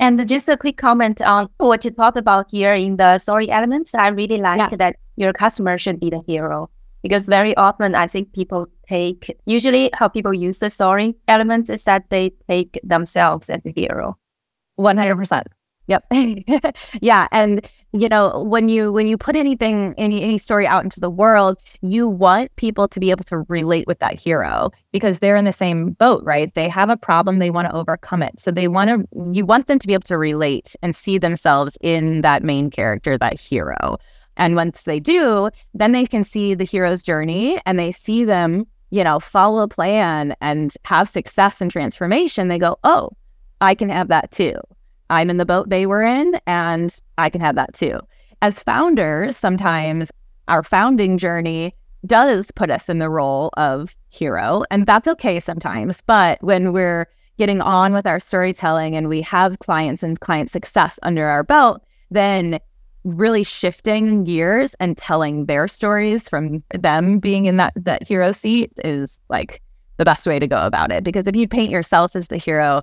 And 0.00 0.26
just 0.26 0.48
a 0.48 0.56
quick 0.56 0.78
comment 0.78 1.20
on 1.20 1.48
what 1.58 1.84
you 1.84 1.90
talked 1.90 2.16
about 2.16 2.46
here 2.50 2.74
in 2.74 2.96
the 2.96 3.18
story 3.18 3.50
elements. 3.50 3.94
I 3.94 4.08
really 4.08 4.38
like 4.38 4.58
Yeah. 4.58 4.76
that 4.78 4.96
your 5.16 5.32
customer 5.34 5.76
should 5.76 6.00
be 6.00 6.08
the 6.08 6.22
hero 6.26 6.70
because 7.02 7.28
very 7.28 7.54
often 7.56 7.94
I 7.94 8.06
think 8.06 8.32
people 8.32 8.66
take, 8.88 9.36
usually 9.44 9.90
how 9.92 10.08
people 10.08 10.32
use 10.32 10.58
the 10.58 10.70
story 10.70 11.14
elements 11.28 11.68
is 11.68 11.84
that 11.84 12.04
they 12.08 12.32
take 12.48 12.80
themselves 12.82 13.50
as 13.50 13.60
the 13.62 13.72
hero. 13.76 14.16
One 14.76 14.96
hundred 14.96 15.16
percent. 15.16 15.48
Yep. 15.86 16.04
yeah, 17.02 17.28
and 17.32 17.68
you 17.92 18.08
know 18.08 18.44
when 18.44 18.68
you 18.68 18.92
when 18.92 19.06
you 19.06 19.16
put 19.16 19.36
anything 19.36 19.94
any 19.98 20.22
any 20.22 20.38
story 20.38 20.66
out 20.66 20.84
into 20.84 21.00
the 21.00 21.10
world, 21.10 21.58
you 21.80 22.08
want 22.08 22.54
people 22.56 22.86
to 22.88 23.00
be 23.00 23.10
able 23.10 23.24
to 23.24 23.38
relate 23.48 23.86
with 23.86 23.98
that 23.98 24.18
hero 24.18 24.70
because 24.92 25.18
they're 25.18 25.36
in 25.36 25.44
the 25.44 25.52
same 25.52 25.90
boat, 25.92 26.22
right? 26.24 26.52
They 26.54 26.68
have 26.68 26.90
a 26.90 26.96
problem, 26.96 27.38
they 27.38 27.50
want 27.50 27.68
to 27.68 27.74
overcome 27.74 28.22
it, 28.22 28.38
so 28.38 28.50
they 28.50 28.68
want 28.68 28.90
to. 28.90 29.32
You 29.32 29.44
want 29.44 29.66
them 29.66 29.78
to 29.78 29.86
be 29.86 29.94
able 29.94 30.02
to 30.02 30.18
relate 30.18 30.76
and 30.82 30.94
see 30.94 31.18
themselves 31.18 31.76
in 31.80 32.20
that 32.20 32.42
main 32.42 32.70
character, 32.70 33.18
that 33.18 33.40
hero. 33.40 33.98
And 34.36 34.56
once 34.56 34.84
they 34.84 35.00
do, 35.00 35.50
then 35.74 35.92
they 35.92 36.06
can 36.06 36.24
see 36.24 36.54
the 36.54 36.64
hero's 36.64 37.02
journey 37.02 37.60
and 37.66 37.78
they 37.78 37.92
see 37.92 38.24
them, 38.24 38.64
you 38.90 39.04
know, 39.04 39.18
follow 39.18 39.62
a 39.62 39.68
plan 39.68 40.34
and 40.40 40.72
have 40.84 41.08
success 41.08 41.60
and 41.60 41.70
transformation. 41.70 42.48
They 42.48 42.58
go, 42.58 42.78
oh, 42.84 43.10
I 43.60 43.74
can 43.74 43.90
have 43.90 44.08
that 44.08 44.30
too. 44.30 44.54
I'm 45.10 45.28
in 45.28 45.36
the 45.36 45.46
boat 45.46 45.68
they 45.68 45.86
were 45.86 46.02
in, 46.02 46.40
and 46.46 46.96
I 47.18 47.28
can 47.28 47.40
have 47.40 47.56
that 47.56 47.74
too. 47.74 47.98
As 48.42 48.62
founders, 48.62 49.36
sometimes 49.36 50.10
our 50.48 50.62
founding 50.62 51.18
journey 51.18 51.74
does 52.06 52.50
put 52.52 52.70
us 52.70 52.88
in 52.88 52.98
the 52.98 53.10
role 53.10 53.50
of 53.56 53.94
hero, 54.08 54.64
and 54.70 54.86
that's 54.86 55.08
okay 55.08 55.38
sometimes. 55.38 56.00
But 56.00 56.42
when 56.42 56.72
we're 56.72 57.06
getting 57.36 57.60
on 57.60 57.92
with 57.92 58.06
our 58.06 58.20
storytelling 58.20 58.96
and 58.96 59.08
we 59.08 59.20
have 59.22 59.58
clients 59.58 60.02
and 60.02 60.18
client 60.20 60.50
success 60.50 60.98
under 61.02 61.26
our 61.26 61.42
belt, 61.42 61.82
then 62.10 62.58
really 63.04 63.42
shifting 63.42 64.24
gears 64.24 64.74
and 64.74 64.96
telling 64.96 65.46
their 65.46 65.66
stories 65.66 66.28
from 66.28 66.62
them 66.70 67.18
being 67.18 67.46
in 67.46 67.56
that 67.56 67.72
that 67.76 68.06
hero 68.06 68.30
seat 68.30 68.72
is 68.84 69.18
like 69.30 69.62
the 69.96 70.04
best 70.04 70.26
way 70.26 70.38
to 70.38 70.46
go 70.46 70.66
about 70.66 70.92
it 70.92 71.02
because 71.02 71.26
if 71.26 71.34
you 71.34 71.48
paint 71.48 71.70
yourself 71.70 72.14
as 72.14 72.28
the 72.28 72.36
hero 72.36 72.82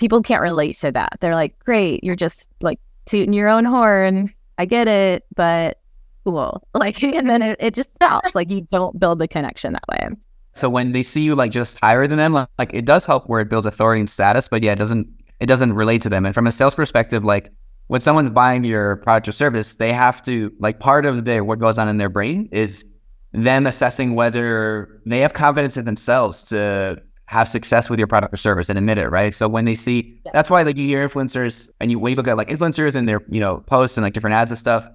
people 0.00 0.22
can't 0.22 0.42
relate 0.42 0.76
to 0.78 0.90
that. 0.90 1.18
They're 1.20 1.34
like, 1.34 1.56
great, 1.60 2.02
you're 2.02 2.16
just 2.16 2.48
like 2.60 2.80
tooting 3.04 3.32
your 3.32 3.48
own 3.48 3.64
horn. 3.64 4.34
I 4.58 4.64
get 4.64 4.88
it, 4.88 5.24
but 5.36 5.78
cool. 6.24 6.66
Like, 6.74 7.02
and 7.02 7.28
then 7.28 7.42
it, 7.42 7.56
it 7.60 7.74
just 7.74 7.90
stops. 7.94 8.34
Like, 8.34 8.50
you 8.50 8.62
don't 8.62 8.98
build 8.98 9.18
the 9.18 9.28
connection 9.28 9.74
that 9.74 9.84
way. 9.88 10.08
So 10.52 10.68
when 10.68 10.92
they 10.92 11.02
see 11.02 11.20
you 11.20 11.34
like 11.36 11.52
just 11.52 11.78
higher 11.78 12.06
than 12.06 12.18
them, 12.18 12.32
like, 12.32 12.48
like 12.58 12.74
it 12.74 12.84
does 12.84 13.06
help 13.06 13.28
where 13.28 13.40
it 13.40 13.48
builds 13.48 13.66
authority 13.66 14.00
and 14.00 14.10
status, 14.10 14.48
but 14.48 14.62
yeah, 14.62 14.72
it 14.72 14.78
doesn't 14.78 15.06
it 15.38 15.46
doesn't 15.46 15.72
relate 15.74 16.02
to 16.02 16.08
them. 16.08 16.26
And 16.26 16.34
from 16.34 16.46
a 16.46 16.52
sales 16.52 16.74
perspective, 16.74 17.24
like 17.24 17.52
when 17.86 18.00
someone's 18.00 18.30
buying 18.30 18.64
your 18.64 18.96
product 18.96 19.28
or 19.28 19.32
service, 19.32 19.76
they 19.76 19.92
have 19.92 20.22
to 20.22 20.52
like 20.58 20.80
part 20.80 21.06
of 21.06 21.24
their 21.24 21.44
what 21.44 21.58
goes 21.58 21.78
on 21.78 21.88
in 21.88 21.98
their 21.98 22.08
brain 22.08 22.48
is 22.50 22.84
them 23.32 23.66
assessing 23.66 24.14
whether 24.14 25.00
they 25.06 25.20
have 25.20 25.34
confidence 25.34 25.76
in 25.76 25.84
themselves 25.84 26.48
to 26.48 27.00
have 27.30 27.46
success 27.48 27.88
with 27.88 27.98
your 28.00 28.08
product 28.08 28.34
or 28.34 28.36
service 28.36 28.68
and 28.68 28.76
admit 28.76 28.98
it, 28.98 29.08
right? 29.08 29.32
So 29.32 29.48
when 29.48 29.64
they 29.64 29.76
see 29.76 30.20
Yeah. 30.26 30.32
that's 30.34 30.50
why 30.50 30.62
like 30.62 30.76
you 30.76 30.86
hear 30.88 31.06
influencers 31.08 31.70
and 31.80 31.88
you 31.90 31.98
when 32.00 32.10
you 32.10 32.16
look 32.16 32.26
at 32.26 32.36
like 32.36 32.48
influencers 32.48 32.96
and 32.96 33.08
their, 33.08 33.20
you 33.28 33.38
know, 33.40 33.58
posts 33.58 33.96
and 33.96 34.02
like 34.02 34.14
different 34.14 34.34
ads 34.34 34.50
and 34.50 34.58
stuff, 34.58 34.88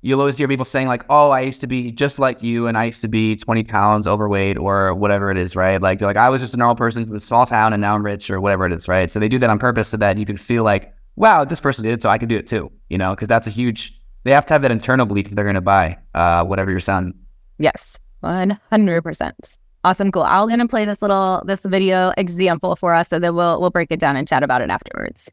you'll 0.00 0.20
always 0.20 0.38
hear 0.38 0.46
people 0.46 0.64
saying 0.64 0.86
like, 0.86 1.04
"Oh, 1.10 1.30
I 1.30 1.40
used 1.40 1.60
to 1.62 1.66
be 1.66 1.90
just 1.90 2.20
like 2.20 2.40
you, 2.42 2.66
and 2.68 2.78
I 2.78 2.84
used 2.84 3.02
to 3.02 3.08
be 3.08 3.34
20 3.34 3.64
pounds 3.64 4.06
overweight, 4.06 4.58
or 4.58 4.94
whatever 4.94 5.30
it 5.32 5.38
is, 5.38 5.56
right? 5.56 5.80
Like, 5.82 5.98
they're 5.98 6.06
like 6.08 6.16
I 6.16 6.28
was 6.30 6.40
just 6.40 6.54
a 6.54 6.56
normal 6.56 6.76
person 6.76 7.04
from 7.06 7.16
a 7.16 7.20
small 7.20 7.46
town, 7.46 7.72
and 7.72 7.80
now 7.80 7.94
I'm 7.96 8.04
rich, 8.04 8.30
or 8.30 8.40
whatever 8.40 8.64
it 8.66 8.72
is, 8.72 8.86
right? 8.88 9.10
So 9.10 9.18
they 9.18 9.28
do 9.28 9.38
that 9.40 9.50
on 9.50 9.58
purpose 9.58 9.88
so 9.88 9.96
that 9.98 10.18
you 10.18 10.24
can 10.26 10.36
feel 10.36 10.62
like, 10.64 10.92
wow, 11.16 11.44
this 11.44 11.60
person 11.60 11.84
did 11.84 11.94
it, 11.94 12.02
so 12.02 12.08
I 12.10 12.18
can 12.18 12.28
do 12.28 12.36
it 12.36 12.46
too, 12.46 12.70
you 12.90 12.98
know? 12.98 13.10
Because 13.14 13.28
that's 13.28 13.46
a 13.46 13.50
huge. 13.50 13.92
They 14.24 14.30
have 14.32 14.46
to 14.46 14.54
have 14.54 14.62
that 14.62 14.70
internal 14.70 15.06
belief 15.06 15.28
that 15.28 15.34
they're 15.34 15.44
going 15.44 15.54
to 15.56 15.60
buy 15.60 15.98
uh, 16.14 16.44
whatever 16.44 16.70
you're 16.70 16.78
selling. 16.80 17.12
Yes. 17.58 17.98
100%. 18.22 19.58
Awesome, 19.84 20.12
cool. 20.12 20.22
I'm 20.22 20.48
gonna 20.48 20.68
play 20.68 20.84
this 20.84 21.02
little 21.02 21.42
this 21.46 21.64
video 21.64 22.12
example 22.16 22.76
for 22.76 22.94
us, 22.94 23.12
and 23.12 23.22
then 23.22 23.34
we'll 23.34 23.60
we'll 23.60 23.70
break 23.70 23.90
it 23.90 23.98
down 23.98 24.16
and 24.16 24.28
chat 24.28 24.42
about 24.42 24.62
it 24.62 24.70
afterwards. 24.70 25.30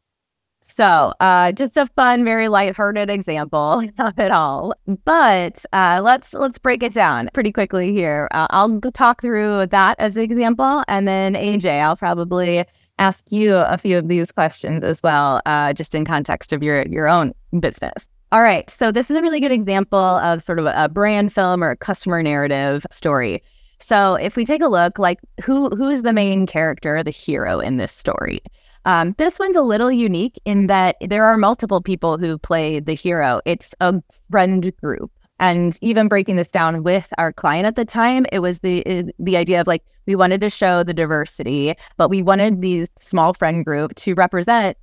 So, 0.62 1.12
uh, 1.18 1.50
just 1.52 1.76
a 1.76 1.86
fun, 1.86 2.24
very 2.24 2.48
lighthearted 2.48 3.10
example 3.10 3.82
of 3.98 4.18
it 4.18 4.30
all. 4.30 4.74
But 5.04 5.64
uh, 5.72 6.00
let's 6.02 6.34
let's 6.34 6.58
break 6.58 6.82
it 6.82 6.94
down 6.94 7.28
pretty 7.32 7.52
quickly 7.52 7.92
here. 7.92 8.28
Uh, 8.32 8.46
I'll 8.50 8.80
talk 8.92 9.20
through 9.20 9.66
that 9.66 9.96
as 9.98 10.16
an 10.16 10.24
example, 10.24 10.84
and 10.88 11.06
then 11.06 11.34
AJ, 11.34 11.80
I'll 11.80 11.96
probably 11.96 12.64
ask 12.98 13.24
you 13.30 13.54
a 13.54 13.78
few 13.78 13.98
of 13.98 14.08
these 14.08 14.30
questions 14.32 14.84
as 14.84 15.02
well, 15.02 15.40
uh, 15.46 15.72
just 15.72 15.94
in 15.94 16.04
context 16.04 16.52
of 16.52 16.62
your 16.62 16.82
your 16.88 17.08
own 17.08 17.34
business. 17.58 18.08
All 18.32 18.42
right, 18.42 18.68
so 18.70 18.92
this 18.92 19.10
is 19.10 19.16
a 19.16 19.22
really 19.22 19.40
good 19.40 19.50
example 19.52 19.98
of 19.98 20.42
sort 20.42 20.60
of 20.60 20.66
a 20.66 20.88
brand 20.88 21.32
film 21.32 21.64
or 21.64 21.70
a 21.70 21.76
customer 21.76 22.22
narrative 22.22 22.86
story. 22.90 23.42
So 23.80 24.14
if 24.14 24.36
we 24.36 24.44
take 24.44 24.62
a 24.62 24.68
look, 24.68 24.98
like 24.98 25.18
who 25.42 25.70
who's 25.70 26.02
the 26.02 26.12
main 26.12 26.46
character, 26.46 27.02
the 27.02 27.10
hero 27.10 27.60
in 27.60 27.76
this 27.76 27.92
story? 27.92 28.42
Um, 28.84 29.14
this 29.18 29.38
one's 29.38 29.56
a 29.56 29.62
little 29.62 29.90
unique 29.90 30.40
in 30.44 30.66
that 30.68 30.96
there 31.00 31.24
are 31.24 31.36
multiple 31.36 31.82
people 31.82 32.16
who 32.16 32.38
play 32.38 32.80
the 32.80 32.94
hero. 32.94 33.40
It's 33.44 33.74
a 33.80 34.02
friend 34.30 34.74
group. 34.76 35.10
And 35.38 35.78
even 35.80 36.08
breaking 36.08 36.36
this 36.36 36.48
down 36.48 36.82
with 36.82 37.12
our 37.16 37.32
client 37.32 37.66
at 37.66 37.76
the 37.76 37.84
time, 37.84 38.26
it 38.30 38.40
was 38.40 38.60
the 38.60 39.12
the 39.18 39.36
idea 39.36 39.60
of 39.60 39.66
like 39.66 39.82
we 40.06 40.14
wanted 40.14 40.40
to 40.42 40.50
show 40.50 40.82
the 40.82 40.94
diversity, 40.94 41.74
but 41.96 42.10
we 42.10 42.22
wanted 42.22 42.60
these 42.60 42.88
small 42.98 43.32
friend 43.32 43.64
group 43.64 43.94
to 43.96 44.14
represent 44.14 44.76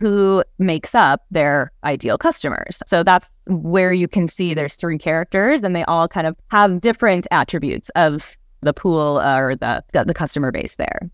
who 0.00 0.42
makes 0.58 0.94
up 0.94 1.24
their 1.30 1.70
ideal 1.84 2.16
customers. 2.16 2.82
So 2.86 3.02
that's 3.02 3.30
where 3.46 3.92
you 3.92 4.08
can 4.08 4.26
see 4.26 4.54
there's 4.54 4.74
three 4.74 4.98
characters 4.98 5.62
and 5.62 5.76
they 5.76 5.84
all 5.84 6.08
kind 6.08 6.26
of 6.26 6.36
have 6.50 6.80
different 6.80 7.26
attributes 7.30 7.90
of 7.90 8.36
the 8.62 8.74
pool 8.74 9.18
uh, 9.18 9.38
or 9.38 9.56
the, 9.56 9.82
the 9.92 10.04
the 10.04 10.14
customer 10.14 10.52
base 10.52 10.76
there. 10.76 11.10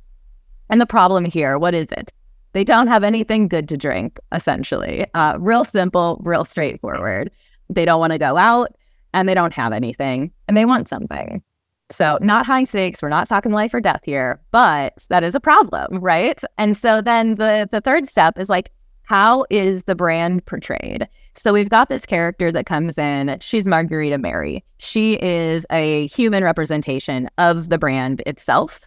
And 0.69 0.81
the 0.81 0.87
problem 0.87 1.25
here, 1.25 1.59
what 1.59 1.75
is 1.75 1.87
it? 1.93 2.13
They 2.53 2.65
don't 2.65 2.89
have 2.89 3.05
anything 3.05 3.49
good 3.49 3.69
to 3.69 3.77
drink, 3.77 4.19
essentially. 4.33 5.07
Uh, 5.15 5.37
real 5.39 5.65
simple, 5.65 6.21
real 6.25 6.45
straightforward. 6.45 7.31
They 7.69 7.85
don't 7.85 8.01
want 8.01 8.13
to 8.13 8.19
go 8.19 8.37
out 8.37 8.75
and 9.13 9.29
they 9.29 9.35
don't 9.35 9.55
have 9.55 9.73
anything 9.73 10.33
and 10.49 10.57
they 10.57 10.65
want 10.65 10.89
something. 10.89 11.43
So, 11.91 12.19
not 12.21 12.47
high 12.47 12.65
stakes. 12.65 13.01
We're 13.01 13.11
not 13.11 13.29
talking 13.29 13.53
life 13.53 13.73
or 13.73 13.81
death 13.81 14.05
here, 14.05 14.41
but 14.51 15.07
that 15.11 15.23
is 15.23 15.35
a 15.35 15.41
problem, 15.41 16.01
right? 16.01 16.41
And 16.59 16.77
so 16.77 17.01
then 17.01 17.37
the 17.37 17.69
the 17.71 17.81
third 17.81 18.09
step 18.09 18.39
is 18.39 18.49
like, 18.49 18.73
how 19.05 19.45
is 19.51 19.85
the 19.85 19.95
brand 19.95 20.45
portrayed? 20.47 21.09
So 21.37 21.53
we've 21.53 21.69
got 21.69 21.89
this 21.89 22.07
character 22.07 22.51
that 22.51 22.67
comes 22.67 22.97
in. 22.97 23.37
She's 23.41 23.67
Margarita 23.67 24.19
Mary. 24.19 24.65
She 24.79 25.23
is 25.23 25.67
a 25.71 26.07
human 26.07 26.43
representation 26.43 27.29
of 27.37 27.69
the 27.69 27.79
brand 27.79 28.23
itself. 28.27 28.87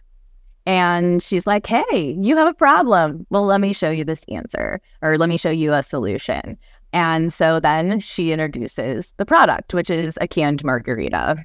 And 0.66 1.22
she's 1.22 1.46
like, 1.46 1.66
hey, 1.66 2.16
you 2.18 2.36
have 2.36 2.48
a 2.48 2.54
problem. 2.54 3.26
Well, 3.30 3.44
let 3.44 3.60
me 3.60 3.72
show 3.72 3.90
you 3.90 4.04
this 4.04 4.24
answer, 4.30 4.80
or 5.00 5.16
let 5.16 5.28
me 5.28 5.36
show 5.36 5.50
you 5.50 5.72
a 5.72 5.82
solution. 5.82 6.58
And 6.92 7.32
so 7.32 7.60
then 7.60 8.00
she 8.00 8.32
introduces 8.32 9.14
the 9.16 9.24
product, 9.24 9.72
which 9.72 9.88
is 9.88 10.18
a 10.20 10.26
canned 10.26 10.64
margarita. 10.64 11.44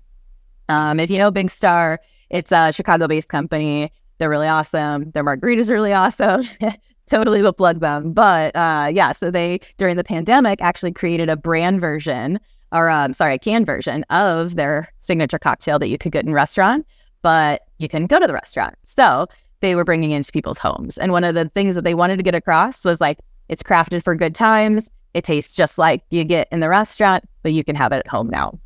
Um, 0.70 1.00
if 1.00 1.12
you 1.12 1.20
know 1.20 1.32
Big 1.32 1.50
Star, 1.50 2.00
it's 2.30 2.52
a 2.52 2.74
Chicago 2.74 3.08
based 3.08 3.30
company. 3.30 3.92
They're 4.18 4.30
really 4.30 4.48
awesome. 4.48 5.12
Their 5.12 5.24
margaritas 5.24 5.70
are 5.70 5.74
really 5.74 5.94
awesome. 5.94 6.42
totally 7.08 7.42
will 7.42 7.54
plug 7.54 7.80
them. 7.80 8.14
But 8.14 8.56
uh, 8.56 8.90
yeah, 8.94 9.12
so 9.12 9.32
they 9.32 9.60
during 9.78 9.98
the 9.98 10.04
pandemic 10.04 10.62
actually 10.62 10.92
created 10.92 11.30
a 11.30 11.36
brand 11.36 11.80
version, 11.80 12.40
or 12.72 12.90
um, 12.90 13.14
sorry, 13.14 13.36
a 13.36 13.40
can 13.40 13.66
version 13.66 14.04
of 14.10 14.56
their 14.56 14.92
signature 15.00 15.40
cocktail 15.40 15.80
that 15.80 15.88
you 15.88 15.98
could 15.98 16.12
get 16.12 16.26
in 16.26 16.34
restaurant, 16.34 16.86
but 17.22 17.64
you 17.78 17.88
can 17.88 18.08
go 18.08 18.20
to 18.20 18.28
the 18.28 18.34
restaurant. 18.34 18.76
So 18.84 19.28
they 19.62 19.76
were 19.76 19.86
bringing 19.86 20.12
into 20.12 20.32
people's 20.32 20.60
homes, 20.60 20.98
and 20.98 21.12
one 21.12 21.24
of 21.24 21.36
the 21.36 21.50
things 21.50 21.76
that 21.76 21.84
they 21.84 21.96
wanted 21.96 22.18
to 22.18 22.24
get 22.24 22.36
across 22.36 22.86
was 22.86 23.02
like 23.02 23.20
it's 23.50 23.64
crafted 23.64 24.04
for 24.04 24.16
good 24.16 24.36
times. 24.36 24.90
It 25.14 25.24
tastes 25.24 25.54
just 25.54 25.78
like 25.78 26.04
you 26.12 26.26
get 26.26 26.48
in 26.52 26.60
the 26.60 26.70
restaurant, 26.70 27.24
but 27.42 27.54
you 27.54 27.64
can 27.64 27.76
have 27.76 27.94
it 27.94 27.98
at 27.98 28.08
home 28.08 28.30
now. 28.30 28.60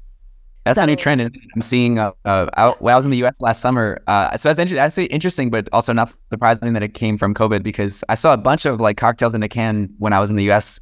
That's 0.69 0.77
so, 0.77 0.83
a 0.83 0.85
new 0.85 0.95
trend 0.95 1.35
I'm 1.55 1.61
seeing. 1.63 1.97
Uh, 1.97 2.11
uh, 2.25 2.45
out, 2.55 2.79
when 2.79 2.93
I 2.93 2.95
was 2.95 3.03
in 3.03 3.09
the 3.09 3.17
U.S. 3.17 3.41
last 3.41 3.59
summer, 3.59 3.99
uh, 4.05 4.37
so 4.37 4.49
that's, 4.49 4.59
inter- 4.59 4.75
that's 4.75 4.99
interesting, 4.99 5.49
but 5.49 5.67
also 5.73 5.93
not 5.93 6.13
surprising 6.31 6.73
that 6.73 6.83
it 6.83 6.93
came 6.93 7.17
from 7.17 7.33
COVID 7.33 7.63
because 7.63 8.03
I 8.07 8.13
saw 8.13 8.33
a 8.33 8.37
bunch 8.37 8.65
of 8.65 8.79
like 8.79 8.95
cocktails 8.95 9.33
in 9.33 9.41
a 9.41 9.49
can 9.49 9.89
when 9.97 10.13
I 10.13 10.19
was 10.19 10.29
in 10.29 10.35
the 10.35 10.43
U.S. 10.43 10.79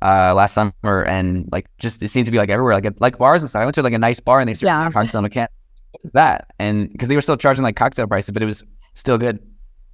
Uh, 0.00 0.32
last 0.34 0.54
summer, 0.54 0.72
and 1.04 1.46
like 1.52 1.66
just 1.78 2.02
it 2.02 2.08
seemed 2.08 2.24
to 2.24 2.32
be 2.32 2.38
like 2.38 2.48
everywhere, 2.48 2.72
like 2.72 2.86
like 2.98 3.18
bars 3.18 3.42
and 3.42 3.50
stuff. 3.50 3.60
I 3.60 3.66
went 3.66 3.74
to 3.74 3.82
like 3.82 3.92
a 3.92 3.98
nice 3.98 4.20
bar 4.20 4.40
and 4.40 4.48
they 4.48 4.54
served 4.54 4.68
yeah. 4.68 4.90
cocktails 4.90 5.14
in 5.14 5.24
a 5.26 5.28
can. 5.28 5.48
That 6.14 6.50
and 6.58 6.90
because 6.90 7.08
they 7.08 7.14
were 7.14 7.22
still 7.22 7.36
charging 7.36 7.62
like 7.62 7.76
cocktail 7.76 8.06
prices, 8.06 8.30
but 8.30 8.42
it 8.42 8.46
was 8.46 8.64
still 8.94 9.18
good 9.18 9.38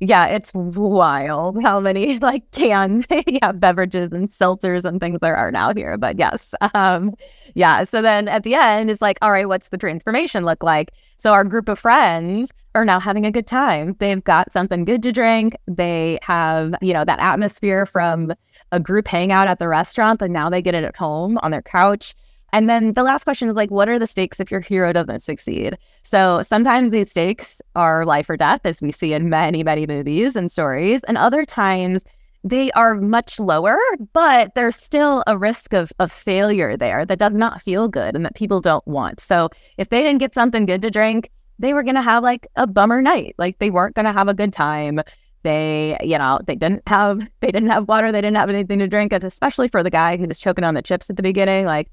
yeah, 0.02 0.26
it's 0.26 0.50
wild 0.54 1.62
how 1.62 1.78
many 1.78 2.18
like 2.18 2.50
canned 2.50 3.06
yeah, 3.28 3.52
beverages 3.52 4.10
and 4.10 4.28
seltzers 4.28 4.84
and 4.84 5.00
things 5.00 5.20
there 5.22 5.36
are 5.36 5.52
now 5.52 5.72
here. 5.72 5.96
But 5.96 6.18
yes, 6.18 6.56
um, 6.74 7.14
yeah. 7.54 7.84
So 7.84 8.02
then 8.02 8.26
at 8.26 8.42
the 8.42 8.56
end, 8.56 8.90
it's 8.90 9.00
like, 9.00 9.16
all 9.22 9.30
right, 9.30 9.48
what's 9.48 9.68
the 9.68 9.78
transformation 9.78 10.44
look 10.44 10.64
like? 10.64 10.90
So 11.18 11.32
our 11.32 11.44
group 11.44 11.68
of 11.68 11.78
friends 11.78 12.52
are 12.74 12.84
now 12.84 12.98
having 12.98 13.24
a 13.24 13.30
good 13.30 13.46
time. 13.46 13.94
They've 14.00 14.24
got 14.24 14.52
something 14.52 14.84
good 14.84 15.04
to 15.04 15.12
drink. 15.12 15.54
They 15.68 16.18
have, 16.22 16.74
you 16.82 16.92
know, 16.92 17.04
that 17.04 17.20
atmosphere 17.20 17.86
from 17.86 18.32
a 18.72 18.80
group 18.80 19.06
hangout 19.06 19.46
at 19.46 19.60
the 19.60 19.68
restaurant, 19.68 20.18
but 20.18 20.32
now 20.32 20.50
they 20.50 20.62
get 20.62 20.74
it 20.74 20.82
at 20.82 20.96
home 20.96 21.38
on 21.42 21.52
their 21.52 21.62
couch. 21.62 22.16
And 22.52 22.68
then 22.68 22.92
the 22.92 23.02
last 23.02 23.24
question 23.24 23.48
is 23.48 23.56
like, 23.56 23.70
what 23.70 23.88
are 23.88 23.98
the 23.98 24.06
stakes 24.06 24.38
if 24.38 24.50
your 24.50 24.60
hero 24.60 24.92
doesn't 24.92 25.20
succeed? 25.20 25.78
So 26.02 26.42
sometimes 26.42 26.90
these 26.90 27.10
stakes 27.10 27.62
are 27.74 28.04
life 28.04 28.28
or 28.28 28.36
death, 28.36 28.60
as 28.64 28.82
we 28.82 28.92
see 28.92 29.14
in 29.14 29.30
many, 29.30 29.64
many 29.64 29.86
movies 29.86 30.36
and 30.36 30.50
stories. 30.50 31.02
And 31.04 31.16
other 31.16 31.44
times 31.46 32.04
they 32.44 32.70
are 32.72 32.94
much 32.94 33.38
lower, 33.40 33.78
but 34.12 34.54
there's 34.54 34.76
still 34.76 35.22
a 35.26 35.38
risk 35.38 35.72
of, 35.72 35.92
of 35.98 36.12
failure 36.12 36.76
there 36.76 37.06
that 37.06 37.18
does 37.18 37.34
not 37.34 37.62
feel 37.62 37.88
good 37.88 38.14
and 38.14 38.24
that 38.24 38.34
people 38.34 38.60
don't 38.60 38.86
want. 38.86 39.20
So 39.20 39.48
if 39.78 39.88
they 39.88 40.02
didn't 40.02 40.18
get 40.18 40.34
something 40.34 40.66
good 40.66 40.82
to 40.82 40.90
drink, 40.90 41.30
they 41.58 41.72
were 41.72 41.82
going 41.82 41.94
to 41.94 42.02
have 42.02 42.22
like 42.22 42.46
a 42.56 42.66
bummer 42.66 43.00
night. 43.00 43.34
Like 43.38 43.58
they 43.58 43.70
weren't 43.70 43.94
going 43.94 44.06
to 44.06 44.12
have 44.12 44.28
a 44.28 44.34
good 44.34 44.52
time. 44.52 45.00
They, 45.44 45.96
you 46.02 46.18
know, 46.18 46.40
they 46.46 46.54
didn't 46.54 46.86
have 46.86 47.28
they 47.40 47.50
didn't 47.50 47.70
have 47.70 47.88
water, 47.88 48.12
they 48.12 48.20
didn't 48.20 48.36
have 48.36 48.48
anything 48.48 48.78
to 48.78 48.86
drink, 48.86 49.12
and 49.12 49.24
especially 49.24 49.66
for 49.66 49.82
the 49.82 49.90
guy 49.90 50.16
who 50.16 50.26
was 50.26 50.38
choking 50.38 50.64
on 50.64 50.74
the 50.74 50.82
chips 50.82 51.10
at 51.10 51.16
the 51.16 51.22
beginning, 51.22 51.64
like 51.64 51.88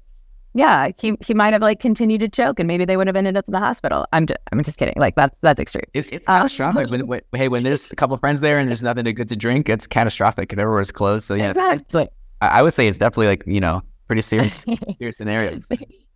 yeah, 0.54 0.90
he 1.00 1.16
he 1.24 1.34
might 1.34 1.52
have 1.52 1.62
like 1.62 1.78
continued 1.78 2.20
to 2.20 2.28
choke, 2.28 2.58
and 2.58 2.66
maybe 2.66 2.84
they 2.84 2.96
would 2.96 3.06
have 3.06 3.16
ended 3.16 3.36
up 3.36 3.46
in 3.46 3.52
the 3.52 3.60
hospital. 3.60 4.06
I'm 4.12 4.26
just 4.26 4.40
I'm 4.52 4.62
just 4.62 4.78
kidding. 4.78 4.94
Like 4.96 5.14
that's 5.14 5.34
that's 5.42 5.60
extreme. 5.60 5.84
It, 5.94 6.12
it's 6.12 6.28
uh, 6.28 6.38
catastrophic. 6.38 6.90
when, 6.90 7.06
when, 7.06 7.20
hey, 7.34 7.48
when 7.48 7.62
there's 7.62 7.92
a 7.92 7.96
couple 7.96 8.16
friends 8.16 8.40
there 8.40 8.58
and 8.58 8.68
there's 8.68 8.82
nothing 8.82 9.04
to 9.04 9.12
good 9.12 9.28
to 9.28 9.36
drink, 9.36 9.68
it's 9.68 9.86
catastrophic 9.86 10.52
if 10.52 10.58
everywhere's 10.58 10.90
closed. 10.90 11.24
So 11.26 11.34
yeah, 11.34 11.48
exactly. 11.48 12.08
I, 12.40 12.46
I, 12.48 12.62
would 12.62 12.72
say 12.72 12.88
it's 12.88 12.98
definitely 12.98 13.28
like 13.28 13.44
you 13.46 13.60
know 13.60 13.82
pretty 14.08 14.22
serious 14.22 14.66
serious 14.98 15.16
scenario. 15.16 15.60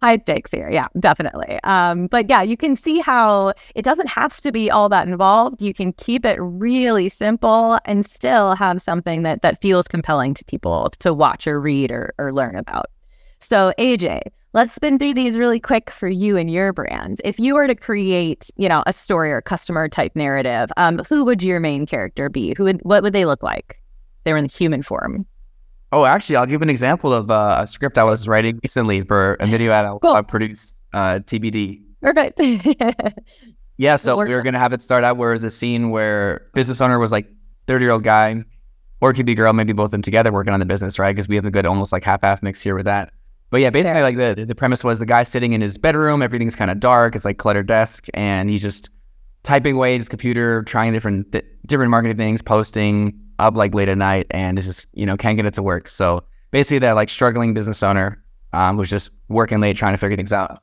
High 0.03 0.19
stakes 0.19 0.51
here, 0.51 0.69
yeah, 0.69 0.89
definitely. 0.99 1.61
Um, 1.63 2.09
but 2.09 2.29
yeah, 2.29 2.43
you 2.43 2.57
can 2.57 2.75
see 2.75 2.99
how 2.99 3.55
it 3.77 3.83
doesn't 3.85 4.09
have 4.09 4.39
to 4.41 4.51
be 4.51 4.69
all 4.69 4.89
that 4.89 5.07
involved. 5.07 5.63
You 5.63 5.73
can 5.73 5.93
keep 5.93 6.27
it 6.27 6.39
really 6.41 7.09
simple 7.09 7.79
and 7.85 8.05
still 8.05 8.57
have 8.57 8.83
something 8.83 9.23
that 9.23 9.43
that 9.43 9.63
feels 9.63 9.87
compelling 9.87 10.35
to 10.35 10.45
people 10.45 10.91
to 10.99 11.15
watch 11.15 11.47
or 11.47 11.61
read 11.61 11.93
or, 11.93 12.13
or 12.19 12.33
learn 12.33 12.57
about. 12.57 12.87
So, 13.45 13.75
AJ, 13.79 14.23
let's 14.55 14.73
spin 14.73 14.99
through 14.99 15.13
these 15.13 15.39
really 15.39 15.61
quick 15.61 15.91
for 15.91 16.09
you 16.09 16.39
and 16.39 16.51
your 16.51 16.73
brand. 16.73 17.21
If 17.25 17.39
you 17.39 17.55
were 17.55 17.67
to 17.67 17.75
create, 17.75 18.51
you 18.57 18.71
know, 18.71 18.83
a 18.87 18.93
story 18.93 19.31
or 19.31 19.43
customer 19.43 19.87
type 19.87 20.17
narrative, 20.17 20.71
um, 20.79 21.01
who 21.01 21.27
would 21.27 21.43
your 21.43 21.61
main 21.61 21.85
character 21.85 22.31
be? 22.31 22.55
Who 22.57 22.65
would 22.65 22.81
what 22.85 23.03
would 23.03 23.13
they 23.13 23.27
look 23.27 23.43
like? 23.43 23.83
They're 24.25 24.39
in 24.39 24.45
the 24.45 24.51
human 24.51 24.83
form. 24.83 25.27
Oh, 25.93 26.07
actually, 26.07 26.37
I'll 26.37 26.47
give 26.47 26.63
an 26.63 26.71
example 26.71 27.13
of 27.13 27.31
uh, 27.31 27.59
a 27.61 27.67
script 27.67 27.99
I 27.99 28.05
was 28.05 28.27
writing 28.27 28.59
recently 28.63 29.03
for 29.03 29.35
a 29.35 29.47
video 29.47 29.73
ad 29.73 29.87
cool. 30.01 30.15
I 30.15 30.23
produced, 30.23 30.83
uh, 30.95 31.21
TBD. 31.21 31.83
Perfect. 32.01 32.41
yeah, 33.77 33.97
so 33.97 34.17
we 34.17 34.31
were 34.31 34.43
gonna 34.43 34.59
have 34.59 34.73
it 34.73 34.81
start 34.81 35.05
out 35.05 35.19
where 35.19 35.33
there's 35.33 35.45
a 35.45 35.51
scene 35.51 35.91
where 35.91 36.49
business 36.55 36.81
owner 36.81 36.99
was 36.99 37.13
like 37.13 37.29
30 37.67 37.85
year 37.85 37.93
old 37.93 38.05
guy, 38.05 38.43
or 39.03 39.11
it 39.11 39.15
could 39.15 39.27
be 39.27 39.35
girl, 39.35 39.53
maybe 39.53 39.75
both 39.75 39.87
of 39.87 39.91
them 39.91 40.03
together 40.03 40.33
working 40.33 40.55
on 40.55 40.61
the 40.61 40.67
business, 40.67 40.99
right? 40.99 41.15
Because 41.15 41.29
we 41.29 41.37
have 41.37 41.45
a 41.45 41.51
good 41.51 41.67
almost 41.67 41.93
like 41.93 42.05
half 42.05 42.23
half 42.23 42.43
mix 42.43 42.63
here 42.63 42.75
with 42.75 42.87
that. 42.87 43.13
But 43.51 43.61
yeah, 43.61 43.71
basically, 43.71 44.03
like 44.03 44.17
the 44.17 44.45
the 44.45 44.55
premise 44.55 44.83
was 44.83 44.99
the 44.99 45.07
guy 45.07 45.23
sitting 45.23 45.53
in 45.53 45.61
his 45.61 45.79
bedroom, 45.79 46.23
everything's 46.23 46.57
kind 46.57 46.71
of 46.71 46.81
dark, 46.81 47.15
it's 47.15 47.25
like 47.25 47.39
cluttered 47.39 47.67
desk, 47.67 48.07
and 48.15 48.51
he's 48.51 48.63
just 48.63 48.91
typing 49.45 49.77
away 49.77 49.95
at 49.95 49.99
his 49.99 50.09
computer, 50.09 50.63
trying 50.65 50.93
different 50.93 51.31
th- 51.33 51.45
different 51.67 51.91
marketing 51.91 52.17
things, 52.17 52.43
posting 52.43 53.19
up 53.39 53.57
like 53.57 53.75
late 53.75 53.89
at 53.89 53.99
night, 53.99 54.27
and 54.31 54.59
it's 54.59 54.67
just 54.67 54.89
you 54.93 55.07
know 55.07 55.17
can't 55.17 55.37
get 55.37 55.47
it 55.47 55.55
to 55.55 55.63
work. 55.63 55.89
So 55.89 56.25
basically, 56.51 56.81
that 56.81 56.93
like 56.93 57.11
struggling 57.11 57.55
business 57.55 57.83
owner 57.83 58.23
um, 58.53 58.77
was 58.77 58.91
just 58.91 59.11
working 59.29 59.61
late 59.61 59.77
trying 59.77 59.95
to 59.95 59.99
figure 59.99 60.17
things 60.17 60.33
out. 60.33 60.61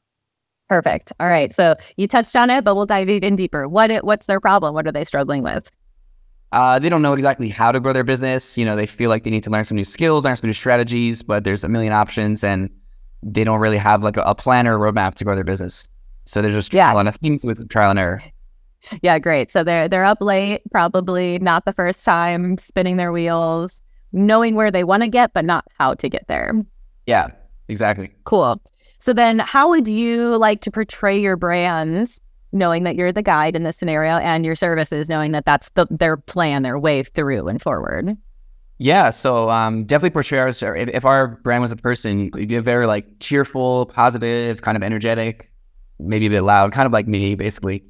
Perfect. 0.69 1.11
All 1.19 1.27
right. 1.27 1.51
So 1.51 1.75
you 1.97 2.07
touched 2.07 2.33
on 2.35 2.49
it, 2.49 2.63
but 2.63 2.75
we'll 2.75 2.85
dive 2.85 3.09
even 3.09 3.35
deeper. 3.35 3.67
What 3.67 3.91
it, 3.91 4.05
what's 4.05 4.25
their 4.25 4.39
problem? 4.39 4.73
What 4.73 4.87
are 4.87 4.91
they 4.91 5.03
struggling 5.03 5.43
with? 5.43 5.69
Uh, 6.51 6.79
they 6.79 6.89
don't 6.89 7.01
know 7.01 7.13
exactly 7.13 7.47
how 7.47 7.71
to 7.71 7.79
grow 7.79 7.93
their 7.93 8.03
business. 8.03 8.57
You 8.57 8.65
know, 8.65 8.75
they 8.75 8.85
feel 8.85 9.09
like 9.09 9.23
they 9.23 9.29
need 9.29 9.43
to 9.43 9.49
learn 9.49 9.63
some 9.65 9.77
new 9.77 9.85
skills, 9.85 10.25
learn 10.25 10.35
some 10.35 10.47
new 10.49 10.53
strategies, 10.53 11.23
but 11.23 11.43
there's 11.43 11.63
a 11.63 11.69
million 11.69 11.93
options, 11.93 12.43
and 12.43 12.69
they 13.23 13.43
don't 13.43 13.59
really 13.59 13.77
have 13.77 14.03
like 14.03 14.17
a, 14.17 14.21
a 14.23 14.35
plan 14.35 14.67
or 14.67 14.75
a 14.75 14.91
roadmap 14.91 15.15
to 15.15 15.23
grow 15.23 15.35
their 15.35 15.43
business. 15.45 15.87
So 16.25 16.41
there's 16.41 16.53
just 16.53 16.73
Yeah. 16.73 16.91
a 16.91 16.95
lot 16.95 17.07
of 17.07 17.15
things 17.15 17.45
with 17.45 17.67
trial 17.69 17.91
and 17.91 17.99
error. 17.99 18.21
Yeah, 19.01 19.19
great. 19.19 19.51
So 19.51 19.63
they're 19.63 19.87
they're 19.87 20.03
up 20.03 20.17
late, 20.21 20.61
probably 20.71 21.37
not 21.39 21.65
the 21.65 21.73
first 21.73 22.03
time 22.03 22.57
spinning 22.57 22.97
their 22.97 23.11
wheels, 23.11 23.81
knowing 24.11 24.55
where 24.55 24.71
they 24.71 24.83
want 24.83 25.03
to 25.03 25.07
get, 25.07 25.33
but 25.33 25.45
not 25.45 25.65
how 25.77 25.93
to 25.93 26.09
get 26.09 26.27
there. 26.27 26.53
Yeah, 27.05 27.27
exactly. 27.67 28.11
Cool. 28.23 28.59
So 28.99 29.13
then 29.13 29.39
how 29.39 29.69
would 29.69 29.87
you 29.87 30.35
like 30.37 30.61
to 30.61 30.71
portray 30.71 31.19
your 31.19 31.37
brands 31.37 32.19
knowing 32.51 32.83
that 32.83 32.95
you're 32.95 33.11
the 33.11 33.21
guide 33.21 33.55
in 33.55 33.63
this 33.63 33.77
scenario 33.77 34.13
and 34.17 34.45
your 34.45 34.55
services 34.55 35.09
knowing 35.09 35.31
that 35.31 35.45
that's 35.45 35.69
the, 35.71 35.87
their 35.89 36.17
plan, 36.17 36.63
their 36.63 36.79
way 36.79 37.03
through 37.03 37.47
and 37.47 37.61
forward? 37.61 38.17
Yeah, 38.77 39.11
so 39.11 39.49
um, 39.49 39.85
definitely 39.85 40.09
portray 40.09 40.39
ours. 40.39 40.63
If, 40.63 40.89
if 40.89 41.05
our 41.05 41.27
brand 41.27 41.61
was 41.61 41.71
a 41.71 41.75
person, 41.75 42.31
you'd 42.35 42.49
be 42.49 42.55
a 42.55 42.61
very 42.61 42.87
like 42.87 43.05
cheerful, 43.19 43.85
positive, 43.85 44.63
kind 44.63 44.75
of 44.75 44.81
energetic, 44.81 45.51
maybe 45.99 46.25
a 46.25 46.29
bit 46.31 46.41
loud, 46.41 46.71
kind 46.71 46.87
of 46.87 46.91
like 46.91 47.07
me, 47.07 47.35
basically. 47.35 47.83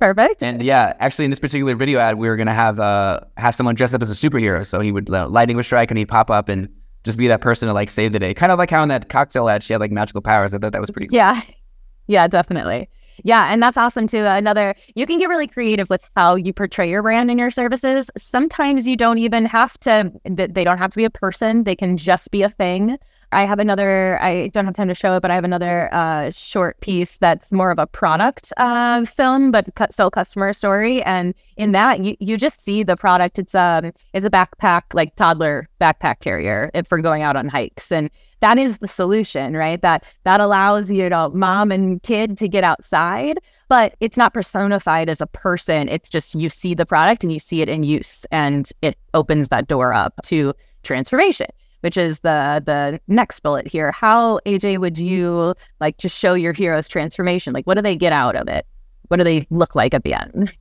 Perfect. 0.00 0.42
And 0.42 0.60
yeah, 0.60 0.94
actually, 0.98 1.26
in 1.26 1.30
this 1.30 1.38
particular 1.38 1.76
video 1.76 2.00
ad, 2.00 2.18
we 2.18 2.28
were 2.28 2.36
gonna 2.36 2.52
have 2.52 2.80
uh 2.80 3.20
have 3.36 3.54
someone 3.54 3.76
dressed 3.76 3.94
up 3.94 4.02
as 4.02 4.10
a 4.10 4.14
superhero. 4.14 4.66
So 4.66 4.80
he 4.80 4.90
would 4.90 5.08
uh, 5.08 5.28
lightning 5.28 5.56
would 5.56 5.64
strike 5.64 5.92
and 5.92 5.98
he'd 5.98 6.08
pop 6.08 6.28
up 6.28 6.48
and 6.48 6.68
just 7.04 7.18
be 7.18 7.28
that 7.28 7.40
person 7.40 7.68
to 7.68 7.72
like 7.72 7.88
save 7.88 8.12
the 8.12 8.18
day. 8.18 8.34
Kind 8.34 8.50
of 8.50 8.58
like 8.58 8.68
how 8.68 8.82
in 8.82 8.88
that 8.88 9.08
cocktail 9.08 9.48
ad 9.48 9.62
she 9.62 9.72
had 9.72 9.80
like 9.80 9.92
magical 9.92 10.20
powers. 10.20 10.54
I 10.54 10.58
thought 10.58 10.72
that 10.72 10.80
was 10.80 10.90
pretty 10.90 11.06
cool. 11.06 11.16
Yeah. 11.16 11.40
Yeah, 12.08 12.26
definitely. 12.26 12.90
Yeah, 13.24 13.52
and 13.52 13.62
that's 13.62 13.76
awesome 13.76 14.06
too. 14.06 14.24
Another, 14.24 14.74
you 14.94 15.06
can 15.06 15.18
get 15.18 15.28
really 15.28 15.46
creative 15.46 15.88
with 15.88 16.08
how 16.16 16.34
you 16.34 16.52
portray 16.52 16.90
your 16.90 17.02
brand 17.02 17.30
and 17.30 17.38
your 17.38 17.50
services. 17.50 18.10
Sometimes 18.16 18.86
you 18.86 18.96
don't 18.96 19.18
even 19.18 19.44
have 19.44 19.78
to, 19.80 20.12
th- 20.36 20.50
they 20.52 20.64
don't 20.64 20.78
have 20.78 20.90
to 20.90 20.96
be 20.96 21.04
a 21.04 21.10
person, 21.10 21.64
they 21.64 21.76
can 21.76 21.96
just 21.96 22.30
be 22.30 22.42
a 22.42 22.50
thing. 22.50 22.98
I 23.32 23.44
have 23.44 23.58
another, 23.58 24.18
I 24.20 24.48
don't 24.48 24.64
have 24.64 24.74
time 24.74 24.88
to 24.88 24.94
show 24.94 25.16
it, 25.16 25.20
but 25.20 25.30
I 25.30 25.34
have 25.34 25.44
another 25.44 25.88
uh, 25.92 26.30
short 26.30 26.80
piece 26.80 27.18
that's 27.18 27.52
more 27.52 27.70
of 27.70 27.78
a 27.78 27.86
product 27.86 28.52
uh, 28.56 29.04
film, 29.04 29.50
but 29.50 29.74
cu- 29.74 29.86
still 29.90 30.10
customer 30.10 30.52
story. 30.52 31.02
And 31.02 31.34
in 31.56 31.72
that, 31.72 32.00
you, 32.00 32.16
you 32.20 32.36
just 32.36 32.60
see 32.60 32.82
the 32.82 32.96
product. 32.96 33.38
It's 33.38 33.54
um 33.54 33.92
it's 34.12 34.26
a 34.26 34.30
backpack, 34.30 34.82
like 34.92 35.16
toddler 35.16 35.68
backpack 35.80 36.20
carrier 36.20 36.70
for 36.86 36.98
going 36.98 37.22
out 37.22 37.36
on 37.36 37.48
hikes. 37.48 37.90
And 37.90 38.10
that 38.40 38.58
is 38.58 38.78
the 38.78 38.88
solution, 38.88 39.56
right? 39.56 39.80
That 39.80 40.04
that 40.24 40.40
allows 40.40 40.90
you 40.90 41.08
know 41.08 41.30
mom 41.30 41.72
and 41.72 42.02
kid 42.02 42.36
to 42.38 42.48
get 42.48 42.64
outside, 42.64 43.38
but 43.68 43.94
it's 44.00 44.16
not 44.16 44.34
personified 44.34 45.08
as 45.08 45.20
a 45.20 45.26
person. 45.26 45.88
It's 45.88 46.10
just 46.10 46.34
you 46.34 46.50
see 46.50 46.74
the 46.74 46.84
product 46.84 47.22
and 47.22 47.32
you 47.32 47.38
see 47.38 47.62
it 47.62 47.68
in 47.68 47.84
use, 47.84 48.26
and 48.30 48.68
it 48.82 48.98
opens 49.14 49.48
that 49.48 49.68
door 49.68 49.94
up 49.94 50.14
to 50.24 50.54
transformation, 50.82 51.46
which 51.82 51.96
is 51.96 52.20
the 52.20 52.62
the 52.64 53.00
next 53.06 53.40
bullet 53.40 53.68
here. 53.68 53.92
How 53.92 54.40
AJ 54.46 54.78
would 54.78 54.98
you 54.98 55.54
like 55.80 55.98
to 55.98 56.08
show 56.08 56.34
your 56.34 56.52
hero's 56.52 56.88
transformation? 56.88 57.52
Like, 57.52 57.66
what 57.66 57.74
do 57.74 57.82
they 57.82 57.96
get 57.96 58.12
out 58.12 58.34
of 58.34 58.48
it? 58.48 58.66
What 59.08 59.18
do 59.18 59.24
they 59.24 59.46
look 59.50 59.74
like 59.74 59.94
at 59.94 60.04
the 60.04 60.14
end? 60.14 60.56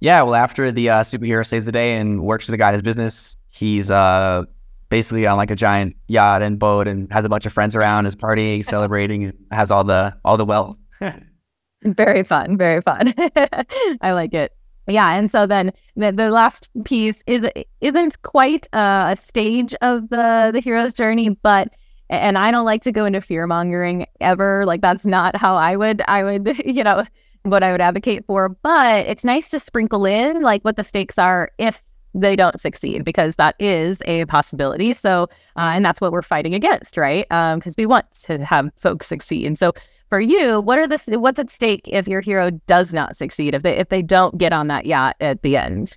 Yeah, 0.00 0.22
well, 0.22 0.34
after 0.34 0.72
the 0.72 0.88
uh, 0.88 1.02
superhero 1.02 1.46
saves 1.46 1.66
the 1.66 1.72
day 1.72 1.96
and 1.96 2.22
works 2.22 2.46
for 2.46 2.50
the 2.50 2.56
guy 2.56 2.68
in 2.68 2.72
his 2.72 2.82
business, 2.82 3.36
he's 3.50 3.90
uh 3.90 4.44
basically 4.88 5.26
on 5.26 5.36
like 5.36 5.50
a 5.50 5.56
giant 5.56 5.96
yacht 6.08 6.42
and 6.42 6.58
boat 6.58 6.88
and 6.88 7.10
has 7.12 7.24
a 7.24 7.28
bunch 7.28 7.46
of 7.46 7.52
friends 7.52 7.76
around, 7.76 8.06
is 8.06 8.16
partying, 8.16 8.64
celebrating, 8.74 9.24
and 9.24 9.38
has 9.52 9.70
all 9.70 9.84
the 9.84 10.14
all 10.24 10.36
the 10.36 10.44
wealth. 10.44 10.76
Very 11.84 12.24
fun, 12.24 12.58
very 12.58 12.82
fun. 12.82 13.14
I 14.02 14.12
like 14.12 14.34
it. 14.34 14.52
Yeah, 14.90 15.14
and 15.14 15.30
so 15.30 15.46
then 15.46 15.72
the, 15.96 16.12
the 16.12 16.30
last 16.30 16.68
piece 16.84 17.22
is 17.26 17.48
isn't 17.80 18.22
quite 18.22 18.66
uh, 18.72 19.14
a 19.16 19.20
stage 19.20 19.74
of 19.80 20.08
the 20.10 20.50
the 20.52 20.60
hero's 20.60 20.94
journey, 20.94 21.30
but 21.30 21.72
and 22.08 22.36
I 22.36 22.50
don't 22.50 22.64
like 22.64 22.82
to 22.82 22.92
go 22.92 23.04
into 23.04 23.20
fear 23.20 23.46
mongering 23.46 24.06
ever. 24.20 24.66
Like 24.66 24.80
that's 24.80 25.06
not 25.06 25.36
how 25.36 25.54
I 25.54 25.76
would 25.76 26.02
I 26.08 26.24
would 26.24 26.58
you 26.64 26.84
know 26.84 27.04
what 27.42 27.62
I 27.62 27.72
would 27.72 27.80
advocate 27.80 28.24
for. 28.26 28.48
But 28.48 29.06
it's 29.06 29.24
nice 29.24 29.50
to 29.50 29.58
sprinkle 29.58 30.04
in 30.04 30.42
like 30.42 30.62
what 30.62 30.76
the 30.76 30.84
stakes 30.84 31.18
are 31.18 31.50
if 31.58 31.82
they 32.12 32.34
don't 32.34 32.60
succeed 32.60 33.04
because 33.04 33.36
that 33.36 33.54
is 33.58 34.02
a 34.06 34.24
possibility. 34.26 34.92
So 34.92 35.24
uh, 35.56 35.72
and 35.74 35.84
that's 35.84 36.00
what 36.00 36.12
we're 36.12 36.22
fighting 36.22 36.54
against, 36.54 36.96
right? 36.96 37.26
Because 37.28 37.74
we 37.78 37.86
want 37.86 38.10
to 38.22 38.44
have 38.44 38.70
folks 38.76 39.06
succeed. 39.06 39.46
And 39.46 39.56
so 39.56 39.72
for 40.10 40.20
you, 40.20 40.60
what 40.60 40.78
are 40.78 40.86
the 40.86 41.18
what's 41.18 41.38
at 41.38 41.48
stake 41.48 41.82
if 41.86 42.06
your 42.06 42.20
hero 42.20 42.50
does 42.66 42.92
not 42.92 43.16
succeed? 43.16 43.54
If 43.54 43.62
they 43.62 43.76
if 43.78 43.88
they 43.88 44.02
don't 44.02 44.36
get 44.36 44.52
on 44.52 44.66
that 44.66 44.84
yacht 44.84 45.16
at 45.20 45.42
the 45.42 45.56
end? 45.56 45.96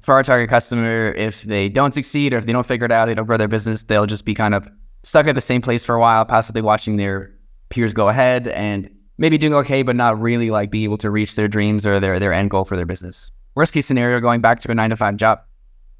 For 0.00 0.14
our 0.14 0.24
target 0.24 0.50
customer, 0.50 1.12
if 1.12 1.42
they 1.42 1.68
don't 1.68 1.94
succeed 1.94 2.34
or 2.34 2.38
if 2.38 2.46
they 2.46 2.52
don't 2.52 2.66
figure 2.66 2.86
it 2.86 2.90
out, 2.90 3.06
they 3.06 3.14
don't 3.14 3.26
grow 3.26 3.36
their 3.36 3.46
business, 3.46 3.84
they'll 3.84 4.06
just 4.06 4.24
be 4.24 4.34
kind 4.34 4.54
of 4.54 4.68
stuck 5.04 5.28
at 5.28 5.36
the 5.36 5.40
same 5.40 5.60
place 5.60 5.84
for 5.84 5.94
a 5.94 6.00
while, 6.00 6.24
possibly 6.24 6.62
watching 6.62 6.96
their 6.96 7.32
peers 7.68 7.92
go 7.92 8.08
ahead 8.08 8.48
and 8.48 8.90
maybe 9.18 9.38
doing 9.38 9.54
okay, 9.54 9.82
but 9.82 9.94
not 9.94 10.20
really 10.20 10.50
like 10.50 10.70
be 10.72 10.82
able 10.82 10.98
to 10.98 11.10
reach 11.10 11.36
their 11.36 11.46
dreams 11.46 11.86
or 11.86 12.00
their 12.00 12.18
their 12.18 12.32
end 12.32 12.50
goal 12.50 12.64
for 12.64 12.76
their 12.76 12.86
business. 12.86 13.30
Worst 13.54 13.74
case 13.74 13.86
scenario, 13.86 14.18
going 14.18 14.40
back 14.40 14.58
to 14.60 14.70
a 14.70 14.74
nine 14.74 14.90
to 14.90 14.96
five 14.96 15.16
job. 15.16 15.40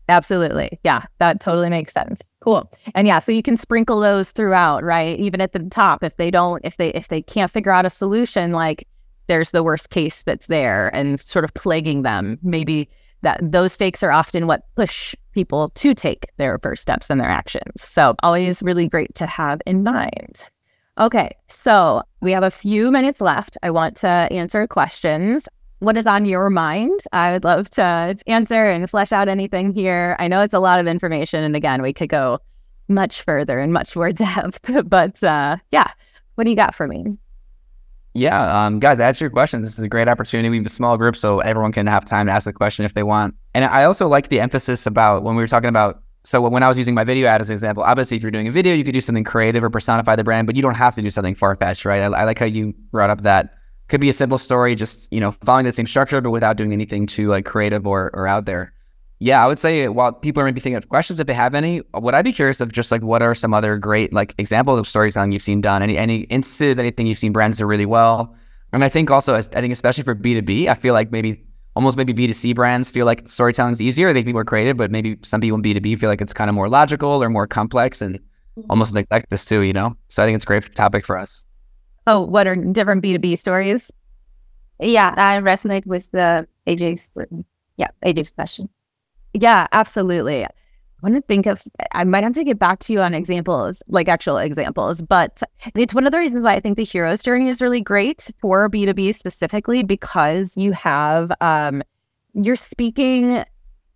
Absolutely. 0.09 0.81
Yeah, 0.83 1.05
that 1.19 1.39
totally 1.39 1.69
makes 1.69 1.93
sense. 1.93 2.23
Cool. 2.43 2.71
And 2.97 3.07
yeah, 3.07 3.21
so 3.21 3.31
you 3.31 3.43
can 3.43 3.57
sprinkle 3.57 4.01
those 4.01 4.33
throughout, 4.33 4.83
right? 4.83 5.19
Even 5.19 5.41
at 5.41 5.53
the 5.53 5.61
top 5.61 6.03
if 6.03 6.17
they 6.17 6.31
don't 6.31 6.61
if 6.65 6.77
they 6.77 6.91
if 6.91 7.09
they 7.09 7.23
can't 7.23 7.51
figure 7.51 7.73
out 7.73 7.87
a 7.87 7.91
solution 7.91 8.53
like 8.53 8.89
there's 9.29 9.53
the 9.53 9.63
worst 9.63 9.91
case 9.91 10.25
that's 10.25 10.49
there 10.49 10.93
and 10.95 11.21
sort 11.21 11.45
of 11.45 11.55
plaguing 11.55 12.03
them. 12.03 12.39
Maybe 12.43 12.89
that 13.23 13.39
those 13.41 13.73
stakes 13.73 14.03
are 14.03 14.11
often 14.11 14.49
what 14.49 14.63
push 14.75 15.15
people 15.33 15.71
to 15.71 15.95
take 15.95 16.27
their 16.37 16.59
first 16.59 16.83
steps 16.83 17.11
and 17.11 17.21
their 17.21 17.29
actions. 17.29 17.81
So 17.81 18.17
always 18.25 18.61
really 18.61 18.89
great 18.89 19.15
to 19.15 19.27
have 19.27 19.63
in 19.65 19.85
mind. 19.85 20.49
Okay, 20.99 21.31
so 21.47 22.03
we 22.21 22.33
have 22.33 22.43
a 22.43 22.51
few 22.51 22.91
minutes 22.91 23.21
left. 23.21 23.57
I 23.63 23.71
want 23.71 23.97
to 23.99 24.09
answer 24.09 24.67
questions. 24.67 25.49
What 25.83 25.97
is 25.97 26.07
on 26.07 26.27
your 26.27 26.49
mind? 26.49 27.01
I 27.11 27.33
would 27.33 27.43
love 27.43 27.69
to 27.71 28.15
answer 28.29 28.67
and 28.67 28.89
flesh 28.89 29.11
out 29.11 29.27
anything 29.27 29.75
here. 29.75 30.15
I 30.21 30.29
know 30.29 30.41
it's 30.41 30.55
a 30.55 30.61
lot 30.61 30.79
of 30.79 30.87
information, 30.87 31.43
and 31.43 31.57
again, 31.57 31.83
we 31.83 31.93
could 31.93 32.09
go 32.09 32.39
much 32.87 33.23
further 33.23 33.59
and 33.59 33.73
much 33.73 33.97
more 33.97 34.13
depth. 34.13 34.61
but 34.89 35.25
uh, 35.25 35.57
yeah, 35.73 35.91
what 36.37 36.45
do 36.45 36.51
you 36.51 36.57
got 36.57 36.77
for 36.77 36.87
me? 36.87 37.19
Yeah, 38.15 38.65
um, 38.65 38.79
guys, 38.79 39.01
answer 39.01 39.25
your 39.25 39.31
questions. 39.31 39.67
This 39.67 39.77
is 39.77 39.85
a 39.85 39.89
great 39.89 40.07
opportunity. 40.07 40.51
We 40.51 40.59
have 40.59 40.67
a 40.67 40.69
small 40.69 40.97
group, 40.97 41.17
so 41.17 41.41
everyone 41.41 41.73
can 41.73 41.89
have 41.89 42.05
time 42.05 42.27
to 42.27 42.33
ask 42.33 42.47
a 42.47 42.53
question 42.53 42.85
if 42.85 42.95
they 42.95 43.03
want. 43.03 43.35
And 43.53 43.65
I 43.65 43.83
also 43.83 44.07
like 44.07 44.29
the 44.29 44.39
emphasis 44.39 44.87
about 44.87 45.25
when 45.25 45.35
we 45.35 45.43
were 45.43 45.49
talking 45.49 45.69
about. 45.69 46.01
So 46.23 46.41
when 46.43 46.63
I 46.63 46.69
was 46.69 46.79
using 46.79 46.95
my 46.95 47.03
video 47.03 47.27
ad 47.27 47.41
as 47.41 47.51
an 47.51 47.55
example, 47.55 47.83
obviously, 47.83 48.17
if 48.17 48.23
you're 48.23 48.31
doing 48.31 48.47
a 48.47 48.53
video, 48.53 48.73
you 48.73 48.85
could 48.85 48.95
do 48.95 49.01
something 49.01 49.25
creative 49.25 49.65
or 49.65 49.71
personify 49.71 50.15
the 50.15 50.23
brand, 50.23 50.47
but 50.47 50.55
you 50.55 50.63
don't 50.63 50.77
have 50.77 50.95
to 50.95 51.03
do 51.03 51.11
something 51.11 51.35
far 51.35 51.57
fetched, 51.57 51.85
right? 51.85 52.03
I, 52.03 52.05
I 52.05 52.23
like 52.23 52.39
how 52.39 52.47
you 52.47 52.73
brought 52.93 53.11
up 53.11 53.23
that 53.23 53.55
could 53.93 54.01
be 54.01 54.09
a 54.09 54.13
simple 54.15 54.39
story, 54.39 54.75
just 54.75 55.13
you 55.13 55.21
know, 55.21 55.31
following 55.31 55.67
the 55.67 55.73
same 55.73 55.87
structure, 55.87 56.19
but 56.23 56.31
without 56.31 56.57
doing 56.57 56.73
anything 56.73 57.07
too 57.07 57.29
like 57.29 57.45
creative 57.45 57.87
or 57.87 58.11
or 58.15 58.27
out 58.27 58.47
there. 58.47 58.73
Yeah, 59.19 59.45
I 59.45 59.47
would 59.47 59.59
say 59.59 59.87
while 59.87 60.13
people 60.13 60.43
are 60.43 60.47
maybe 60.47 60.61
thinking 60.61 60.79
of 60.79 60.89
questions, 60.89 61.21
if 61.21 61.27
they 61.27 61.35
have 61.35 61.55
any, 61.55 61.83
would 61.95 62.15
I 62.15 62.23
be 62.23 62.33
curious 62.33 62.63
of 62.63 62.73
just 62.73 62.91
like 62.91 63.03
what 63.03 63.23
are 63.23 63.35
some 63.35 63.53
other 63.53 63.77
great 63.77 64.11
like 64.11 64.35
examples 64.39 64.81
of 64.81 64.89
storytelling 64.89 65.31
you've 65.31 65.43
seen 65.43 65.61
done? 65.61 65.83
Any 65.83 65.99
any 65.99 66.21
instances, 66.23 66.79
anything 66.79 67.07
you've 67.07 67.19
seen 67.19 67.33
brands 67.33 67.59
do 67.59 67.67
really 67.67 67.85
well? 67.85 68.35
And 68.73 68.83
I 68.83 68.89
think 68.89 69.11
also, 69.11 69.35
I 69.35 69.43
think 69.43 69.75
especially 69.75 70.05
for 70.05 70.15
B 70.15 70.33
two 70.33 70.43
B, 70.43 70.71
I 70.71 70.75
feel 70.75 70.95
like 70.95 71.13
maybe 71.13 71.45
almost 71.77 71.99
maybe 71.99 72.15
B 72.15 72.27
two 72.27 72.33
C 72.33 72.55
brands 72.55 72.91
feel 72.91 73.05
like 73.05 73.29
storytelling 73.29 73.75
is 73.75 73.83
easier. 73.83 74.15
They 74.15 74.23
can 74.23 74.27
be 74.29 74.33
more 74.33 74.47
creative, 74.47 74.79
but 74.79 74.91
maybe 74.91 75.19
some 75.23 75.43
people 75.43 75.57
in 75.57 75.63
B 75.63 75.75
two 75.75 75.83
B 75.83 75.97
feel 75.97 76.09
like 76.09 76.23
it's 76.23 76.33
kind 76.33 76.49
of 76.49 76.55
more 76.55 76.71
logical 76.71 77.23
or 77.23 77.29
more 77.29 77.47
complex 77.47 78.01
and 78.01 78.19
mm-hmm. 78.19 78.71
almost 78.71 78.95
neglect 78.95 79.29
this 79.29 79.45
too. 79.45 79.61
You 79.61 79.75
know, 79.75 79.95
so 80.09 80.23
I 80.23 80.27
think 80.27 80.37
it's 80.37 80.45
a 80.45 80.47
great 80.47 80.75
topic 80.75 81.05
for 81.05 81.19
us. 81.19 81.45
Oh, 82.07 82.21
what 82.21 82.47
are 82.47 82.57
different 82.57 83.03
B2B 83.03 83.39
stories? 83.39 83.91
Yeah, 84.81 85.15
I 85.17 85.39
resonate 85.39 85.87
with 85.87 86.11
the 86.11 86.47
AJ's 86.67 87.11
yeah 87.77 87.89
AJ's 88.05 88.33
question. 88.33 88.69
Yeah, 89.35 89.67
absolutely. 89.73 90.45
I 90.45 90.51
want 91.03 91.17
to 91.17 91.23
think 91.23 91.47
of, 91.47 91.63
I 91.93 92.05
might 92.05 92.23
have 92.23 92.35
to 92.35 92.45
get 92.45 92.59
back 92.59 92.79
to 92.81 92.93
you 92.93 93.01
on 93.01 93.13
examples, 93.15 93.83
like 93.89 94.09
actual 94.09 94.39
examples, 94.39 95.03
but 95.03 95.43
it's 95.75 95.95
one 95.95 96.07
of 96.07 96.13
the 96.13 96.19
reasons 96.19 96.45
why 96.45 96.55
I 96.55 96.61
think 96.61 96.77
the 96.77 96.85
hero's 96.85 97.23
journey 97.23 97.49
is 97.49 97.61
really 97.61 97.81
great 97.81 98.31
for 98.41 98.69
B2B 98.69 99.15
specifically 99.15 99.83
because 99.83 100.57
you 100.57 100.73
have, 100.73 101.33
um, 101.41 101.83
you're 102.35 102.57
speaking 102.57 103.45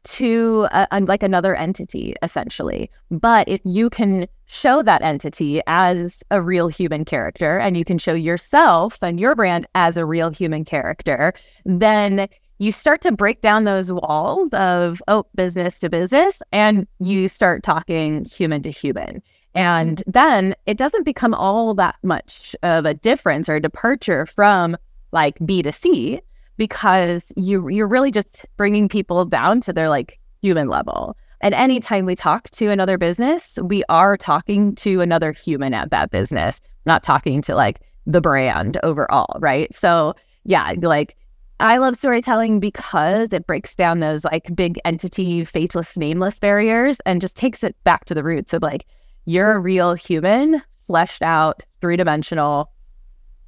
to 0.05 0.67
a, 0.73 0.89
a- 0.91 1.01
like 1.01 1.23
another 1.23 1.55
entity 1.55 2.15
essentially. 2.23 2.91
But 3.11 3.49
if 3.49 3.61
you 3.65 3.89
can 3.91 4.27
show 4.47 4.83
that 4.83 5.03
entity 5.03 5.61
as 5.67 6.23
a 6.31 6.41
real 6.41 6.69
human 6.69 7.05
character 7.05 7.59
and 7.59 7.77
you 7.77 7.85
can 7.85 7.99
show 7.99 8.15
yourself 8.15 9.03
and 9.03 9.21
your 9.21 9.35
brand 9.35 9.67
as 9.75 9.97
a 9.97 10.07
real 10.07 10.31
human 10.31 10.65
character, 10.65 11.33
then 11.65 12.29
you 12.59 12.73
start 12.73 13.03
to 13.03 13.13
break 13.13 13.41
down 13.41 13.65
those 13.65 13.93
walls 13.93 14.49
of 14.53 15.03
oh 15.09 15.25
business 15.35 15.79
to 15.81 15.91
business 15.91 16.41
and 16.53 16.87
you 17.01 17.29
start 17.29 17.63
talking 17.63 18.25
human 18.25 18.63
to 18.63 18.71
human. 18.71 19.23
And 19.55 20.03
then 20.07 20.55
it 20.67 20.77
doesn't 20.77 21.05
become 21.05 21.35
all 21.35 21.75
that 21.75 21.97
much 22.03 22.55
of 22.63 22.85
a 22.85 22.95
difference 22.95 23.49
or 23.49 23.57
a 23.57 23.61
departure 23.61 24.27
from 24.27 24.77
like 25.13 25.39
b 25.45 25.63
to 25.63 25.73
c 25.73 26.21
because 26.57 27.33
you 27.37 27.69
you're 27.69 27.87
really 27.87 28.11
just 28.11 28.47
bringing 28.57 28.89
people 28.89 29.25
down 29.25 29.61
to 29.61 29.73
their 29.73 29.89
like 29.89 30.19
human 30.43 30.69
level 30.69 31.17
and 31.41 31.55
anytime 31.55 32.05
we 32.05 32.15
talk 32.15 32.51
to 32.51 32.69
another 32.69 32.99
business 32.99 33.59
we 33.63 33.83
are 33.89 34.17
talking 34.17 34.75
to 34.75 35.01
another 35.01 35.33
human 35.33 35.75
at 35.75 35.91
that 35.91 36.11
business 36.11 36.61
not 36.87 37.03
talking 37.03 37.43
to 37.43 37.55
like 37.55 37.81
the 38.07 38.21
brand 38.21 38.79
overall, 38.83 39.39
right? 39.41 39.73
So 39.75 40.15
yeah, 40.45 40.75
like 40.81 41.17
I 41.59 41.79
love 41.79 41.97
storytelling 41.97 42.61
because 42.61 43.33
it 43.33 43.47
breaks 43.47 43.75
down 43.75 44.01
those 44.01 44.25
like 44.25 44.55
big 44.55 44.79
entity, 44.85 45.45
faceless, 45.45 45.97
nameless 45.97 46.39
barriers 46.39 47.01
and 47.07 47.21
just 47.21 47.37
takes 47.37 47.65
it 47.65 47.77
back 47.85 48.05
to 48.07 48.15
the 48.15 48.23
roots 48.23 48.53
of 48.53 48.63
like, 48.63 48.87
you're 49.25 49.53
a 49.53 49.59
real 49.59 49.95
human, 49.95 50.63
fleshed 50.81 51.23
out, 51.23 51.65
three 51.81 51.97
dimensional. 51.97 52.71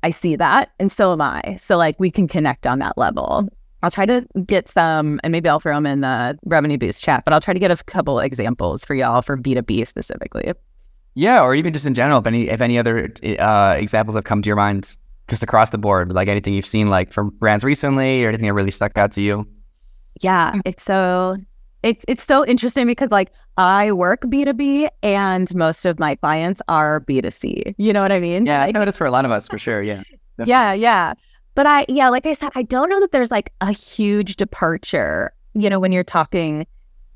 I 0.03 0.11
see 0.11 0.36
that, 0.36 0.70
and 0.78 0.91
so 0.91 1.12
am 1.12 1.20
I. 1.20 1.57
So, 1.57 1.76
like, 1.76 1.99
we 1.99 2.11
can 2.11 2.28
connect 2.28 2.68
on 2.68 2.78
that 2.78 2.97
level. 2.97 3.49
I'll 3.83 3.91
try 3.91 4.07
to 4.07 4.26
get 4.47 4.68
some, 4.68 5.20
and 5.22 5.31
maybe 5.31 5.49
I'll 5.49 5.61
throw 5.61 5.74
them 5.74 5.87
in 5.87 6.01
the 6.01 6.39
revenue 6.45 6.79
boost 6.79 7.03
chat, 7.03 7.24
but 7.24 7.33
I'll 7.33 7.41
try 7.41 7.55
to 7.55 7.61
get 7.61 7.70
a 7.70 7.76
couple 7.85 8.18
examples 8.18 8.85
for 8.85 8.95
y'all 8.95 9.22
for 9.22 9.37
B2B 9.37 9.87
specifically. 9.87 10.53
Yeah, 11.14 11.43
or 11.43 11.55
even 11.55 11.72
just 11.72 11.87
in 11.87 11.95
general, 11.95 12.18
if 12.20 12.26
any 12.26 12.49
if 12.49 12.61
any 12.61 12.79
other 12.79 13.12
uh, 13.39 13.76
examples 13.79 14.14
have 14.14 14.24
come 14.24 14.43
to 14.43 14.47
your 14.47 14.57
mind 14.57 14.97
just 15.29 15.43
across 15.43 15.70
the 15.70 15.79
board, 15.79 16.12
like 16.12 16.29
anything 16.29 16.55
you've 16.55 16.66
seen 16.66 16.89
like 16.89 17.12
from 17.12 17.31
brands 17.31 17.64
recently 17.64 18.24
or 18.24 18.29
anything 18.29 18.47
that 18.47 18.55
really 18.55 18.70
stuck 18.70 18.97
out 18.97 19.12
to 19.12 19.22
you. 19.22 19.47
Yeah, 20.20 20.55
it's 20.64 20.83
so 20.83 21.37
it's 21.83 22.05
it's 22.09 22.24
so 22.24 22.47
interesting 22.47 22.87
because 22.87 23.11
like 23.11 23.31
I 23.57 23.93
work 23.93 24.22
B2B 24.22 24.89
and 25.03 25.53
most 25.55 25.85
of 25.85 25.99
my 25.99 26.14
clients 26.16 26.62
are 26.68 27.01
B2C. 27.03 27.74
You 27.79 27.93
know 27.93 28.03
what 28.03 28.12
I 28.12 28.20
mean? 28.20 28.47
Yeah, 28.47 28.61
like, 28.61 28.68
I 28.74 28.79
know 28.79 28.85
that's 28.85 28.97
for 28.97 29.07
a 29.07 29.11
lot 29.11 29.24
of 29.24 29.31
us 29.31 29.49
for 29.49 29.59
sure. 29.59 29.83
Yeah. 29.83 30.03
Definitely. 30.39 30.51
Yeah, 30.51 30.72
yeah. 30.72 31.14
But 31.59 31.66
I 31.66 31.86
yeah, 31.88 32.09
like 32.09 32.24
I 32.24 32.34
said, 32.34 32.50
I 32.54 32.62
don't 32.62 32.88
know 32.88 33.00
that 33.00 33.11
there's 33.11 33.32
like 33.32 33.52
a 33.61 33.72
huge 33.72 34.36
departure, 34.36 35.32
you 35.54 35.68
know, 35.68 35.80
when 35.80 35.90
you're 35.90 36.04
talking 36.04 36.68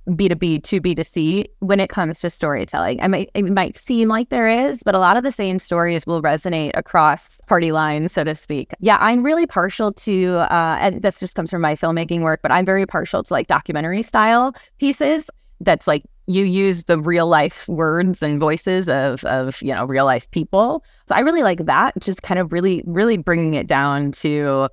B2B 0.08 0.64
to 0.64 0.80
B2C 0.80 1.44
when 1.60 1.78
it 1.78 1.90
comes 1.90 2.18
to 2.22 2.28
storytelling. 2.28 3.00
I 3.00 3.06
might 3.06 3.30
it 3.34 3.44
might 3.44 3.76
seem 3.76 4.08
like 4.08 4.30
there 4.30 4.48
is, 4.48 4.82
but 4.82 4.96
a 4.96 4.98
lot 4.98 5.16
of 5.16 5.22
the 5.22 5.30
same 5.30 5.60
stories 5.60 6.08
will 6.08 6.20
resonate 6.20 6.72
across 6.74 7.40
party 7.46 7.70
lines, 7.70 8.10
so 8.10 8.24
to 8.24 8.34
speak. 8.34 8.72
Yeah, 8.80 8.98
I'm 9.00 9.22
really 9.22 9.46
partial 9.46 9.92
to 9.92 10.38
uh 10.38 10.76
and 10.80 11.02
this 11.02 11.20
just 11.20 11.36
comes 11.36 11.48
from 11.48 11.62
my 11.62 11.76
filmmaking 11.76 12.22
work, 12.22 12.40
but 12.42 12.50
I'm 12.50 12.66
very 12.66 12.84
partial 12.84 13.22
to 13.22 13.32
like 13.32 13.46
documentary 13.46 14.02
style 14.02 14.56
pieces 14.80 15.30
that's 15.60 15.86
like 15.86 16.02
you 16.32 16.44
use 16.44 16.84
the 16.84 16.98
real 16.98 17.26
life 17.26 17.68
words 17.68 18.22
and 18.22 18.40
voices 18.40 18.88
of 18.88 19.24
of 19.24 19.60
you 19.62 19.74
know 19.74 19.84
real 19.84 20.04
life 20.04 20.30
people. 20.30 20.84
So 21.06 21.14
I 21.14 21.20
really 21.20 21.42
like 21.42 21.66
that, 21.66 21.94
just 22.00 22.22
kind 22.22 22.40
of 22.40 22.52
really 22.52 22.82
really 22.86 23.16
bringing 23.16 23.54
it 23.54 23.66
down 23.66 24.12
to 24.12 24.68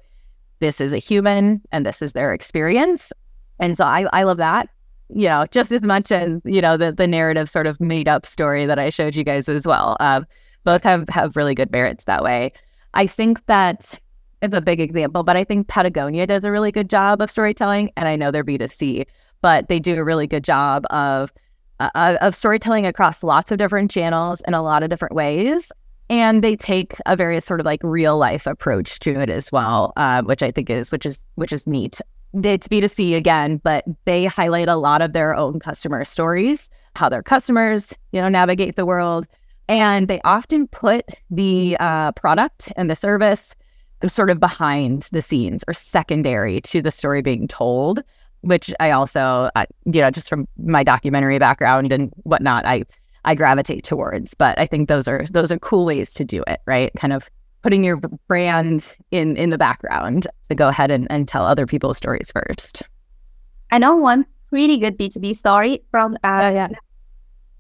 this 0.60 0.82
is 0.82 0.94
a 0.94 0.98
human 0.98 1.62
and 1.72 1.86
this 1.86 2.02
is 2.02 2.14
their 2.14 2.34
experience. 2.34 3.12
And 3.60 3.78
so 3.78 3.86
I 3.86 4.08
I 4.14 4.24
love 4.24 4.38
that 4.38 4.70
you 5.10 5.28
know, 5.28 5.46
just 5.52 5.72
as 5.72 5.82
much 5.82 6.12
as 6.12 6.40
you 6.46 6.62
know 6.62 6.78
the 6.78 6.92
the 6.92 7.08
narrative 7.08 7.50
sort 7.50 7.68
of 7.68 7.80
made 7.82 8.08
up 8.08 8.26
story 8.26 8.66
that 8.66 8.80
I 8.80 8.90
showed 8.90 9.16
you 9.16 9.24
guys 9.24 9.50
as 9.50 9.66
well. 9.66 9.98
Um, 10.00 10.26
both 10.64 10.84
have 10.84 11.10
have 11.10 11.36
really 11.36 11.56
good 11.56 11.72
merits 11.72 12.04
that 12.06 12.24
way. 12.24 12.52
I 12.94 13.08
think 13.08 13.46
that 13.48 14.00
it's 14.42 14.56
a 14.56 14.62
big 14.62 14.80
example, 14.80 15.24
but 15.24 15.36
I 15.36 15.44
think 15.44 15.68
Patagonia 15.68 16.28
does 16.28 16.44
a 16.44 16.52
really 16.52 16.72
good 16.72 16.90
job 16.90 17.22
of 17.22 17.32
storytelling, 17.32 17.92
and 17.98 18.08
I 18.08 18.16
know 18.16 18.32
they're 18.32 18.44
B 18.44 18.58
two 18.58 18.68
C, 18.68 19.06
but 19.42 19.68
they 19.68 19.80
do 19.80 19.96
a 19.96 20.04
really 20.04 20.28
good 20.28 20.44
job 20.44 20.86
of 20.92 21.34
uh, 21.80 22.18
of 22.22 22.36
storytelling 22.36 22.86
across 22.86 23.24
lots 23.24 23.52
of 23.52 23.58
different 23.58 23.92
channels 23.92 24.42
in 24.48 24.54
a 24.54 24.62
lot 24.62 24.84
of 24.84 24.90
different 24.90 25.16
ways. 25.16 25.72
And 26.12 26.44
they 26.44 26.56
take 26.56 26.96
a 27.06 27.16
very 27.16 27.40
sort 27.40 27.60
of 27.60 27.66
like 27.66 27.82
real 27.84 28.18
life 28.18 28.48
approach 28.48 29.00
to 29.00 29.20
it 29.20 29.30
as 29.30 29.52
well, 29.52 29.94
uh, 29.96 30.24
which 30.24 30.42
I 30.42 30.50
think 30.52 30.70
is 30.70 30.92
which 30.92 31.06
is 31.06 31.24
which 31.36 31.54
is 31.54 31.68
neat 31.68 32.02
it's 32.44 32.68
B2C 32.68 33.16
again, 33.16 33.60
but 33.64 33.84
they 34.06 34.26
highlight 34.26 34.68
a 34.68 34.76
lot 34.76 35.02
of 35.02 35.14
their 35.14 35.36
own 35.36 35.60
customer 35.60 36.04
stories, 36.04 36.70
how 36.96 37.10
their 37.10 37.24
customers, 37.24 37.96
you 38.12 38.22
know, 38.22 38.30
navigate 38.30 38.76
the 38.76 38.86
world. 38.86 39.28
And 39.68 40.08
they 40.08 40.22
often 40.22 40.68
put 40.68 41.06
the 41.30 41.78
uh, 41.80 42.12
product 42.14 42.72
and 42.76 42.90
the 42.90 42.96
service 42.96 43.56
sort 44.08 44.30
of 44.30 44.40
behind 44.40 45.10
the 45.12 45.22
scenes 45.22 45.64
or 45.68 45.74
secondary 45.74 46.62
to 46.62 46.82
the 46.82 46.92
story 46.92 47.22
being 47.22 47.48
told, 47.48 48.02
which 48.42 48.74
I 48.80 48.92
also, 48.92 49.50
uh, 49.56 49.66
you 49.86 50.02
know, 50.02 50.12
just 50.12 50.30
from 50.30 50.48
my 50.58 50.84
documentary 50.84 51.40
background 51.40 51.92
and 51.92 52.12
whatnot, 52.24 52.66
I 52.66 52.84
I 53.26 53.36
gravitate 53.36 53.84
towards. 53.84 54.34
But 54.34 54.58
I 54.60 54.66
think 54.66 54.88
those 54.88 55.08
are 55.08 55.26
those 55.32 55.52
are 55.52 55.60
cool 55.60 55.86
ways 55.86 56.14
to 56.14 56.26
do 56.26 56.44
it, 56.48 56.62
right? 56.66 56.92
Kind 56.98 57.14
of 57.14 57.30
putting 57.62 57.84
your 57.84 57.98
brand 58.28 58.96
in 59.12 59.36
in 59.38 59.50
the 59.50 59.58
background 59.58 60.28
to 60.50 60.56
go 60.56 60.70
ahead 60.70 60.92
and, 60.92 61.08
and 61.12 61.28
tell 61.28 61.46
other 61.46 61.66
people's 61.66 61.98
stories 61.98 62.32
first. 62.32 62.84
I 63.72 63.78
know 63.78 63.96
one 63.96 64.26
pretty 64.50 64.78
good 64.78 64.98
B2B 64.98 65.36
story 65.36 65.84
from 65.92 66.16
uh, 66.24 66.42
oh, 66.44 66.54
yeah. 66.54 66.70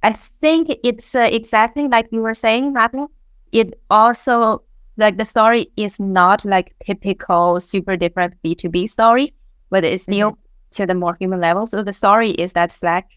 I 0.01 0.13
think 0.13 0.69
it's 0.83 1.13
uh, 1.13 1.29
exactly 1.31 1.87
like 1.87 2.07
you 2.11 2.21
were 2.21 2.33
saying, 2.33 2.73
Matthew. 2.73 3.07
It 3.51 3.79
also 3.89 4.63
like 4.97 5.17
the 5.17 5.25
story 5.25 5.71
is 5.75 5.99
not 5.99 6.45
like 6.45 6.75
typical 6.85 7.59
super 7.59 7.97
different 7.97 8.35
B2B 8.43 8.89
story, 8.89 9.33
but 9.69 9.83
it's 9.83 10.03
still 10.03 10.31
mm-hmm. 10.31 10.41
To 10.71 10.85
the 10.85 10.95
more 10.95 11.15
human 11.19 11.39
level. 11.39 11.65
So 11.65 11.83
the 11.83 11.93
story 11.93 12.31
is 12.31 12.53
that 12.53 12.71
Slack 12.71 13.09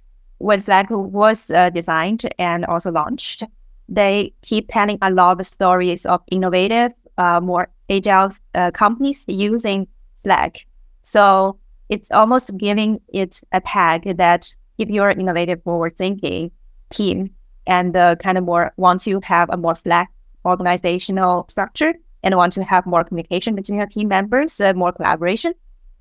when 0.42 0.59
Slack 0.59 0.90
was 0.90 1.53
uh, 1.53 1.70
designed 1.70 2.28
and 2.36 2.64
also 2.64 2.90
launched, 2.90 3.44
they 3.88 4.32
keep 4.42 4.68
telling 4.72 4.98
a 5.00 5.11
lot 5.11 5.38
of 5.38 5.46
stories 5.46 6.05
of 6.05 6.20
innovative, 6.32 6.92
uh, 7.16 7.40
more 7.40 7.68
agile 7.88 8.30
uh, 8.57 8.72
companies 8.72 9.24
using 9.28 9.86
Slack. 10.14 10.66
So 11.03 11.59
it's 11.90 12.11
almost 12.11 12.57
giving 12.57 13.00
it 13.12 13.40
a 13.53 13.61
tag 13.61 14.16
that 14.16 14.53
if 14.78 14.90
you're 14.90 15.11
an 15.11 15.20
innovative, 15.20 15.62
forward 15.62 15.96
thinking 15.96 16.50
team 16.90 17.30
and 17.68 17.96
uh, 17.96 18.16
kind 18.16 18.36
of 18.36 18.42
more 18.42 18.72
want 18.76 19.00
to 19.03 19.20
have 19.22 19.48
a 19.50 19.57
more 19.57 19.76
Slack 19.76 20.11
organizational 20.44 21.46
structure 21.48 21.94
and 22.24 22.34
want 22.34 22.53
to 22.55 22.64
have 22.64 22.84
more 22.84 23.05
communication 23.05 23.55
between 23.55 23.78
your 23.78 23.86
team 23.86 24.09
members, 24.09 24.61
uh, 24.61 24.72
more 24.74 24.90
collaboration, 24.90 25.53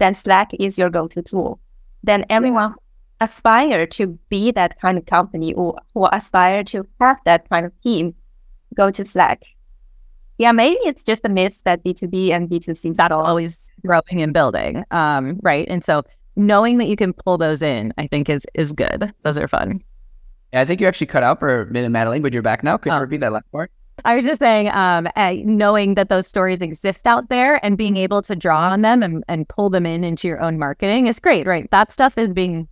then 0.01 0.13
Slack 0.15 0.51
is 0.59 0.79
your 0.79 0.89
go-to 0.89 1.21
tool. 1.21 1.59
Then 2.03 2.25
everyone 2.29 2.73
aspire 3.19 3.85
to 3.85 4.07
be 4.29 4.51
that 4.51 4.81
kind 4.81 4.97
of 4.97 5.05
company 5.05 5.53
or, 5.53 5.75
or 5.93 6.09
aspire 6.11 6.63
to 6.63 6.87
have 6.99 7.17
that 7.25 7.47
kind 7.49 7.67
of 7.67 7.71
team, 7.83 8.15
go 8.75 8.89
to 8.89 9.05
Slack. 9.05 9.43
Yeah, 10.39 10.53
maybe 10.53 10.77
it's 10.77 11.03
just 11.03 11.23
a 11.23 11.29
myth 11.29 11.61
that 11.65 11.83
B2B 11.83 12.31
and 12.31 12.49
B2C 12.49 12.95
that's 12.95 13.13
always 13.13 13.69
growing 13.85 14.23
and 14.23 14.33
building. 14.33 14.83
Um, 14.89 15.39
right. 15.43 15.67
And 15.69 15.83
so 15.83 16.01
knowing 16.35 16.79
that 16.79 16.85
you 16.85 16.95
can 16.95 17.13
pull 17.13 17.37
those 17.37 17.61
in, 17.61 17.93
I 17.99 18.07
think 18.07 18.27
is 18.27 18.47
is 18.55 18.73
good. 18.73 19.13
Those 19.21 19.37
are 19.37 19.47
fun. 19.47 19.83
Yeah, 20.51 20.61
I 20.61 20.65
think 20.65 20.81
you 20.81 20.87
actually 20.87 21.07
cut 21.07 21.21
out 21.21 21.39
for 21.39 21.61
a 21.61 21.65
minute, 21.67 21.91
Madelaine, 21.91 22.23
but 22.23 22.33
you're 22.33 22.41
back 22.41 22.63
now. 22.63 22.77
Could 22.77 22.91
you 22.91 22.97
oh. 22.97 23.01
repeat 23.01 23.19
that 23.21 23.31
last 23.31 23.51
part? 23.51 23.71
I 24.05 24.15
was 24.15 24.25
just 24.25 24.39
saying, 24.39 24.69
um, 24.73 25.07
uh, 25.15 25.35
knowing 25.43 25.95
that 25.95 26.09
those 26.09 26.27
stories 26.27 26.59
exist 26.59 27.07
out 27.07 27.29
there 27.29 27.63
and 27.63 27.77
being 27.77 27.97
able 27.97 28.21
to 28.23 28.35
draw 28.35 28.69
on 28.69 28.81
them 28.81 29.03
and, 29.03 29.23
and 29.27 29.47
pull 29.47 29.69
them 29.69 29.85
in 29.85 30.03
into 30.03 30.27
your 30.27 30.41
own 30.41 30.57
marketing 30.57 31.07
is 31.07 31.19
great, 31.19 31.47
right? 31.47 31.69
That 31.71 31.91
stuff 31.91 32.17
is 32.17 32.33
being 32.33 32.67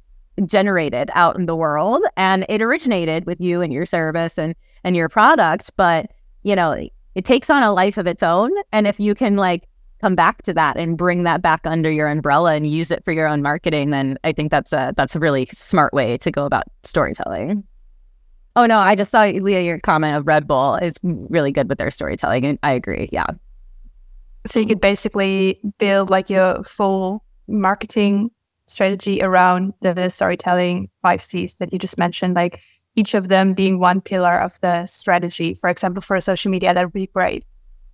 generated 0.46 1.10
out 1.16 1.36
in 1.36 1.46
the 1.46 1.56
world 1.56 2.02
and 2.16 2.46
it 2.48 2.62
originated 2.62 3.26
with 3.26 3.42
you 3.42 3.62
and 3.62 3.74
your 3.74 3.86
service 3.86 4.38
and 4.38 4.56
and 4.86 4.96
your 4.96 5.10
product 5.10 5.70
but 5.76 6.10
you 6.44 6.56
know 6.56 6.88
it 7.16 7.26
takes 7.26 7.50
on 7.50 7.62
a 7.62 7.74
life 7.74 7.98
of 7.98 8.08
its 8.08 8.24
own. 8.24 8.52
And 8.72 8.88
if 8.88 9.00
you 9.00 9.14
can 9.16 9.36
like 9.36 9.68
come 10.02 10.16
back 10.16 10.42
to 10.44 10.54
that 10.54 10.78
and 10.78 10.98
bring 10.98 11.24
that 11.24 11.42
back 11.42 11.62
under 11.66 11.92
your 11.92 12.08
umbrella 12.08 12.56
and 12.56 12.66
use 12.66 12.92
it 12.92 13.04
for 13.04 13.12
your 13.12 13.28
own 13.28 13.42
marketing 13.42 13.90
then 13.90 14.18
i 14.24 14.32
think 14.32 14.50
that's 14.50 14.72
a 14.72 14.94
that's 14.96 15.14
a 15.16 15.20
really 15.20 15.46
smart 15.48 15.94
way 15.94 16.18
to 16.18 16.32
go 16.32 16.46
about 16.46 16.64
storytelling 16.84 17.64
oh 18.60 18.66
no 18.66 18.78
i 18.78 18.96
just 18.96 19.12
saw 19.12 19.24
leah 19.24 19.62
your 19.62 19.80
comment 19.80 20.16
of 20.16 20.28
red 20.28 20.48
bull 20.48 20.76
is 20.76 20.96
really 21.04 21.52
good 21.52 21.68
with 21.70 21.78
their 21.78 21.92
storytelling 21.92 22.46
and 22.46 22.60
i 22.64 22.72
agree 22.72 23.10
yeah 23.12 23.28
so 24.46 24.60
you 24.60 24.66
could 24.66 24.82
basically 24.82 25.60
build 25.78 26.10
like 26.10 26.30
your 26.30 26.64
full 26.64 27.24
marketing 27.48 28.32
strategy 28.68 29.22
around 29.22 29.74
the, 29.82 29.94
the 29.94 30.10
storytelling 30.10 30.90
five 31.02 31.22
C's 31.22 31.56
that 31.56 31.74
you 31.74 31.80
just 31.80 31.98
mentioned, 31.98 32.36
like 32.36 32.62
each 32.96 33.14
of 33.14 33.28
them 33.28 33.54
being 33.54 33.80
one 33.80 34.02
pillar 34.02 34.40
of 34.40 34.60
the 34.62 34.86
strategy. 34.86 35.54
For 35.56 35.70
example, 35.70 36.02
for 36.02 36.20
social 36.20 36.52
media, 36.52 36.74
that 36.74 36.86
would 36.86 36.94
be 36.94 37.08
great, 37.08 37.46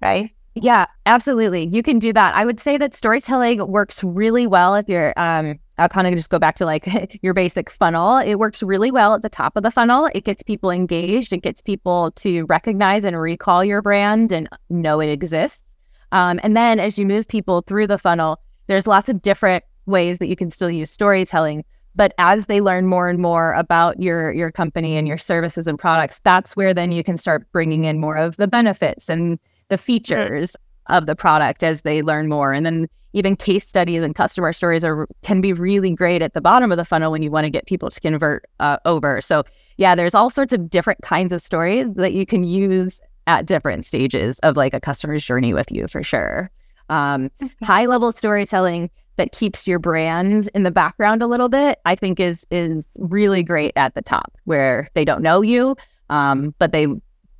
right? 0.01 0.31
Yeah, 0.55 0.85
absolutely. 1.05 1.67
You 1.67 1.83
can 1.83 1.99
do 1.99 2.13
that. 2.13 2.35
I 2.35 2.45
would 2.45 2.59
say 2.59 2.77
that 2.77 2.93
storytelling 2.93 3.67
works 3.67 4.03
really 4.03 4.47
well 4.47 4.75
if 4.75 4.87
you're 4.87 5.13
um 5.17 5.59
I'll 5.77 5.89
kind 5.89 6.07
of 6.07 6.13
just 6.13 6.29
go 6.29 6.39
back 6.39 6.55
to 6.57 6.65
like 6.65 7.19
your 7.21 7.33
basic 7.33 7.69
funnel. 7.69 8.17
It 8.17 8.35
works 8.35 8.63
really 8.63 8.91
well 8.91 9.13
at 9.13 9.21
the 9.21 9.29
top 9.29 9.57
of 9.57 9.63
the 9.63 9.71
funnel. 9.71 10.09
It 10.13 10.23
gets 10.23 10.43
people 10.43 10.71
engaged. 10.71 11.33
It 11.33 11.43
gets 11.43 11.61
people 11.61 12.11
to 12.17 12.45
recognize 12.45 13.03
and 13.03 13.19
recall 13.19 13.63
your 13.63 13.81
brand 13.81 14.31
and 14.31 14.47
know 14.69 14.99
it 14.99 15.09
exists. 15.09 15.75
Um, 16.11 16.39
and 16.43 16.55
then 16.55 16.79
as 16.79 16.97
you 16.97 17.05
move 17.05 17.27
people 17.27 17.61
through 17.61 17.87
the 17.87 17.97
funnel, 17.97 18.39
there's 18.67 18.87
lots 18.87 19.09
of 19.09 19.21
different 19.21 19.63
ways 19.85 20.19
that 20.19 20.27
you 20.27 20.35
can 20.35 20.49
still 20.49 20.69
use 20.69 20.89
storytelling 20.89 21.63
but 21.95 22.13
as 22.17 22.47
they 22.47 22.59
learn 22.59 22.87
more 22.87 23.07
and 23.09 23.19
more 23.19 23.53
about 23.53 24.01
your 24.01 24.31
your 24.33 24.51
company 24.51 24.97
and 24.97 25.07
your 25.07 25.17
services 25.17 25.67
and 25.67 25.79
products 25.79 26.19
that's 26.23 26.55
where 26.55 26.73
then 26.73 26.91
you 26.91 27.03
can 27.03 27.17
start 27.17 27.49
bringing 27.51 27.85
in 27.85 27.99
more 27.99 28.17
of 28.17 28.35
the 28.37 28.47
benefits 28.47 29.09
and 29.09 29.39
the 29.69 29.77
features 29.77 30.55
of 30.87 31.05
the 31.05 31.15
product 31.15 31.63
as 31.63 31.81
they 31.81 32.01
learn 32.01 32.27
more. 32.27 32.53
And 32.53 32.65
then 32.65 32.87
even 33.13 33.35
case 33.35 33.65
studies 33.65 34.01
and 34.01 34.13
customer 34.13 34.51
stories 34.51 34.83
are 34.83 35.07
can 35.23 35.39
be 35.39 35.53
really 35.53 35.91
great 35.91 36.21
at 36.21 36.33
the 36.33 36.41
bottom 36.41 36.71
of 36.71 36.77
the 36.77 36.83
funnel 36.83 37.11
when 37.11 37.23
you 37.23 37.31
want 37.31 37.45
to 37.45 37.49
get 37.49 37.65
people 37.65 37.89
to 37.89 37.99
convert 37.99 38.45
uh, 38.59 38.77
over. 38.85 39.21
So 39.21 39.43
yeah 39.77 39.95
there's 39.95 40.13
all 40.13 40.29
sorts 40.29 40.53
of 40.53 40.69
different 40.69 41.01
kinds 41.01 41.31
of 41.31 41.41
stories 41.41 41.93
that 41.93 42.13
you 42.13 42.25
can 42.25 42.43
use 42.43 42.99
at 43.27 43.45
different 43.45 43.85
stages 43.85 44.37
of 44.39 44.57
like 44.57 44.73
a 44.73 44.79
customer's 44.79 45.23
journey 45.23 45.53
with 45.53 45.71
you 45.71 45.87
for 45.87 46.03
sure. 46.03 46.51
Um, 46.89 47.31
high 47.63 47.85
level 47.85 48.11
storytelling 48.11 48.91
that 49.15 49.31
keeps 49.31 49.67
your 49.67 49.79
brand 49.79 50.49
in 50.53 50.63
the 50.63 50.71
background 50.71 51.21
a 51.21 51.27
little 51.27 51.49
bit, 51.49 51.79
I 51.85 51.95
think 51.95 52.19
is 52.19 52.45
is 52.51 52.85
really 52.99 53.43
great 53.43 53.73
at 53.75 53.95
the 53.95 54.01
top 54.01 54.33
where 54.43 54.87
they 54.93 55.05
don't 55.05 55.21
know 55.21 55.41
you, 55.41 55.75
um, 56.09 56.53
but 56.59 56.73
they, 56.73 56.87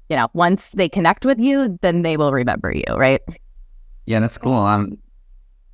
you 0.09 0.15
know, 0.15 0.27
once 0.33 0.71
they 0.71 0.89
connect 0.89 1.25
with 1.25 1.39
you, 1.39 1.77
then 1.81 2.03
they 2.03 2.17
will 2.17 2.31
remember 2.31 2.71
you, 2.73 2.95
right? 2.95 3.21
Yeah, 4.05 4.19
that's 4.19 4.37
cool. 4.37 4.53
Um, 4.53 4.97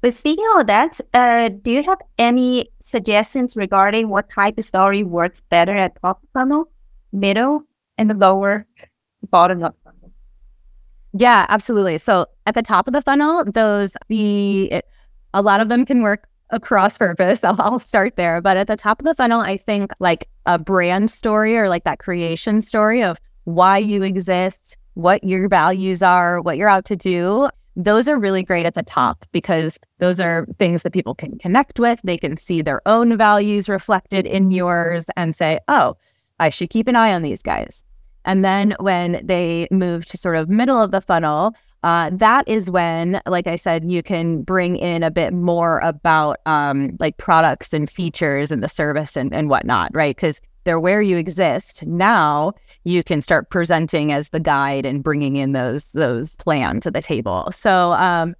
but 0.02 0.14
speaking 0.14 0.46
of 0.56 0.68
that, 0.68 1.00
uh, 1.14 1.50
do 1.50 1.72
you 1.72 1.84
have 1.84 2.00
any 2.18 2.72
suggestions 2.82 3.56
regarding 3.56 4.10
what 4.10 4.30
type 4.30 4.58
of 4.58 4.64
story 4.64 5.04
works 5.04 5.42
better 5.50 5.74
at 5.74 6.02
top 6.02 6.22
funnel, 6.34 6.72
middle, 7.12 7.64
and 7.98 8.10
the 8.10 8.16
lower 8.16 8.66
bottom 9.30 9.64
of 9.64 9.76
funnel? 9.84 10.12
Yeah, 11.14 11.46
absolutely. 11.50 12.00
So 12.00 12.26
at 12.46 12.56
the 12.56 12.64
top 12.64 12.88
of 12.88 12.94
the 12.94 13.02
funnel, 13.02 13.44
those 13.46 13.96
the 14.08 14.82
a 15.34 15.42
lot 15.42 15.62
of 15.62 15.70
them 15.70 15.86
can 15.86 16.02
work 16.02 16.28
across 16.50 16.98
purpose. 16.98 17.44
I'll, 17.44 17.56
I'll 17.60 17.80
start 17.80 18.16
there, 18.16 18.42
but 18.42 18.58
at 18.58 18.68
the 18.68 18.78
top 18.78 19.02
of 19.02 19.06
the 19.06 19.16
funnel, 19.16 19.42
I 19.42 19.58
think 19.58 19.92
like 20.00 20.28
a 20.48 20.58
brand 20.58 21.12
story 21.12 21.56
or 21.58 21.70
like 21.70 21.84
that 21.84 22.00
creation 22.00 22.62
story 22.62 23.04
of 23.04 23.20
why 23.46 23.78
you 23.78 24.04
exist, 24.04 24.78
what 24.94 25.24
your 25.24 25.48
values 25.48 26.02
are, 26.02 26.42
what 26.42 26.58
you're 26.58 26.70
out 26.70 26.86
to 26.86 26.96
do 26.96 27.50
those 27.76 28.08
are 28.08 28.20
really 28.20 28.44
great 28.44 28.66
at 28.66 28.74
the 28.74 28.84
top 28.84 29.26
because 29.32 29.80
those 30.00 30.20
are 30.20 30.46
things 30.60 30.84
that 30.84 30.92
people 30.92 31.16
can 31.16 31.38
connect 31.38 31.80
with. 31.80 32.00
They 32.04 32.18
can 32.18 32.38
see 32.38 32.62
their 32.62 32.82
own 32.86 33.18
values 33.18 33.70
reflected 33.70 34.26
in 34.26 34.52
yours 34.52 35.06
and 35.16 35.36
say, 35.36 35.60
oh, 35.68 35.96
I 36.40 36.50
should 36.50 36.70
keep 36.70 36.88
an 36.88 36.96
eye 36.96 37.14
on 37.14 37.22
these 37.22 37.42
guys. 37.42 37.84
And 38.26 38.44
then 38.44 38.76
when 38.80 39.22
they 39.26 39.68
move 39.72 40.06
to 40.08 40.18
sort 40.18 40.36
of 40.36 40.50
middle 40.50 40.82
of 40.82 40.92
the 40.92 41.02
funnel, 41.02 41.56
uh, 41.84 42.12
that 42.14 42.48
is 42.48 42.70
when, 42.70 43.22
like 43.26 43.48
I 43.48 43.56
said, 43.56 43.86
you 43.86 44.04
can 44.04 44.44
bring 44.44 44.76
in 44.76 45.02
a 45.02 45.10
bit 45.10 45.34
more 45.34 45.80
about 45.80 46.38
um, 46.46 46.98
like 47.00 47.18
products 47.18 47.74
and 47.74 47.90
features 47.90 48.52
and 48.52 48.62
the 48.62 48.70
service 48.70 49.16
and, 49.16 49.34
and 49.34 49.50
whatnot, 49.50 49.90
right? 49.94 50.16
Because 50.16 50.42
they're 50.64 50.80
where 50.80 51.02
you 51.02 51.18
exist. 51.18 51.86
Now 51.86 52.54
you 52.84 53.04
can 53.04 53.22
start 53.22 53.50
presenting 53.50 54.12
as 54.12 54.30
the 54.30 54.40
guide 54.40 54.86
and 54.86 55.04
bringing 55.04 55.36
in 55.36 55.54
those 55.54 55.86
those 55.90 56.36
plans 56.36 56.84
to 56.84 56.92
the 56.92 57.02
table. 57.02 57.50
So 57.52 57.94
um, 57.94 58.36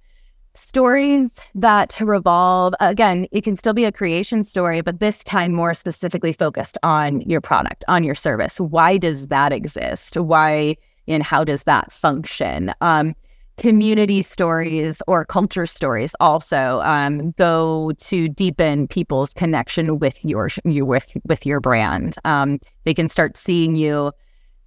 stories 0.54 1.32
that 1.54 1.98
revolve 2.00 2.74
again, 2.80 3.26
it 3.32 3.44
can 3.44 3.56
still 3.56 3.74
be 3.74 3.84
a 3.84 3.92
creation 3.92 4.44
story, 4.44 4.80
but 4.80 5.00
this 5.00 5.24
time 5.24 5.52
more 5.52 5.74
specifically 5.74 6.32
focused 6.32 6.78
on 6.82 7.20
your 7.22 7.40
product, 7.40 7.84
on 7.88 8.04
your 8.04 8.14
service. 8.14 8.60
Why 8.60 8.98
does 8.98 9.28
that 9.28 9.52
exist? 9.52 10.16
Why 10.16 10.76
and 11.08 11.22
how 11.22 11.44
does 11.44 11.64
that 11.64 11.90
function? 11.90 12.72
Um, 12.80 13.14
community 13.58 14.22
stories 14.22 15.02
or 15.06 15.24
culture 15.24 15.66
stories 15.66 16.14
also 16.20 16.80
um, 16.82 17.32
go 17.32 17.92
to 17.98 18.28
deepen 18.28 18.88
people's 18.88 19.32
connection 19.34 19.98
with 19.98 20.24
your 20.24 20.48
you 20.64 20.84
with 20.84 21.16
with 21.26 21.44
your 21.46 21.60
brand. 21.60 22.16
Um, 22.24 22.58
they 22.84 22.94
can 22.94 23.08
start 23.08 23.36
seeing 23.36 23.76
you. 23.76 24.12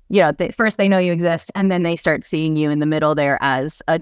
You 0.09 0.21
know, 0.21 0.31
they, 0.31 0.51
first 0.51 0.77
they 0.77 0.87
know 0.87 0.99
you 0.99 1.11
exist, 1.11 1.51
and 1.55 1.71
then 1.71 1.81
they 1.83 1.95
start 1.95 2.23
seeing 2.23 2.55
you 2.55 2.69
in 2.69 2.79
the 2.79 2.85
middle 2.85 3.15
there 3.15 3.39
as 3.41 3.81
a 3.87 3.99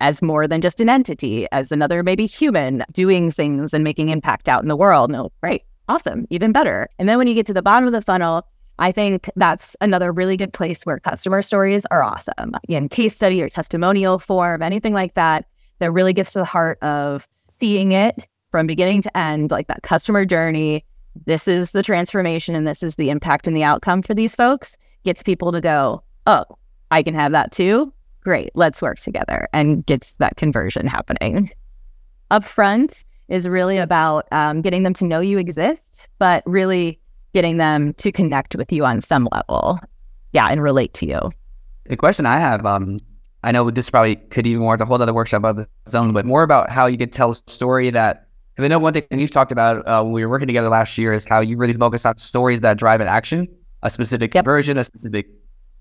as 0.00 0.22
more 0.22 0.46
than 0.46 0.60
just 0.60 0.80
an 0.80 0.88
entity, 0.88 1.46
as 1.50 1.72
another 1.72 2.02
maybe 2.02 2.26
human 2.26 2.84
doing 2.92 3.30
things 3.30 3.74
and 3.74 3.82
making 3.82 4.10
impact 4.10 4.48
out 4.48 4.62
in 4.62 4.68
the 4.68 4.76
world. 4.76 5.10
No, 5.10 5.32
right, 5.42 5.62
awesome, 5.88 6.26
even 6.30 6.52
better. 6.52 6.88
And 6.98 7.08
then 7.08 7.18
when 7.18 7.26
you 7.26 7.34
get 7.34 7.46
to 7.46 7.54
the 7.54 7.62
bottom 7.62 7.86
of 7.86 7.92
the 7.92 8.02
funnel, 8.02 8.46
I 8.82 8.90
think 8.90 9.30
that's 9.36 9.76
another 9.80 10.10
really 10.10 10.36
good 10.36 10.52
place 10.52 10.82
where 10.82 10.98
customer 10.98 11.40
stories 11.40 11.86
are 11.92 12.02
awesome 12.02 12.56
in 12.68 12.88
case 12.88 13.14
study 13.14 13.40
or 13.40 13.48
testimonial 13.48 14.18
form, 14.18 14.60
anything 14.60 14.92
like 14.92 15.14
that, 15.14 15.46
that 15.78 15.92
really 15.92 16.12
gets 16.12 16.32
to 16.32 16.40
the 16.40 16.44
heart 16.44 16.82
of 16.82 17.28
seeing 17.46 17.92
it 17.92 18.26
from 18.50 18.66
beginning 18.66 19.00
to 19.02 19.16
end, 19.16 19.52
like 19.52 19.68
that 19.68 19.84
customer 19.84 20.24
journey. 20.24 20.84
This 21.26 21.46
is 21.46 21.70
the 21.70 21.84
transformation 21.84 22.56
and 22.56 22.66
this 22.66 22.82
is 22.82 22.96
the 22.96 23.08
impact 23.08 23.46
and 23.46 23.56
the 23.56 23.62
outcome 23.62 24.02
for 24.02 24.14
these 24.14 24.34
folks, 24.34 24.76
gets 25.04 25.22
people 25.22 25.52
to 25.52 25.60
go, 25.60 26.02
oh, 26.26 26.44
I 26.90 27.04
can 27.04 27.14
have 27.14 27.30
that 27.30 27.52
too. 27.52 27.92
Great, 28.24 28.50
let's 28.56 28.82
work 28.82 28.98
together 28.98 29.46
and 29.52 29.86
gets 29.86 30.14
that 30.14 30.36
conversion 30.36 30.88
happening. 30.88 31.52
Upfront 32.32 33.04
is 33.28 33.48
really 33.48 33.78
about 33.78 34.26
um, 34.32 34.60
getting 34.60 34.82
them 34.82 34.94
to 34.94 35.04
know 35.04 35.20
you 35.20 35.38
exist, 35.38 36.08
but 36.18 36.42
really 36.46 36.98
getting 37.32 37.56
them 37.56 37.94
to 37.94 38.12
connect 38.12 38.56
with 38.56 38.72
you 38.72 38.84
on 38.84 39.00
some 39.00 39.28
level. 39.32 39.78
Yeah, 40.32 40.48
and 40.48 40.62
relate 40.62 40.94
to 40.94 41.06
you. 41.06 41.30
The 41.86 41.96
question 41.96 42.26
I 42.26 42.38
have, 42.38 42.64
um, 42.64 43.00
I 43.42 43.52
know 43.52 43.70
this 43.70 43.90
probably 43.90 44.16
could 44.16 44.46
even 44.46 44.62
warrant 44.62 44.80
a 44.80 44.84
whole 44.84 45.02
other 45.02 45.12
workshop 45.12 45.44
of 45.44 45.58
its 45.58 45.94
own, 45.94 46.12
but 46.12 46.24
more 46.24 46.42
about 46.42 46.70
how 46.70 46.86
you 46.86 46.96
could 46.96 47.12
tell 47.12 47.32
a 47.32 47.34
story 47.50 47.90
that, 47.90 48.28
because 48.54 48.64
I 48.64 48.68
know 48.68 48.78
one 48.78 48.92
thing 48.92 49.02
and 49.10 49.20
you've 49.20 49.30
talked 49.30 49.52
about 49.52 49.86
uh, 49.86 50.02
when 50.02 50.12
we 50.12 50.24
were 50.24 50.30
working 50.30 50.46
together 50.46 50.68
last 50.68 50.96
year 50.96 51.12
is 51.12 51.26
how 51.26 51.40
you 51.40 51.56
really 51.56 51.72
focus 51.72 52.06
on 52.06 52.16
stories 52.18 52.60
that 52.60 52.78
drive 52.78 53.00
an 53.00 53.08
action, 53.08 53.48
a 53.82 53.90
specific 53.90 54.34
yep. 54.34 54.44
conversion, 54.44 54.78
a 54.78 54.84
specific 54.84 55.28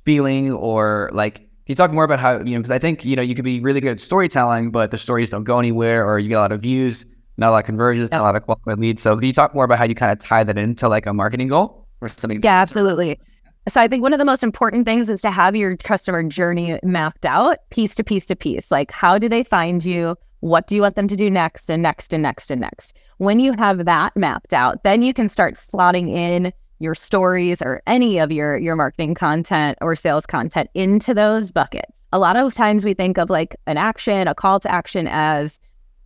feeling, 0.06 0.52
or 0.52 1.10
like, 1.14 1.36
can 1.36 1.46
you 1.68 1.76
talk 1.76 1.92
more 1.92 2.04
about 2.04 2.20
how, 2.20 2.40
you 2.40 2.46
know, 2.46 2.58
because 2.58 2.72
I 2.72 2.80
think, 2.80 3.06
you 3.06 3.16
know, 3.16 3.22
you 3.22 3.36
could 3.36 3.46
be 3.46 3.60
really 3.60 3.80
good 3.80 3.92
at 3.92 4.00
storytelling, 4.00 4.72
but 4.72 4.90
the 4.90 4.98
stories 4.98 5.30
don't 5.30 5.44
go 5.44 5.60
anywhere 5.60 6.06
or 6.06 6.18
you 6.18 6.30
get 6.30 6.36
a 6.36 6.40
lot 6.40 6.52
of 6.52 6.62
views 6.62 7.06
not 7.42 7.50
a 7.50 7.52
lot 7.52 7.60
of 7.60 7.66
conversions, 7.66 8.10
yep. 8.12 8.20
not 8.20 8.22
a 8.22 8.24
lot 8.24 8.36
of 8.38 8.44
qualified 8.44 8.80
leads. 8.80 9.02
So 9.02 9.16
can 9.16 9.26
you 9.26 9.34
talk 9.34 9.54
more 9.54 9.66
about 9.66 9.78
how 9.78 9.86
you 9.86 9.96
kind 9.96 10.12
of 10.12 10.20
tie 10.20 10.44
that 10.46 10.58
into 10.58 10.88
like 10.88 11.06
a 11.06 11.14
marketing 11.14 11.50
goal 11.50 11.88
or 12.00 12.10
something? 12.16 12.40
Yeah, 12.42 12.62
absolutely. 12.62 13.20
So 13.68 13.82
I 13.82 13.88
think 13.88 14.02
one 14.02 14.14
of 14.14 14.20
the 14.20 14.26
most 14.26 14.42
important 14.42 14.88
things 14.88 15.10
is 15.10 15.22
to 15.22 15.32
have 15.32 15.56
your 15.56 15.76
customer 15.78 16.24
journey 16.24 16.80
mapped 16.84 17.26
out 17.26 17.58
piece 17.70 17.94
to 17.96 18.04
piece 18.04 18.26
to 18.28 18.36
piece. 18.36 18.72
Like 18.72 18.92
how 18.92 19.18
do 19.18 19.28
they 19.28 19.44
find 19.44 19.84
you? 19.84 20.16
What 20.40 20.66
do 20.66 20.76
you 20.76 20.82
want 20.82 20.96
them 20.96 21.08
to 21.08 21.16
do 21.16 21.30
next 21.30 21.70
and 21.70 21.84
next 21.84 22.14
and 22.14 22.24
next 22.24 22.50
and 22.50 22.62
next? 22.62 22.98
When 23.18 23.40
you 23.40 23.54
have 23.54 23.86
that 23.86 24.18
mapped 24.18 24.54
out, 24.54 24.84
then 24.84 25.04
you 25.04 25.14
can 25.14 25.30
start 25.30 25.56
slotting 25.56 26.10
in 26.10 26.52
your 26.80 26.96
stories 26.96 27.62
or 27.62 27.84
any 27.86 28.18
of 28.18 28.32
your 28.32 28.58
your 28.58 28.76
marketing 28.76 29.14
content 29.14 29.78
or 29.82 29.96
sales 29.96 30.26
content 30.26 30.70
into 30.74 31.14
those 31.14 31.52
buckets. 31.52 32.08
A 32.12 32.18
lot 32.18 32.36
of 32.36 32.54
times 32.56 32.84
we 32.84 32.96
think 32.96 33.20
of 33.20 33.30
like 33.30 33.56
an 33.68 33.78
action, 33.78 34.28
a 34.28 34.34
call 34.34 34.60
to 34.62 34.72
action 34.72 35.08
as 35.08 35.60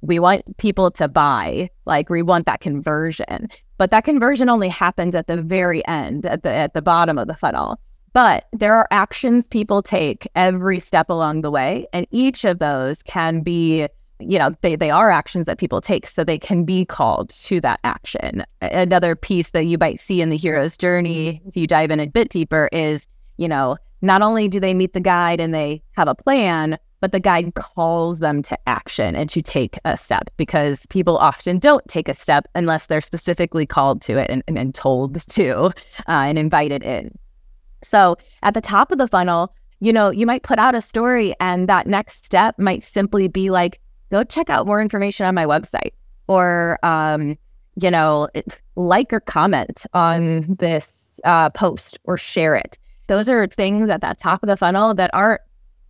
we 0.06 0.20
want 0.20 0.58
people 0.58 0.92
to 0.92 1.08
buy 1.08 1.70
like 1.86 2.10
we 2.10 2.22
want 2.22 2.46
that 2.46 2.62
conversion. 2.62 3.50
But 3.78 3.92
that 3.92 4.06
conversion 4.06 4.50
only 4.50 4.70
happens 4.70 5.16
at 5.16 5.28
the 5.28 5.42
very 5.42 5.86
end 5.88 6.26
at 6.26 6.44
the 6.44 6.50
at 6.50 6.74
the 6.74 6.82
bottom 6.82 7.18
of 7.18 7.28
the 7.28 7.36
funnel. 7.36 7.80
But 8.14 8.48
there 8.54 8.74
are 8.76 8.88
actions 8.92 9.48
people 9.48 9.82
take 9.82 10.28
every 10.36 10.80
step 10.80 11.10
along 11.10 11.42
the 11.42 11.52
way 11.52 11.88
and 11.92 12.08
each 12.12 12.46
of 12.46 12.60
those 12.60 13.04
can 13.04 13.42
be 13.42 13.88
you 14.20 14.40
know 14.40 14.56
they, 14.62 14.78
they 14.78 14.90
are 14.90 15.10
actions 15.10 15.46
that 15.46 15.58
people 15.58 15.82
take 15.82 16.08
so 16.08 16.24
they 16.24 16.40
can 16.40 16.64
be 16.64 16.86
called 16.86 17.30
to 17.32 17.60
that 17.62 17.80
action. 17.84 18.44
Another 18.62 19.16
piece 19.16 19.52
that 19.52 19.66
you 19.66 19.78
might 19.78 20.00
see 20.00 20.22
in 20.22 20.30
the 20.30 20.38
hero's 20.38 20.78
journey 20.78 21.42
if 21.46 21.58
you 21.58 21.68
dive 21.68 21.92
in 21.92 22.00
a 22.00 22.08
bit 22.08 22.30
deeper 22.30 22.70
is 22.72 23.08
you 23.38 23.48
know 23.48 23.78
not 24.02 24.22
only 24.22 24.48
do 24.48 24.60
they 24.60 24.74
meet 24.74 24.94
the 24.94 25.02
guide 25.02 25.42
and 25.42 25.54
they 25.54 25.82
have 25.94 26.08
a 26.08 26.16
plan 26.16 26.78
but 27.06 27.12
the 27.12 27.20
guide 27.20 27.54
calls 27.54 28.18
them 28.18 28.42
to 28.42 28.58
action 28.68 29.16
and 29.16 29.30
to 29.30 29.40
take 29.40 29.78
a 29.86 29.96
step 29.96 30.28
because 30.38 30.88
people 30.88 31.20
often 31.20 31.60
don't 31.60 31.88
take 31.88 32.10
a 32.10 32.16
step 32.16 32.48
unless 32.56 32.88
they're 32.88 33.00
specifically 33.00 33.64
called 33.64 34.02
to 34.02 34.18
it 34.18 34.28
and, 34.28 34.44
and, 34.48 34.58
and 34.58 34.74
told 34.74 35.14
to 35.30 35.66
uh, 35.66 35.72
and 36.08 36.40
invited 36.40 36.82
in. 36.82 37.16
So 37.84 38.18
at 38.42 38.56
the 38.56 38.62
top 38.62 38.92
of 38.92 38.98
the 38.98 39.08
funnel, 39.08 39.54
you 39.82 39.94
know, 39.94 40.10
you 40.10 40.26
might 40.26 40.42
put 40.42 40.58
out 40.58 40.74
a 40.74 40.82
story 40.82 41.36
and 41.40 41.70
that 41.70 41.86
next 41.86 42.26
step 42.26 42.58
might 42.58 42.82
simply 42.82 43.28
be 43.28 43.52
like, 43.52 43.80
go 44.10 44.24
check 44.24 44.50
out 44.50 44.66
more 44.66 44.82
information 44.82 45.28
on 45.28 45.36
my 45.36 45.46
website 45.46 45.92
or, 46.28 46.80
um, 46.82 47.38
you 47.80 47.92
know, 47.92 48.30
like 48.76 49.14
or 49.14 49.20
comment 49.20 49.86
on 49.94 50.56
this 50.58 51.20
uh, 51.24 51.52
post 51.52 52.00
or 52.06 52.18
share 52.18 52.56
it. 52.56 52.80
Those 53.06 53.30
are 53.30 53.46
things 53.46 53.92
at 53.92 54.02
that 54.02 54.18
top 54.18 54.42
of 54.42 54.48
the 54.48 54.58
funnel 54.58 54.96
that 54.96 55.12
aren't 55.14 55.42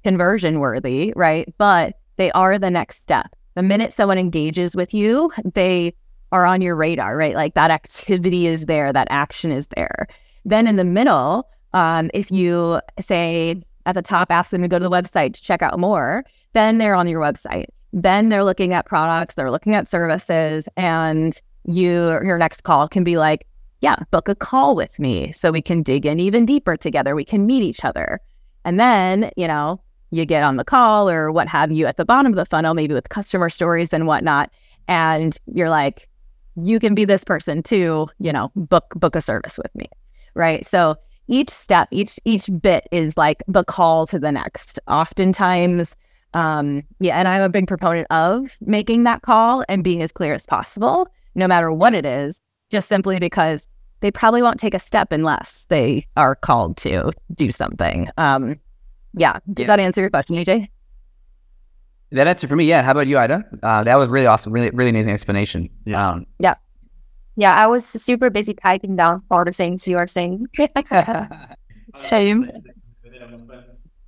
conversion 0.05 0.59
worthy, 0.59 1.11
right? 1.15 1.51
But 1.57 1.95
they 2.17 2.31
are 2.33 2.59
the 2.59 2.69
next 2.69 2.97
step. 2.97 3.35
The 3.55 3.63
minute 3.63 3.91
someone 3.91 4.19
engages 4.19 4.75
with 4.75 4.93
you, 4.93 5.31
they 5.55 5.95
are 6.31 6.45
on 6.45 6.61
your 6.61 6.75
radar, 6.75 7.17
right? 7.17 7.33
Like 7.33 7.55
that 7.55 7.71
activity 7.71 8.45
is 8.45 8.67
there, 8.67 8.93
that 8.93 9.07
action 9.09 9.49
is 9.49 9.65
there. 9.75 10.05
Then 10.45 10.67
in 10.67 10.75
the 10.75 10.83
middle, 10.83 11.49
um, 11.73 12.11
if 12.13 12.29
you 12.29 12.81
say 12.99 13.59
at 13.87 13.95
the 13.95 14.03
top, 14.03 14.31
ask 14.31 14.51
them 14.51 14.61
to 14.61 14.67
go 14.67 14.77
to 14.77 14.83
the 14.83 14.91
website 14.91 15.33
to 15.33 15.41
check 15.41 15.63
out 15.63 15.79
more, 15.79 16.23
then 16.53 16.77
they're 16.77 16.93
on 16.93 17.07
your 17.07 17.19
website. 17.19 17.65
Then 17.91 18.29
they're 18.29 18.43
looking 18.43 18.73
at 18.73 18.85
products, 18.85 19.33
they're 19.33 19.49
looking 19.49 19.73
at 19.73 19.87
services, 19.87 20.69
and 20.77 21.41
you 21.63 21.93
your 22.23 22.37
next 22.37 22.61
call 22.61 22.87
can 22.87 23.03
be 23.03 23.17
like, 23.17 23.47
yeah, 23.81 23.95
book 24.11 24.29
a 24.29 24.35
call 24.35 24.75
with 24.75 24.99
me 24.99 25.31
so 25.31 25.51
we 25.51 25.63
can 25.63 25.81
dig 25.81 26.05
in 26.05 26.19
even 26.19 26.45
deeper 26.45 26.77
together. 26.77 27.15
We 27.15 27.25
can 27.25 27.47
meet 27.47 27.63
each 27.63 27.83
other. 27.83 28.19
And 28.65 28.79
then, 28.79 29.31
you 29.37 29.47
know, 29.47 29.79
you 30.11 30.25
get 30.25 30.43
on 30.43 30.57
the 30.57 30.63
call 30.63 31.09
or 31.09 31.31
what 31.31 31.47
have 31.47 31.71
you 31.71 31.85
at 31.85 31.97
the 31.97 32.05
bottom 32.05 32.31
of 32.31 32.37
the 32.37 32.45
funnel, 32.45 32.73
maybe 32.73 32.93
with 32.93 33.09
customer 33.09 33.49
stories 33.49 33.93
and 33.93 34.07
whatnot. 34.07 34.51
And 34.87 35.37
you're 35.47 35.69
like, 35.69 36.07
you 36.55 36.79
can 36.79 36.95
be 36.95 37.05
this 37.05 37.23
person 37.23 37.63
too, 37.63 38.07
you 38.19 38.31
know, 38.31 38.51
book 38.55 38.93
book 38.95 39.15
a 39.15 39.21
service 39.21 39.57
with 39.57 39.73
me. 39.75 39.87
Right. 40.35 40.65
So 40.65 40.95
each 41.27 41.49
step, 41.49 41.87
each 41.91 42.19
each 42.23 42.49
bit 42.61 42.87
is 42.91 43.17
like 43.17 43.43
the 43.47 43.63
call 43.63 44.07
to 44.07 44.19
the 44.19 44.31
next. 44.31 44.79
Oftentimes, 44.87 45.95
um, 46.33 46.83
yeah, 46.99 47.17
and 47.17 47.27
I'm 47.27 47.41
a 47.41 47.49
big 47.49 47.67
proponent 47.67 48.07
of 48.09 48.57
making 48.61 49.03
that 49.03 49.21
call 49.21 49.63
and 49.67 49.83
being 49.83 50.01
as 50.01 50.11
clear 50.11 50.33
as 50.33 50.45
possible, 50.45 51.07
no 51.33 51.47
matter 51.47 51.71
what 51.71 51.93
it 51.93 52.05
is, 52.05 52.41
just 52.69 52.87
simply 52.87 53.19
because 53.19 53.67
they 54.01 54.11
probably 54.11 54.41
won't 54.41 54.59
take 54.59 54.73
a 54.73 54.79
step 54.79 55.11
unless 55.11 55.65
they 55.69 56.05
are 56.15 56.35
called 56.35 56.77
to 56.77 57.11
do 57.33 57.51
something. 57.51 58.07
Um, 58.17 58.59
yeah, 59.15 59.39
did 59.51 59.63
Yeah. 59.63 59.67
that 59.67 59.79
answer 59.79 60.01
your 60.01 60.09
question, 60.09 60.35
AJ? 60.35 60.69
That 62.11 62.27
answer 62.27 62.47
for 62.47 62.55
me. 62.55 62.65
Yeah. 62.65 62.83
How 62.83 62.91
about 62.91 63.07
you, 63.07 63.17
Ida? 63.17 63.43
Uh, 63.63 63.83
that 63.83 63.95
was 63.95 64.07
really 64.07 64.27
awesome. 64.27 64.53
Really, 64.53 64.69
really 64.71 64.91
amazing 64.91 65.13
explanation. 65.13 65.69
Yeah. 65.85 66.09
Um, 66.11 66.25
Yeah, 67.37 67.53
I 67.53 67.67
was 67.67 67.85
super 67.85 68.29
busy 68.29 68.53
typing 68.53 68.95
down 68.95 69.21
all 69.29 69.43
the 69.43 69.51
things 69.51 69.85
you 69.89 69.97
are 69.97 70.07
saying. 70.07 70.47
Same. 71.95 72.49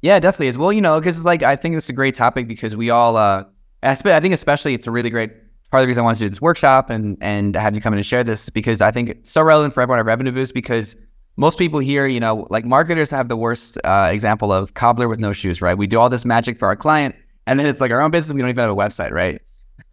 Yeah, 0.01 0.19
definitely 0.19 0.47
is. 0.47 0.57
Well, 0.57 0.71
you 0.71 0.81
know, 0.81 0.99
because 0.99 1.17
it's 1.17 1.25
like 1.25 1.43
I 1.43 1.55
think 1.57 1.75
this 1.75 1.85
is 1.85 1.89
a 1.89 1.93
great 1.93 2.15
topic 2.15 2.47
because 2.47 2.75
we 2.77 2.89
all, 2.89 3.17
uh, 3.17 3.43
I 3.83 3.89
I 4.05 4.19
think 4.21 4.33
especially 4.33 4.73
it's 4.75 4.87
a 4.87 4.91
really 4.91 5.09
great 5.09 5.31
part 5.71 5.81
of 5.81 5.83
the 5.83 5.87
reason 5.87 6.01
I 6.01 6.05
wanted 6.05 6.19
to 6.19 6.25
do 6.25 6.29
this 6.29 6.41
workshop 6.41 6.89
and 6.89 7.17
and 7.19 7.55
have 7.55 7.75
you 7.75 7.81
come 7.81 7.93
in 7.93 7.97
and 7.99 8.05
share 8.05 8.23
this 8.23 8.49
because 8.49 8.81
I 8.81 8.91
think 8.91 9.09
it's 9.09 9.31
so 9.31 9.41
relevant 9.41 9.73
for 9.73 9.81
everyone 9.81 9.99
at 9.99 10.05
Revenue 10.05 10.31
Boost 10.31 10.53
because 10.53 10.95
most 11.37 11.57
people 11.57 11.79
here, 11.79 12.07
you 12.07 12.19
know, 12.19 12.47
like 12.49 12.65
marketers 12.65 13.09
have 13.11 13.29
the 13.29 13.37
worst 13.37 13.77
uh, 13.83 14.09
example 14.11 14.51
of 14.51 14.73
cobbler 14.73 15.07
with 15.07 15.19
no 15.19 15.31
shoes, 15.31 15.61
right? 15.61 15.77
We 15.77 15.87
do 15.87 15.99
all 15.99 16.09
this 16.09 16.25
magic 16.25 16.57
for 16.57 16.67
our 16.67 16.75
client, 16.75 17.15
and 17.45 17.59
then 17.59 17.67
it's 17.67 17.79
like 17.79 17.91
our 17.91 18.01
own 18.01 18.11
business, 18.11 18.33
we 18.33 18.41
don't 18.41 18.49
even 18.49 18.61
have 18.61 18.71
a 18.71 18.75
website, 18.75 19.11
right? 19.11 19.41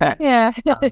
Yeah. 0.19 0.51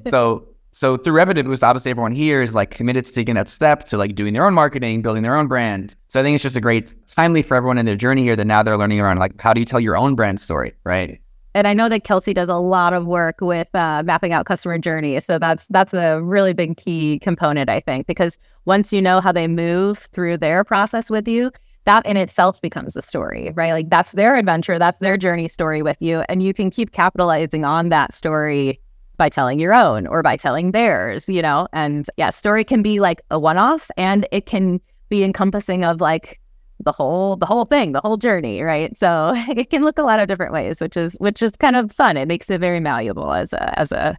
so 0.09 0.47
so 0.71 0.97
through 0.97 1.15
Revenue 1.15 1.43
Boost, 1.43 1.63
obviously 1.63 1.91
everyone 1.91 2.15
here 2.15 2.41
is 2.43 2.55
like 2.55 2.71
committed 2.71 3.05
to 3.05 3.13
taking 3.13 3.35
that 3.35 3.49
step 3.49 3.85
to 3.85 3.99
like 3.99 4.15
doing 4.15 4.33
their 4.33 4.47
own 4.47 4.55
marketing, 4.55 5.03
building 5.03 5.23
their 5.23 5.37
own 5.37 5.47
brand. 5.47 5.95
So 6.09 6.19
I 6.19 6.23
think 6.23 6.35
it's 6.35 6.43
just 6.43 6.57
a 6.57 6.61
great 6.61 6.95
timely 7.09 7.43
for 7.43 7.57
everyone 7.57 7.77
in 7.79 7.85
their 7.85 7.97
journey 7.97 8.23
here 8.23 8.37
that 8.37 8.47
now 8.47 8.63
they're 8.63 8.79
learning 8.79 9.01
around 9.01 9.19
like 9.19 9.39
how 9.41 9.53
do 9.53 9.61
you 9.61 9.67
tell 9.67 9.81
your 9.81 9.97
own 9.97 10.15
brand 10.15 10.41
story, 10.41 10.75
right? 10.85 11.21
And 11.55 11.67
I 11.67 11.75
know 11.75 11.89
that 11.89 12.05
Kelsey 12.05 12.33
does 12.33 12.49
a 12.49 12.57
lot 12.57 12.93
of 12.93 13.07
work 13.07 13.41
with 13.41 13.69
uh, 13.75 14.03
mapping 14.05 14.33
out 14.33 14.47
customer 14.47 14.79
journey. 14.79 15.21
So 15.21 15.39
that's 15.39 15.67
that's 15.69 15.93
a 15.95 16.23
really 16.23 16.53
big 16.53 16.77
key 16.77 17.19
component, 17.19 17.69
I 17.69 17.81
think, 17.81 18.07
because 18.07 18.39
once 18.65 18.93
you 18.93 19.03
know 19.03 19.21
how 19.21 19.33
they 19.33 19.49
move 19.49 19.99
through 19.99 20.39
their 20.39 20.65
process 20.65 21.11
with 21.11 21.29
you, 21.29 21.51
that 21.85 22.07
in 22.07 22.17
itself 22.17 22.61
becomes 22.63 22.97
a 22.97 23.03
story, 23.03 23.53
right? 23.55 23.73
Like 23.73 23.91
that's 23.91 24.13
their 24.13 24.37
adventure, 24.37 24.79
that's 24.79 24.99
their 25.01 25.17
journey 25.17 25.49
story 25.49 25.83
with 25.83 26.01
you, 26.01 26.21
and 26.29 26.43
you 26.43 26.55
can 26.55 26.71
keep 26.71 26.93
capitalizing 26.93 27.65
on 27.65 27.89
that 27.91 28.15
story 28.15 28.81
by 29.19 29.29
telling 29.29 29.59
your 29.59 29.75
own 29.75 30.07
or 30.07 30.23
by 30.23 30.37
telling 30.37 30.73
theirs, 30.73 31.29
you 31.29 31.43
know. 31.43 31.69
And 31.73 32.07
yeah, 32.17 32.31
story 32.31 32.65
can 32.65 32.83
be 32.83 32.99
like 33.01 33.21
a 33.31 33.39
one-off, 33.39 33.91
and 33.97 34.27
it 34.33 34.47
can 34.47 34.81
be 35.09 35.23
encompassing 35.23 35.85
of 35.85 36.01
like 36.01 36.41
the 36.85 36.93
whole 36.93 37.37
the 37.37 37.47
whole 37.47 37.65
thing 37.65 37.93
the 37.93 38.01
whole 38.01 38.17
journey 38.17 38.63
right 38.63 38.97
so 38.97 39.33
it 39.49 39.71
can 39.71 39.83
look 39.83 39.99
a 39.99 40.03
lot 40.03 40.21
of 40.21 40.29
different 40.29 40.53
ways 40.53 40.81
which 40.81 40.97
is 40.97 41.15
which 41.15 41.43
is 41.43 41.53
kind 41.53 41.77
of 41.77 41.91
fun 41.91 42.17
it 42.17 42.29
makes 42.29 42.51
it 42.51 42.61
very 42.61 42.81
malleable 42.81 43.33
as 43.33 43.53
a 43.53 43.79
as 43.79 43.93
a 43.93 44.17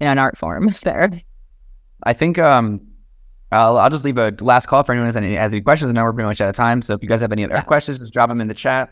you 0.00 0.04
know 0.04 0.12
an 0.12 0.18
art 0.18 0.36
form 0.36 0.68
there 0.82 1.10
I 2.02 2.12
think 2.12 2.38
um 2.38 2.80
I'll, 3.52 3.78
I'll 3.78 3.90
just 3.90 4.04
leave 4.04 4.18
a 4.18 4.34
last 4.40 4.66
call 4.66 4.82
for 4.82 4.92
anyone 4.92 5.04
who 5.04 5.08
has 5.08 5.16
any, 5.16 5.34
has 5.36 5.52
any 5.52 5.62
questions. 5.62 5.88
I 5.88 5.92
know 5.92 6.02
we're 6.02 6.12
pretty 6.12 6.26
much 6.26 6.40
out 6.40 6.48
of 6.48 6.56
time. 6.56 6.82
So 6.82 6.94
if 6.94 7.02
you 7.02 7.08
guys 7.08 7.20
have 7.20 7.30
any 7.30 7.44
other 7.44 7.62
questions, 7.62 8.00
just 8.00 8.12
drop 8.12 8.28
them 8.28 8.40
in 8.40 8.48
the 8.48 8.54
chat. 8.54 8.90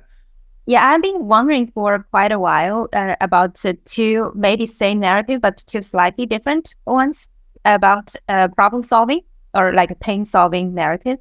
Yeah, 0.66 0.86
I've 0.86 1.02
been 1.02 1.26
wondering 1.26 1.70
for 1.72 2.06
quite 2.10 2.32
a 2.32 2.38
while 2.38 2.88
uh, 2.94 3.16
about 3.20 3.64
uh, 3.66 3.74
two 3.84 4.32
maybe 4.34 4.64
same 4.64 4.98
narrative 4.98 5.42
but 5.42 5.58
two 5.66 5.82
slightly 5.82 6.24
different 6.24 6.74
ones 6.86 7.28
about 7.66 8.14
uh, 8.28 8.48
problem 8.48 8.80
solving 8.80 9.20
or 9.52 9.74
like 9.74 9.90
a 9.90 9.94
pain 9.94 10.24
solving 10.24 10.72
narrative 10.72 11.18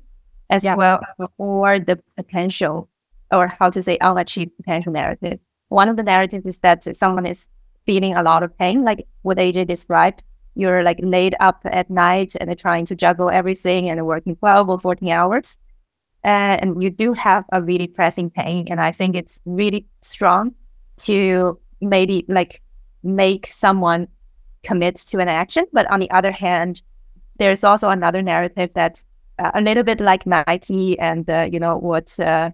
as 0.54 0.64
Yeah. 0.64 0.76
well 0.76 0.98
or 1.38 1.80
the 1.80 1.98
potential 2.18 2.90
or 3.32 3.48
how 3.60 3.70
to 3.70 3.82
say 3.82 3.98
unachieved 4.00 4.52
potential 4.58 4.94
narrative. 4.94 5.40
One 5.70 5.90
of 5.90 5.98
the 5.98 6.04
narratives 6.04 6.46
is 6.46 6.60
that 6.60 6.84
someone 6.96 7.26
is 7.26 7.48
feeling 7.86 8.14
a 8.16 8.24
lot 8.24 8.44
of 8.44 8.58
pain, 8.58 8.84
like 8.84 9.08
what 9.24 9.38
AJ 9.38 9.66
described. 9.68 10.24
You're 10.56 10.84
like 10.84 11.00
laid 11.02 11.36
up 11.40 11.60
at 11.66 11.90
night 11.90 12.32
and 12.40 12.58
trying 12.58 12.86
to 12.86 12.96
juggle 12.96 13.30
everything 13.30 13.90
and 13.90 14.06
working 14.06 14.36
12 14.36 14.70
or 14.70 14.80
14 14.80 15.10
hours 15.10 15.58
uh, 16.26 16.58
and 16.62 16.82
you 16.82 16.90
do 16.90 17.14
have 17.14 17.46
a 17.52 17.62
really 17.62 17.88
pressing 17.88 18.30
pain 18.30 18.68
and 18.70 18.80
i 18.80 18.92
think 18.92 19.16
it's 19.16 19.42
really 19.46 19.86
strong 20.02 20.54
to 20.98 21.60
maybe 21.82 22.26
like 22.28 22.62
make 23.04 23.48
someone 23.48 24.08
commit 24.64 24.96
to 24.96 25.20
an 25.20 25.28
action 25.28 25.66
but 25.74 25.90
on 25.92 26.00
the 26.00 26.10
other 26.12 26.32
hand 26.32 26.82
there's 27.40 27.64
also 27.64 27.90
another 27.90 28.22
narrative 28.22 28.70
that's 28.74 29.04
uh, 29.04 29.06
a 29.54 29.62
little 29.62 29.84
bit 29.84 30.00
like 30.00 30.26
nike 30.26 30.98
and 31.00 31.30
uh, 31.30 31.48
you 31.52 31.60
know 31.60 31.78
what 31.78 32.18
uh, 32.20 32.50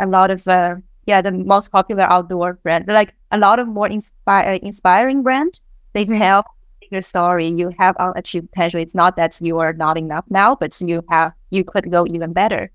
a 0.00 0.06
lot 0.06 0.30
of 0.30 0.46
uh, 0.48 0.76
yeah 1.06 1.20
the 1.22 1.30
most 1.32 1.70
popular 1.72 2.04
outdoor 2.04 2.54
brand 2.62 2.86
like 2.88 3.14
a 3.30 3.38
lot 3.38 3.58
of 3.58 3.66
more 3.68 3.88
inspi- 3.88 4.58
inspiring 4.60 5.22
brand. 5.22 5.60
They 5.92 6.04
tell 6.04 6.44
your 6.90 7.02
story. 7.02 7.48
You 7.48 7.72
have 7.78 7.96
unachieved 7.96 8.50
potential 8.52 8.80
it's 8.80 8.94
not 8.94 9.16
that 9.16 9.38
you 9.40 9.58
are 9.58 9.72
not 9.72 9.98
enough 9.98 10.24
now 10.30 10.54
but 10.54 10.80
you 10.80 11.02
have 11.10 11.32
you 11.50 11.64
could 11.64 11.90
go 11.90 12.06
even 12.06 12.32
better. 12.32 12.70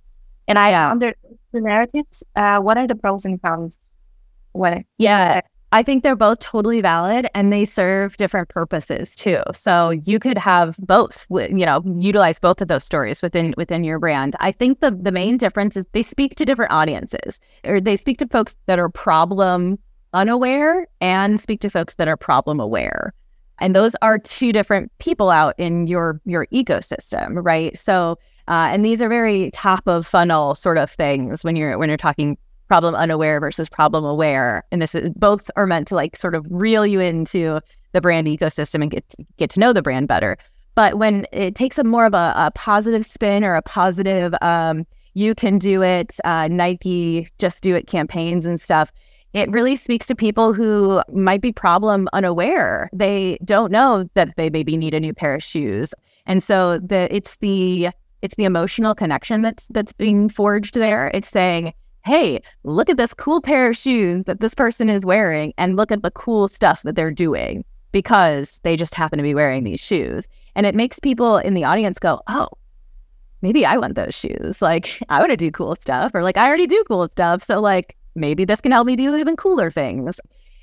And 0.47 0.57
I 0.59 0.72
Yeah. 0.72 0.91
under 0.91 1.14
the 1.53 1.62
narratives, 1.62 2.24
uh, 2.36 2.59
what 2.59 2.78
are 2.78 2.88
the 2.88 2.95
pros 2.95 3.26
and 3.26 3.41
cons 3.41 3.78
when 4.53 4.86
yeah 4.97 5.41
i 5.72 5.84
think 5.84 6.04
they're 6.04 6.16
both 6.16 6.40
totally 6.40 6.82
valid 6.82 7.28
and 7.34 7.52
they 7.52 7.66
serve 7.66 8.18
different 8.18 8.50
purposes 8.50 9.16
too. 9.16 9.42
So 9.54 9.92
you 9.92 10.20
could 10.20 10.38
have 10.38 10.78
both 10.80 11.26
you 11.30 11.66
know 11.66 11.82
utilize 11.86 12.40
both 12.40 12.62
of 12.62 12.68
those 12.68 12.84
stories 12.84 13.22
within 13.22 13.54
within 13.58 13.84
your 13.84 14.00
brand. 14.00 14.36
I 14.40 14.52
think 14.52 14.80
the 14.80 14.92
the 14.92 15.12
main 15.12 15.38
difference 15.38 15.78
is 15.78 15.86
they 15.94 16.04
speak 16.04 16.36
to 16.36 16.46
different 16.46 16.72
audiences 16.72 17.40
or 17.66 17.80
they 17.80 17.98
speak 17.98 18.18
to 18.20 18.28
folks 18.28 18.56
that 18.68 18.80
are 18.80 18.90
problem 18.90 19.80
unaware 20.14 20.88
and 21.00 21.40
speak 21.40 21.62
to 21.62 21.70
folks 21.70 21.96
that 21.96 22.08
are 22.08 22.18
problem 22.18 22.60
aware. 22.60 23.14
And 23.60 23.76
those 23.76 23.96
are 24.02 24.18
two 24.18 24.52
different 24.52 24.92
people 24.98 25.30
out 25.30 25.56
in 25.58 25.88
your 25.88 26.20
your 26.26 26.48
ecosystem 26.48 27.44
right? 27.44 27.78
So 27.78 28.18
uh, 28.48 28.70
and 28.72 28.84
these 28.84 29.02
are 29.02 29.10
very 29.10 29.52
top 29.52 29.88
of 29.88 30.06
funnel 30.06 30.56
sort 30.56 30.78
of 30.78 30.90
things 30.90 31.44
when 31.44 31.56
you're 31.56 31.78
when 31.78 31.90
you're 31.90 31.98
talking 31.98 32.38
problem 32.72 32.96
unaware 32.96 33.42
versus 33.42 33.68
problem 33.68 34.06
aware. 34.06 34.64
And 34.72 34.82
this 34.82 34.96
is 34.96 35.10
both 35.10 35.52
are 35.58 35.68
meant 35.68 35.88
to 35.88 35.96
like 35.96 36.16
sort 36.16 36.36
of 36.36 36.48
reel 36.50 36.88
you 36.88 37.02
into 37.02 37.60
the 37.92 38.00
brand 38.00 38.28
ecosystem 38.28 38.82
and 38.82 38.90
get 38.90 39.14
get 39.36 39.50
to 39.50 39.60
know 39.60 39.74
the 39.74 39.82
brand 39.82 40.08
better. 40.08 40.38
But 40.74 40.98
when 40.98 41.28
it 41.34 41.54
takes 41.54 41.78
a 41.78 41.84
more 41.84 42.06
of 42.06 42.14
a, 42.14 42.32
a 42.34 42.52
positive 42.56 43.06
spin 43.06 43.44
or 43.44 43.56
a 43.56 43.62
positive 43.62 44.34
um, 44.42 44.88
you 45.16 45.36
can 45.36 45.60
do 45.60 45.84
it 45.84 46.16
uh, 46.24 46.48
nike 46.48 47.28
just 47.40 47.62
do 47.62 47.76
it 47.76 47.88
campaigns 47.88 48.46
and 48.46 48.58
stuff 48.58 48.94
it 49.34 49.52
really 49.52 49.76
speaks 49.76 50.06
to 50.06 50.16
people 50.16 50.54
who 50.54 51.02
might 51.14 51.42
be 51.42 51.54
problem 51.54 52.10
unaware. 52.12 52.90
They 52.92 53.38
don't 53.46 53.72
know 53.72 54.10
that 54.14 54.36
they 54.36 54.50
maybe 54.50 54.76
need 54.76 54.94
a 54.94 55.00
new 55.00 55.14
pair 55.14 55.34
of 55.36 55.42
shoes. 55.42 55.94
And 56.26 56.44
so 56.44 56.80
the 56.80 57.08
it's 57.10 57.38
the 57.38 57.90
it's 58.22 58.36
the 58.36 58.44
emotional 58.44 58.94
connection 58.94 59.42
that's 59.42 59.68
that's 59.70 59.94
being 59.94 60.28
forged 60.28 60.76
there. 60.76 61.12
It's 61.14 61.30
saying 61.30 61.74
hey 62.04 62.41
look 62.64 62.89
at 62.89 62.97
this 62.97 63.14
cool 63.14 63.41
pair 63.41 63.70
of 63.70 63.78
shoes 63.78 64.24
that 64.24 64.39
this 64.39 64.56
person 64.56 64.89
is 64.89 65.06
wearing 65.06 65.54
and 65.58 65.76
look 65.76 65.91
at 65.91 66.02
the 66.02 66.12
cool 66.12 66.47
stuff 66.47 66.82
that 66.84 66.95
they're 66.95 67.12
doing 67.12 67.64
because 67.91 68.60
they 68.64 68.76
just 68.76 68.95
happen 68.95 69.18
to 69.18 69.24
be 69.24 69.36
wearing 69.36 69.64
these 69.64 69.82
shoes. 69.82 70.28
And 70.56 70.66
it 70.66 70.76
makes 70.76 70.99
people 70.99 71.38
in 71.38 71.54
the 71.54 71.64
audience 71.64 71.99
go 71.99 72.22
oh 72.28 72.49
maybe 73.41 73.66
i 73.66 73.78
want 73.78 73.95
those 73.95 74.16
shoes. 74.16 74.62
Like 74.62 74.99
i 75.10 75.20
want 75.20 75.32
to 75.32 75.38
do 75.38 75.52
cool 75.52 75.76
stuff 75.76 76.12
or 76.14 76.24
like 76.24 76.38
i 76.38 76.47
already 76.47 76.68
do 76.68 76.84
cool 76.88 77.08
stuff. 77.10 77.43
So 77.43 77.60
like 77.60 77.95
maybe 78.16 78.45
this 78.45 78.62
can 78.62 78.72
help 78.72 78.88
me 78.88 78.95
do 78.95 79.16
even 79.16 79.36
cooler 79.36 79.72
things 79.72 80.20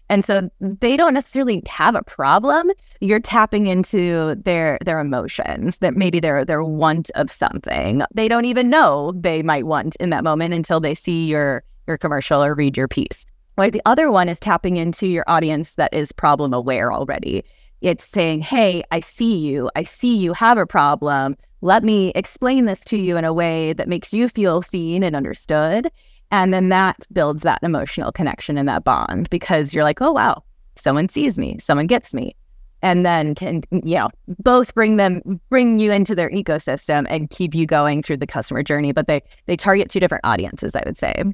and 0.09 0.25
so 0.25 0.49
they 0.61 0.97
don't 0.97 1.15
necessarily 1.15 1.63
have 1.69 1.95
a 1.95 2.03
problem. 2.03 2.71
You're 3.01 3.21
tapping 3.21 3.67
into 3.67 4.35
their 4.37 4.79
their 4.85 5.01
emotions 5.01 5.79
that 5.79 5.95
maybe 5.95 6.19
mm-hmm. 6.19 6.23
their 6.23 6.45
their 6.45 6.65
want 6.65 7.11
of 7.15 7.31
something. 7.31 8.03
They 8.15 8.29
don't 8.29 8.45
even 8.45 8.71
know 8.71 9.13
they 9.15 9.43
might 9.43 9.67
want 9.67 9.97
in 9.97 10.11
that 10.11 10.25
moment 10.25 10.55
until 10.55 10.81
they 10.81 10.95
see 10.95 11.27
your 11.27 11.63
your 11.87 11.99
commercial 11.99 12.43
or 12.43 12.55
read 12.55 12.77
your 12.77 12.89
piece. 12.89 13.27
Like 13.57 13.73
the 13.73 13.83
other 13.87 14.11
one 14.11 14.29
is 14.29 14.39
tapping 14.39 14.77
into 14.77 15.07
your 15.07 15.25
audience 15.27 15.75
that 15.75 15.93
is 15.93 16.13
problem 16.13 16.55
aware 16.55 16.93
already. 16.93 17.45
It's 17.81 18.05
saying 18.05 18.41
hey 18.41 18.83
i 18.91 19.01
see 19.01 19.39
you. 19.39 19.71
I 19.77 19.85
see 19.85 20.17
you 20.17 20.33
have 20.33 20.59
a 20.59 20.67
problem. 20.67 21.37
Let 21.61 21.83
me 21.83 22.13
explain 22.15 22.67
this 22.67 22.85
to 22.85 22.97
you 22.97 23.17
in 23.17 23.25
a 23.25 23.33
way 23.33 23.73
that 23.73 23.89
makes 23.89 24.15
you 24.15 24.29
feel 24.29 24.63
seen 24.63 25.03
and 25.03 25.17
understood 25.17 25.91
and 26.31 26.53
then 26.53 26.68
that 26.68 26.97
builds 27.12 27.43
that 27.43 27.59
emotional 27.62 28.12
connection 28.12 28.59
and 28.59 28.68
that 28.68 28.85
bond 28.85 29.29
because 29.31 29.74
you're 29.74 29.85
like 29.85 30.01
oh 30.01 30.12
wow 30.12 30.43
someone 30.76 31.09
sees 31.09 31.39
me 31.39 31.57
someone 31.59 31.87
gets 31.87 32.14
me 32.14 32.35
and 32.83 33.05
then 33.05 33.35
can 33.35 33.62
you 33.70 33.97
know 33.97 34.09
both 34.41 34.74
bring 34.74 34.97
them 34.97 35.41
bring 35.49 35.79
you 35.79 35.91
into 35.91 36.14
their 36.14 36.31
ecosystem 36.31 37.07
and 37.09 37.31
keep 37.31 37.55
you 37.55 37.66
going 37.66 38.03
through 38.03 38.16
the 38.16 38.26
customer 38.26 38.62
journey 38.62 38.93
but 38.93 39.07
they 39.07 39.20
they 39.47 39.57
target 39.57 39.91
two 39.91 40.01
different 40.01 40.24
audiences 40.24 40.74
i 40.76 40.83
would 40.87 40.97
say 40.97 41.24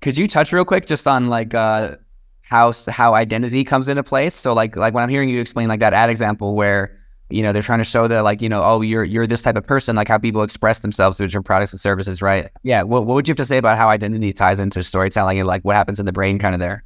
Could 0.00 0.18
you 0.18 0.28
touch 0.28 0.52
real 0.52 0.64
quick 0.64 0.86
just 0.86 1.06
on 1.06 1.28
like 1.28 1.54
uh 1.54 1.96
how 2.44 2.72
how 2.88 3.14
identity 3.14 3.64
comes 3.64 3.88
into 3.88 4.02
place? 4.02 4.34
So 4.34 4.52
like 4.52 4.76
like 4.76 4.94
when 4.94 5.02
I'm 5.02 5.08
hearing 5.08 5.28
you 5.28 5.40
explain 5.40 5.68
like 5.68 5.80
that 5.80 5.94
ad 5.94 6.10
example 6.10 6.54
where 6.54 6.96
you 7.34 7.42
know, 7.42 7.52
they're 7.52 7.62
trying 7.62 7.80
to 7.80 7.84
show 7.84 8.06
that 8.06 8.22
like, 8.22 8.40
you 8.40 8.48
know, 8.48 8.62
oh, 8.62 8.80
you're 8.80 9.04
you're 9.04 9.26
this 9.26 9.42
type 9.42 9.56
of 9.56 9.64
person, 9.64 9.96
like 9.96 10.08
how 10.08 10.18
people 10.18 10.42
express 10.42 10.80
themselves 10.80 11.16
through 11.16 11.26
different 11.26 11.46
products 11.46 11.72
and 11.72 11.80
services, 11.80 12.22
right? 12.22 12.50
Yeah. 12.62 12.82
What 12.82 13.06
what 13.06 13.14
would 13.14 13.26
you 13.26 13.32
have 13.32 13.38
to 13.38 13.46
say 13.46 13.58
about 13.58 13.76
how 13.76 13.88
identity 13.88 14.32
ties 14.32 14.58
into 14.58 14.82
storytelling 14.82 15.38
and 15.38 15.46
like 15.46 15.62
what 15.62 15.76
happens 15.76 15.98
in 15.98 16.06
the 16.06 16.12
brain 16.12 16.38
kind 16.38 16.54
of 16.54 16.60
there? 16.60 16.84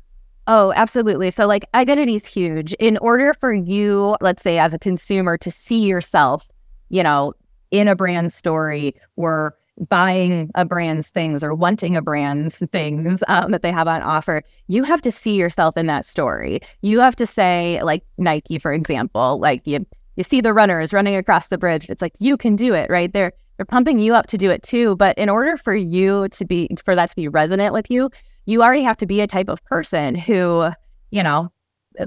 Oh, 0.51 0.73
absolutely. 0.75 1.31
So, 1.31 1.47
like, 1.47 1.67
identity 1.75 2.15
is 2.15 2.25
huge. 2.25 2.73
In 2.79 2.97
order 2.99 3.35
for 3.35 3.53
you, 3.53 4.17
let's 4.23 4.43
say, 4.43 4.59
as 4.59 4.73
a 4.73 4.79
consumer, 4.79 5.37
to 5.37 5.51
see 5.51 5.85
yourself, 5.85 6.49
you 6.89 7.03
know, 7.03 7.35
in 7.71 7.87
a 7.87 7.95
brand 7.95 8.33
story 8.33 8.95
or 9.17 9.55
buying 9.91 10.51
a 10.55 10.65
brand's 10.65 11.11
things 11.11 11.45
or 11.45 11.55
wanting 11.55 11.97
a 11.97 12.03
brand's 12.03 12.57
things 12.73 13.23
um, 13.29 13.53
that 13.53 13.61
they 13.61 13.71
have 13.71 13.89
on 13.89 14.01
offer, 14.01 14.43
you 14.69 14.85
have 14.85 15.03
to 15.03 15.11
see 15.11 15.35
yourself 15.35 15.77
in 15.77 15.87
that 15.87 16.07
story. 16.07 16.61
You 16.81 17.01
have 17.01 17.17
to 17.17 17.27
say, 17.27 17.83
like 17.83 18.03
Nike, 18.17 18.59
for 18.59 18.73
example, 18.73 19.39
like 19.39 19.67
you 19.67 19.85
you 20.19 20.25
see 20.25 20.41
the 20.41 20.53
runners 20.53 20.93
running 20.93 21.15
across 21.15 21.47
the 21.47 21.57
bridge. 21.57 21.89
It's 21.89 22.03
like 22.03 22.13
you 22.19 22.37
can 22.37 22.57
do 22.57 22.75
it, 22.75 22.91
right? 22.91 23.11
They're 23.11 23.33
they're 23.57 23.65
pumping 23.65 24.01
you 24.01 24.15
up 24.15 24.27
to 24.27 24.37
do 24.37 24.51
it 24.51 24.63
too. 24.63 24.97
But 24.97 25.17
in 25.17 25.29
order 25.29 25.57
for 25.57 25.75
you 25.75 26.29
to 26.29 26.45
be 26.45 26.69
for 26.85 26.95
that 26.95 27.11
to 27.11 27.17
be 27.17 27.29
resonant 27.29 27.73
with 27.73 27.89
you, 27.91 28.11
you 28.45 28.63
already 28.63 28.83
have 28.83 28.97
to 28.99 29.07
be 29.07 29.21
a 29.21 29.27
type 29.29 29.49
of 29.49 29.65
person 29.65 30.17
who, 30.17 30.71
you 31.11 31.23
know, 31.23 31.51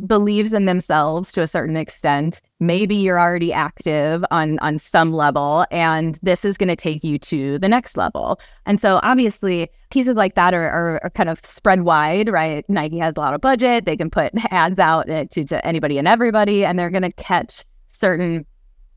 believes 0.07 0.53
in 0.53 0.65
themselves 0.65 1.31
to 1.31 1.41
a 1.41 1.47
certain 1.47 1.77
extent. 1.77 2.41
Maybe 2.59 2.95
you're 2.95 3.19
already 3.19 3.53
active 3.53 4.25
on 4.29 4.59
on 4.59 4.77
some 4.77 5.13
level 5.13 5.65
and 5.71 6.19
this 6.21 6.43
is 6.43 6.57
going 6.57 6.69
to 6.69 6.75
take 6.75 7.05
you 7.05 7.17
to 7.19 7.59
the 7.59 7.69
next 7.69 7.95
level. 7.95 8.41
And 8.65 8.77
so 8.77 8.99
obviously 9.03 9.69
pieces 9.89 10.15
like 10.15 10.35
that 10.35 10.53
are, 10.53 10.69
are, 10.69 10.99
are, 11.03 11.09
kind 11.11 11.29
of 11.29 11.45
spread 11.45 11.81
wide, 11.81 12.29
right? 12.29 12.63
Nike 12.69 12.97
has 12.99 13.13
a 13.15 13.19
lot 13.19 13.33
of 13.33 13.41
budget. 13.41 13.85
They 13.85 13.97
can 13.97 14.09
put 14.09 14.31
ads 14.51 14.79
out 14.79 15.09
eh, 15.09 15.25
to, 15.31 15.45
to 15.45 15.65
anybody 15.65 15.97
and 15.97 16.09
everybody 16.09 16.65
and 16.65 16.77
they're 16.77 16.89
going 16.89 17.03
to 17.03 17.11
catch 17.13 17.65
certain 18.01 18.45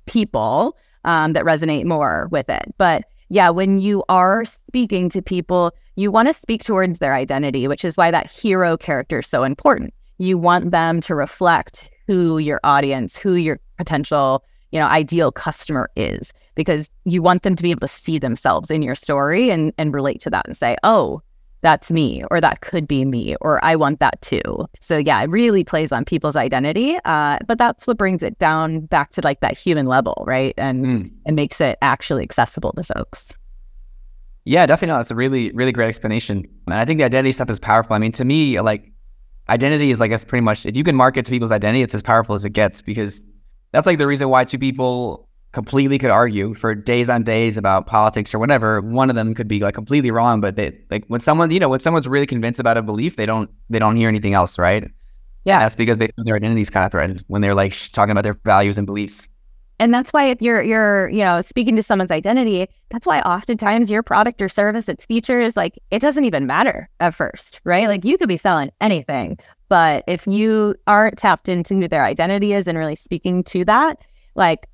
people 0.06 0.76
um, 1.04 1.34
that 1.34 1.44
resonate 1.44 1.84
more 1.84 2.28
with 2.32 2.48
it. 2.48 2.74
But 2.78 3.04
yeah, 3.28 3.50
when 3.50 3.78
you 3.78 4.02
are 4.08 4.44
speaking 4.44 5.08
to 5.10 5.22
people, 5.22 5.72
you 5.96 6.10
want 6.10 6.28
to 6.28 6.34
speak 6.34 6.64
towards 6.64 6.98
their 6.98 7.14
identity, 7.14 7.68
which 7.68 7.84
is 7.84 7.96
why 7.96 8.10
that 8.10 8.30
hero 8.30 8.76
character 8.76 9.20
is 9.20 9.26
so 9.26 9.44
important 9.44 9.94
you 10.18 10.38
want 10.38 10.70
them 10.70 11.00
to 11.00 11.14
reflect 11.14 11.90
who 12.06 12.38
your 12.38 12.60
audience, 12.64 13.16
who 13.16 13.34
your 13.34 13.58
potential, 13.78 14.44
you 14.70 14.78
know, 14.78 14.86
ideal 14.86 15.32
customer 15.32 15.90
is 15.96 16.32
because 16.54 16.90
you 17.04 17.22
want 17.22 17.42
them 17.42 17.56
to 17.56 17.62
be 17.62 17.70
able 17.70 17.80
to 17.80 17.88
see 17.88 18.18
themselves 18.18 18.70
in 18.70 18.82
your 18.82 18.94
story 18.94 19.50
and 19.50 19.72
and 19.78 19.94
relate 19.94 20.20
to 20.20 20.30
that 20.30 20.46
and 20.46 20.56
say, 20.56 20.76
"Oh, 20.82 21.22
that's 21.64 21.90
me 21.90 22.22
or 22.30 22.40
that 22.40 22.60
could 22.60 22.86
be 22.86 23.04
me 23.04 23.34
or 23.40 23.62
I 23.64 23.74
want 23.74 23.98
that 23.98 24.20
too." 24.22 24.68
So 24.80 24.96
yeah, 24.96 25.20
it 25.22 25.30
really 25.30 25.64
plays 25.64 25.90
on 25.90 26.04
people's 26.04 26.36
identity, 26.36 26.96
uh, 27.04 27.38
but 27.48 27.58
that's 27.58 27.86
what 27.88 27.98
brings 27.98 28.22
it 28.22 28.38
down 28.38 28.86
back 28.86 29.10
to 29.10 29.20
like 29.24 29.40
that 29.40 29.58
human 29.58 29.86
level, 29.86 30.22
right? 30.26 30.54
And 30.56 30.86
mm. 30.86 31.10
it 31.26 31.32
makes 31.32 31.60
it 31.60 31.76
actually 31.82 32.22
accessible 32.22 32.72
to 32.74 32.84
folks. 32.84 33.36
Yeah, 34.44 34.66
definitely. 34.66 34.94
No, 34.94 35.00
it's 35.00 35.10
a 35.10 35.14
really, 35.14 35.50
really 35.52 35.72
great 35.72 35.88
explanation. 35.88 36.44
And 36.66 36.74
I 36.74 36.84
think 36.84 36.98
the 36.98 37.04
identity 37.04 37.32
stuff 37.32 37.48
is 37.48 37.58
powerful. 37.58 37.96
I 37.96 37.98
mean, 37.98 38.12
to 38.12 38.24
me, 38.24 38.60
like 38.60 38.92
identity 39.48 39.90
is 39.90 40.00
like 40.00 40.12
it's 40.12 40.24
pretty 40.24 40.42
much 40.42 40.66
if 40.66 40.76
you 40.76 40.84
can 40.84 40.94
market 40.94 41.24
to 41.26 41.30
people's 41.30 41.50
identity, 41.50 41.82
it's 41.82 41.94
as 41.94 42.02
powerful 42.02 42.34
as 42.34 42.44
it 42.44 42.50
gets 42.50 42.82
because 42.82 43.24
that's 43.72 43.86
like 43.86 43.98
the 43.98 44.06
reason 44.06 44.28
why 44.28 44.44
two 44.44 44.58
people 44.58 45.28
completely 45.54 45.98
could 45.98 46.10
argue 46.10 46.52
for 46.52 46.74
days 46.74 47.08
on 47.08 47.22
days 47.22 47.56
about 47.56 47.86
politics 47.86 48.34
or 48.34 48.40
whatever. 48.40 48.80
One 48.80 49.08
of 49.08 49.16
them 49.16 49.34
could 49.34 49.48
be 49.48 49.60
like 49.60 49.74
completely 49.74 50.10
wrong, 50.10 50.40
but 50.40 50.56
they 50.56 50.76
like 50.90 51.04
when 51.06 51.20
someone 51.20 51.50
you 51.50 51.60
know 51.60 51.68
when 51.68 51.80
someone's 51.80 52.08
really 52.08 52.26
convinced 52.26 52.60
about 52.60 52.76
a 52.76 52.82
belief, 52.82 53.16
they 53.16 53.24
don't 53.24 53.48
they 53.70 53.78
don't 53.78 53.96
hear 53.96 54.08
anything 54.08 54.34
else, 54.34 54.58
right? 54.58 54.90
Yeah, 55.44 55.60
that's 55.60 55.76
because 55.76 55.98
they, 55.98 56.08
their 56.18 56.36
identity's 56.36 56.70
kind 56.70 56.84
of 56.84 56.90
threatened 56.90 57.22
when 57.28 57.40
they're 57.40 57.54
like 57.54 57.74
talking 57.92 58.10
about 58.10 58.24
their 58.24 58.36
values 58.44 58.78
and 58.78 58.86
beliefs. 58.86 59.28
And 59.78 59.92
that's 59.92 60.12
why 60.12 60.24
if 60.24 60.42
you're 60.42 60.62
you're, 60.62 61.08
you 61.10 61.20
know, 61.20 61.40
speaking 61.40 61.76
to 61.76 61.82
someone's 61.82 62.10
identity, 62.10 62.68
that's 62.90 63.06
why 63.06 63.20
oftentimes 63.20 63.90
your 63.90 64.02
product 64.02 64.42
or 64.42 64.48
service, 64.48 64.88
its 64.88 65.06
features, 65.06 65.56
like 65.56 65.78
it 65.90 66.00
doesn't 66.00 66.24
even 66.24 66.46
matter 66.46 66.88
at 66.98 67.14
first, 67.14 67.60
right? 67.64 67.86
Like 67.86 68.04
you 68.04 68.18
could 68.18 68.28
be 68.28 68.36
selling 68.36 68.70
anything. 68.80 69.38
But 69.68 70.02
if 70.08 70.26
you 70.26 70.74
aren't 70.88 71.16
tapped 71.16 71.48
into 71.48 71.74
who 71.74 71.88
their 71.88 72.04
identity 72.04 72.52
is 72.52 72.66
and 72.66 72.76
really 72.76 72.96
speaking 72.96 73.44
to 73.44 73.64
that, 73.66 73.98
like 74.34 74.66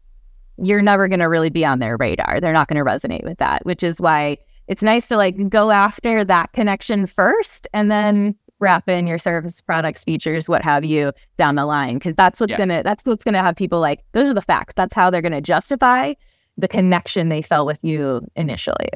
you're 0.63 0.83
never 0.83 1.09
gonna 1.09 1.29
really 1.29 1.51
be 1.51 1.65
on 1.65 1.79
their 1.79 1.97
radar. 1.97 2.41
They're 2.41 2.53
not 2.53 2.69
gonna 2.69 2.85
resonate 2.85 3.25
with 3.25 3.39
that, 3.39 3.65
which 3.65 3.83
is 3.83 4.01
why 4.01 4.39
it's 4.69 4.83
nice 4.83 5.09
to 5.09 5.17
like 5.17 5.49
go 5.49 5.73
after 5.73 6.25
that 6.25 6.53
connection 6.53 7.07
first 7.07 7.67
and 7.75 7.91
then 7.91 8.37
wrap 8.61 8.89
in 8.89 9.07
your 9.07 9.19
service 9.19 9.61
products 9.61 10.05
features 10.05 10.49
what 10.49 10.63
have 10.63 10.85
you 10.85 11.13
down 11.37 11.55
the 11.57 11.67
line 11.67 11.95
because 11.95 12.15
that's 12.15 12.41
what's 12.41 12.51
yeah. 12.51 12.59
gonna 12.59 12.83
that's 12.83 13.05
what's 13.05 13.25
gonna 13.25 13.43
have 13.43 13.57
people 13.57 13.81
like 13.81 14.01
those 14.13 14.27
are 14.27 14.35
the 14.35 14.43
facts 14.43 14.75
that's 14.75 14.95
how 14.95 15.11
they're 15.11 15.23
gonna 15.23 15.41
justify 15.41 16.13
the 16.59 16.69
connection 16.69 17.31
they 17.31 17.41
felt 17.41 17.67
with 17.67 17.79
you 17.83 18.21
initially 18.37 18.89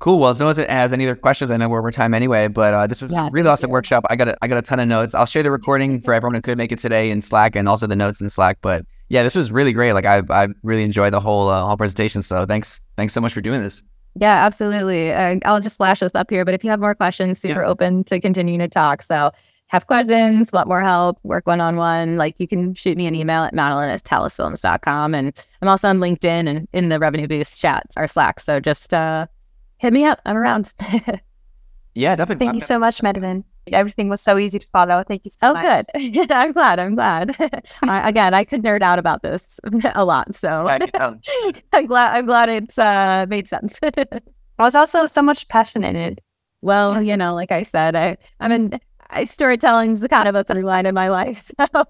cool 0.00 0.18
well 0.18 0.30
as 0.30 0.40
long 0.40 0.50
as 0.50 0.58
it 0.58 0.68
has 0.68 0.92
any 0.92 1.06
other 1.06 1.16
questions 1.16 1.50
i 1.50 1.56
know 1.56 1.68
we're 1.68 1.78
over 1.78 1.90
time 1.90 2.12
anyway 2.12 2.46
but 2.46 2.74
uh, 2.74 2.86
this 2.86 3.00
was 3.00 3.10
yeah, 3.10 3.28
really 3.32 3.48
awesome 3.48 3.70
you. 3.70 3.72
workshop 3.72 4.04
i 4.10 4.16
got 4.16 4.28
a, 4.28 4.36
I 4.42 4.48
got 4.48 4.58
a 4.58 4.62
ton 4.62 4.78
of 4.78 4.86
notes 4.86 5.14
i'll 5.14 5.26
share 5.26 5.42
the 5.42 5.50
recording 5.60 6.00
for 6.02 6.12
everyone 6.12 6.34
who 6.34 6.42
could 6.42 6.58
make 6.58 6.70
it 6.70 6.78
today 6.78 7.10
in 7.10 7.22
slack 7.22 7.56
and 7.56 7.68
also 7.68 7.86
the 7.86 7.96
notes 7.96 8.20
in 8.20 8.28
slack 8.28 8.58
but 8.60 8.84
yeah 9.10 9.22
this 9.22 9.34
was 9.34 9.52
really 9.52 9.72
great 9.72 9.92
like 9.92 10.06
i, 10.06 10.22
I 10.30 10.48
really 10.62 10.82
enjoyed 10.82 11.12
the 11.12 11.20
whole 11.20 11.48
uh, 11.48 11.66
whole 11.66 11.76
presentation 11.76 12.22
so 12.22 12.46
thanks 12.46 12.80
thanks 12.96 13.12
so 13.12 13.20
much 13.20 13.34
for 13.34 13.42
doing 13.42 13.62
this 13.62 13.84
yeah, 14.16 14.44
absolutely. 14.44 15.12
Uh, 15.12 15.36
I'll 15.44 15.60
just 15.60 15.76
flash 15.76 16.00
this 16.00 16.14
up 16.14 16.30
here, 16.30 16.44
but 16.44 16.52
if 16.52 16.64
you 16.64 16.70
have 16.70 16.80
more 16.80 16.94
questions, 16.94 17.38
super 17.38 17.62
yeah. 17.62 17.68
open 17.68 18.02
to 18.04 18.20
continuing 18.20 18.58
to 18.58 18.68
talk. 18.68 19.02
So 19.02 19.30
have 19.68 19.86
questions, 19.86 20.52
want 20.52 20.66
more 20.66 20.82
help, 20.82 21.18
work 21.22 21.46
one 21.46 21.60
on 21.60 21.76
one, 21.76 22.16
like 22.16 22.34
you 22.38 22.48
can 22.48 22.74
shoot 22.74 22.96
me 22.96 23.06
an 23.06 23.14
email 23.14 23.44
at 23.44 23.54
madelaine 23.54 23.88
at 23.88 24.02
talusfilms.com. 24.02 25.14
And 25.14 25.46
I'm 25.62 25.68
also 25.68 25.88
on 25.88 25.98
LinkedIn 25.98 26.48
and 26.48 26.66
in 26.72 26.88
the 26.88 26.98
Revenue 26.98 27.28
Boost 27.28 27.60
chats, 27.60 27.96
our 27.96 28.08
Slack. 28.08 28.40
So 28.40 28.58
just 28.58 28.92
uh, 28.92 29.28
hit 29.78 29.92
me 29.92 30.04
up. 30.04 30.20
I'm 30.26 30.36
around. 30.36 30.74
yeah, 31.94 32.16
definitely. 32.16 32.46
Thank 32.46 32.54
you 32.54 32.60
so 32.60 32.78
much, 32.78 33.00
Madelaine 33.02 33.44
everything 33.72 34.08
was 34.08 34.20
so 34.20 34.38
easy 34.38 34.58
to 34.58 34.66
follow. 34.68 35.02
Thank 35.06 35.24
you 35.24 35.30
so 35.30 35.52
much. 35.52 35.64
oh, 35.64 35.68
much. 35.68 36.12
good. 36.14 36.32
I'm 36.32 36.52
glad. 36.52 36.78
I'm 36.78 36.94
glad. 36.94 37.36
I, 37.82 38.08
again, 38.08 38.34
I 38.34 38.44
could 38.44 38.62
nerd 38.62 38.82
out 38.82 38.98
about 38.98 39.22
this 39.22 39.60
a 39.94 40.04
lot, 40.04 40.34
so 40.34 40.66
I'm 40.68 41.86
glad. 41.86 42.16
I'm 42.16 42.26
glad 42.26 42.48
it's 42.48 42.78
uh, 42.78 43.26
made 43.28 43.46
sense. 43.46 43.78
I 43.82 44.20
was 44.58 44.74
also 44.74 45.06
so 45.06 45.22
much 45.22 45.48
passion 45.48 45.84
in 45.84 45.96
it. 45.96 46.20
Well, 46.62 47.00
you 47.02 47.16
know, 47.16 47.34
like 47.34 47.52
I 47.52 47.62
said, 47.62 47.96
I 47.96 48.18
I 48.40 48.48
mean, 48.48 48.78
I, 49.08 49.24
storytelling's 49.24 50.00
the 50.00 50.08
kind 50.08 50.28
of 50.28 50.34
a 50.34 50.44
through 50.44 50.62
line 50.62 50.86
in 50.86 50.94
my 50.94 51.08
life. 51.08 51.50
So 51.58 51.84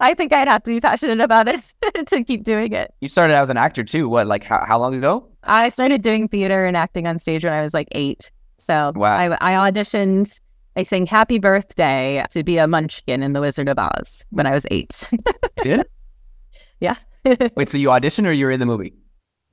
I 0.00 0.14
think 0.14 0.32
I'd 0.32 0.48
have 0.48 0.62
to 0.64 0.70
be 0.70 0.80
passionate 0.80 1.20
about 1.20 1.48
it 1.48 1.74
to 2.06 2.24
keep 2.24 2.44
doing 2.44 2.72
it. 2.72 2.94
You 3.00 3.08
started 3.08 3.34
as 3.34 3.50
an 3.50 3.56
actor 3.56 3.82
too. 3.82 4.08
What, 4.08 4.26
like 4.26 4.44
how, 4.44 4.64
how 4.64 4.78
long 4.78 4.94
ago? 4.94 5.28
I 5.42 5.68
started 5.68 6.02
doing 6.02 6.28
theater 6.28 6.64
and 6.64 6.76
acting 6.76 7.06
on 7.06 7.18
stage 7.18 7.44
when 7.44 7.52
I 7.52 7.62
was 7.62 7.74
like 7.74 7.88
eight. 7.92 8.30
So 8.58 8.92
wow. 8.94 9.16
I, 9.16 9.36
I 9.40 9.70
auditioned 9.70 10.40
I 10.76 10.82
sang 10.82 11.06
Happy 11.06 11.38
Birthday 11.38 12.24
to 12.30 12.44
be 12.44 12.58
a 12.58 12.66
munchkin 12.66 13.22
in 13.22 13.32
The 13.32 13.40
Wizard 13.40 13.68
of 13.68 13.78
Oz 13.78 14.26
when 14.30 14.46
I 14.46 14.50
was 14.52 14.66
eight. 14.70 15.08
did? 15.62 15.86
Yeah. 16.78 16.96
Wait, 17.56 17.70
so 17.70 17.78
you 17.78 17.88
auditioned 17.88 18.26
or 18.26 18.32
you 18.32 18.44
were 18.44 18.50
in 18.50 18.60
the 18.60 18.66
movie? 18.66 18.92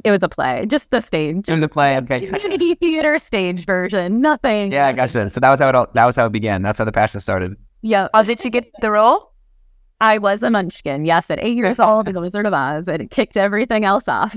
It 0.04 0.12
was 0.12 0.22
a 0.22 0.28
play, 0.28 0.66
just 0.66 0.92
the 0.92 1.00
stage. 1.00 1.48
It 1.48 1.54
was 1.54 1.64
a 1.64 1.70
play. 1.70 1.96
Okay. 2.00 2.20
Community 2.28 2.76
theater 2.76 3.18
stage 3.18 3.66
version, 3.66 4.20
nothing. 4.20 4.74
Yeah, 4.74 4.88
I 4.88 4.92
gotcha. 4.92 5.30
So 5.30 5.40
that 5.40 5.50
was 5.50 5.62
how 5.62 5.70
it 5.70 5.76
all, 5.76 5.88
that 5.94 6.04
was 6.04 6.18
how 6.18 6.26
it 6.26 6.34
began. 6.34 6.64
That's 6.64 6.78
how 6.78 6.84
the 6.84 6.92
passion 6.92 7.22
started. 7.22 7.56
Yeah. 7.82 8.10
Oh, 8.14 8.24
did 8.24 8.44
you 8.44 8.50
get 8.50 8.70
the 8.82 8.92
role? 8.92 9.32
I 10.02 10.18
was 10.18 10.44
a 10.44 10.50
munchkin. 10.50 11.06
Yes, 11.06 11.32
at 11.32 11.42
eight 11.42 11.56
years 11.56 11.80
old 11.80 12.10
in 12.10 12.14
The 12.14 12.20
Wizard 12.20 12.46
of 12.46 12.54
Oz, 12.54 12.90
and 12.90 13.02
it 13.02 13.10
kicked 13.10 13.38
everything 13.38 13.86
else 13.86 14.10
off. 14.10 14.36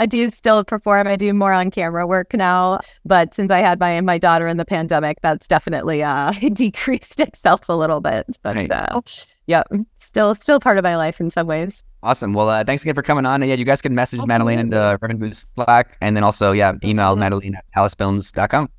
I 0.00 0.06
do 0.06 0.30
still 0.30 0.64
perform. 0.64 1.06
I 1.06 1.16
do 1.16 1.34
more 1.34 1.52
on 1.52 1.70
camera 1.70 2.06
work 2.06 2.32
now, 2.32 2.78
but 3.04 3.34
since 3.34 3.50
I 3.50 3.58
had 3.58 3.78
my 3.78 4.00
my 4.00 4.16
daughter 4.16 4.46
in 4.46 4.56
the 4.56 4.64
pandemic, 4.64 5.18
that's 5.20 5.46
definitely 5.46 6.02
uh, 6.02 6.32
decreased 6.54 7.20
itself 7.20 7.68
a 7.68 7.74
little 7.74 8.00
bit. 8.00 8.38
But 8.42 8.56
right. 8.56 8.72
uh, 8.72 9.02
yeah, 9.46 9.62
still 9.98 10.34
still 10.34 10.58
part 10.58 10.78
of 10.78 10.84
my 10.84 10.96
life 10.96 11.20
in 11.20 11.28
some 11.28 11.46
ways. 11.46 11.84
Awesome. 12.02 12.32
Well, 12.32 12.48
uh, 12.48 12.64
thanks 12.64 12.82
again 12.82 12.94
for 12.94 13.02
coming 13.02 13.26
on. 13.26 13.42
And 13.42 13.50
yeah, 13.50 13.56
you 13.56 13.66
guys 13.66 13.82
can 13.82 13.94
message 13.94 14.20
oh, 14.20 14.26
Madelaine 14.26 14.58
in 14.58 14.70
the 14.70 14.98
Revenue 15.02 15.18
Boost 15.18 15.54
Slack, 15.54 15.98
and 16.00 16.16
then 16.16 16.24
also 16.24 16.52
yeah, 16.52 16.72
email 16.82 17.14
Madelaine 17.14 17.56
at 17.56 17.66
talusfilms.com. 17.76 18.70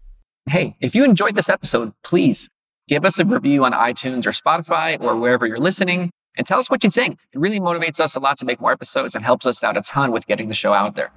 Hey, 0.50 0.76
if 0.82 0.96
you 0.96 1.04
enjoyed 1.04 1.36
this 1.36 1.50
episode, 1.50 1.94
please 2.04 2.50
give 2.88 3.06
us 3.06 3.20
a 3.20 3.26
review 3.26 3.64
on 3.64 3.74
iTunes 3.74 4.26
or 4.26 4.32
Spotify 4.32 5.00
or 5.00 5.16
wherever 5.16 5.46
you're 5.46 5.60
listening 5.60 6.10
and 6.38 6.48
tell 6.48 6.60
us 6.60 6.70
what 6.70 6.84
you 6.84 6.90
think. 6.90 7.22
It 7.34 7.40
really 7.40 7.60
motivates 7.60 8.00
us 8.00 8.16
a 8.16 8.20
lot 8.20 8.38
to 8.40 8.46
make 8.46 8.62
more 8.62 8.72
episodes 8.72 9.16
and 9.16 9.24
helps 9.24 9.46
us 9.46 9.64
out 9.64 9.78
a 9.78 9.82
ton 9.82 10.12
with 10.12 10.28
getting 10.28 10.50
the 10.50 10.56
show 10.56 10.74
out 10.74 10.96
there. 10.96 11.12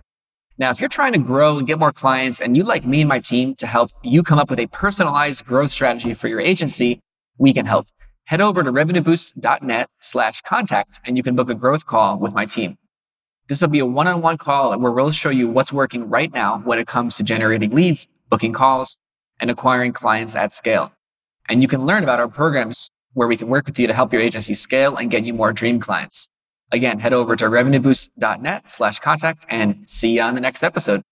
Now, 0.57 0.71
if 0.71 0.81
you're 0.81 0.89
trying 0.89 1.13
to 1.15 1.19
grow 1.19 1.59
and 1.59 1.67
get 1.67 1.81
more 1.81 1.93
clients 1.93 2.41
and 2.41 2.57
you'd 2.57 2.67
like 2.67 2.87
me 2.87 3.01
and 3.01 3.09
my 3.09 3.19
team 3.19 3.55
to 3.57 3.67
help 3.67 3.91
you 4.03 4.23
come 4.23 4.39
up 4.39 4.51
with 4.51 4.61
a 4.61 4.69
personalized 4.69 5.45
growth 5.45 5.71
strategy 5.71 6.15
for 6.15 6.29
your 6.29 6.41
agency, 6.41 7.01
we 7.39 7.53
can 7.53 7.67
help. 7.67 7.89
Head 8.27 8.41
over 8.41 8.63
to 8.63 8.73
revenueboost.net 8.73 9.89
slash 10.01 10.41
contact 10.43 11.01
and 11.05 11.17
you 11.17 11.23
can 11.23 11.35
book 11.35 11.51
a 11.51 11.55
growth 11.55 11.87
call 11.87 12.19
with 12.19 12.35
my 12.35 12.47
team. 12.47 12.77
This 13.49 13.61
will 13.61 13.69
be 13.69 13.81
a 13.81 13.87
one-on-one 13.87 14.39
call 14.39 14.79
where 14.79 14.93
we'll 14.93 15.11
show 15.11 15.29
you 15.29 15.49
what's 15.49 15.73
working 15.73 16.09
right 16.09 16.33
now 16.33 16.59
when 16.61 16.79
it 16.79 16.87
comes 16.87 17.17
to 17.17 17.23
generating 17.23 17.71
leads, 17.71 18.09
booking 18.31 18.53
calls, 18.53 18.97
and 19.41 19.51
acquiring 19.51 19.93
clients 19.93 20.35
at 20.37 20.55
scale. 20.55 20.93
And 21.49 21.61
you 21.61 21.69
can 21.69 21.85
learn 21.85 22.05
about 22.05 22.21
our 22.21 22.29
programs 22.29 22.89
where 23.15 23.29
we 23.29 23.37
can 23.37 23.49
work 23.49 23.67
with 23.67 23.79
you 23.79 23.87
to 23.87 23.95
help 23.95 24.13
your 24.13 24.23
agency 24.23 24.55
scale 24.55 24.97
and 24.97 25.11
get 25.11 25.25
you 25.25 25.33
more 25.33 25.53
dream 25.53 25.81
clients. 25.81 26.29
Again, 26.73 26.99
head 26.99 27.13
over 27.13 27.37
to 27.37 27.47
revenueboost.net 27.47 28.71
slash 28.71 28.99
contact 28.99 29.47
and 29.49 29.89
see 29.89 30.17
you 30.17 30.23
on 30.23 30.35
the 30.35 30.41
next 30.41 30.63
episode. 30.63 31.03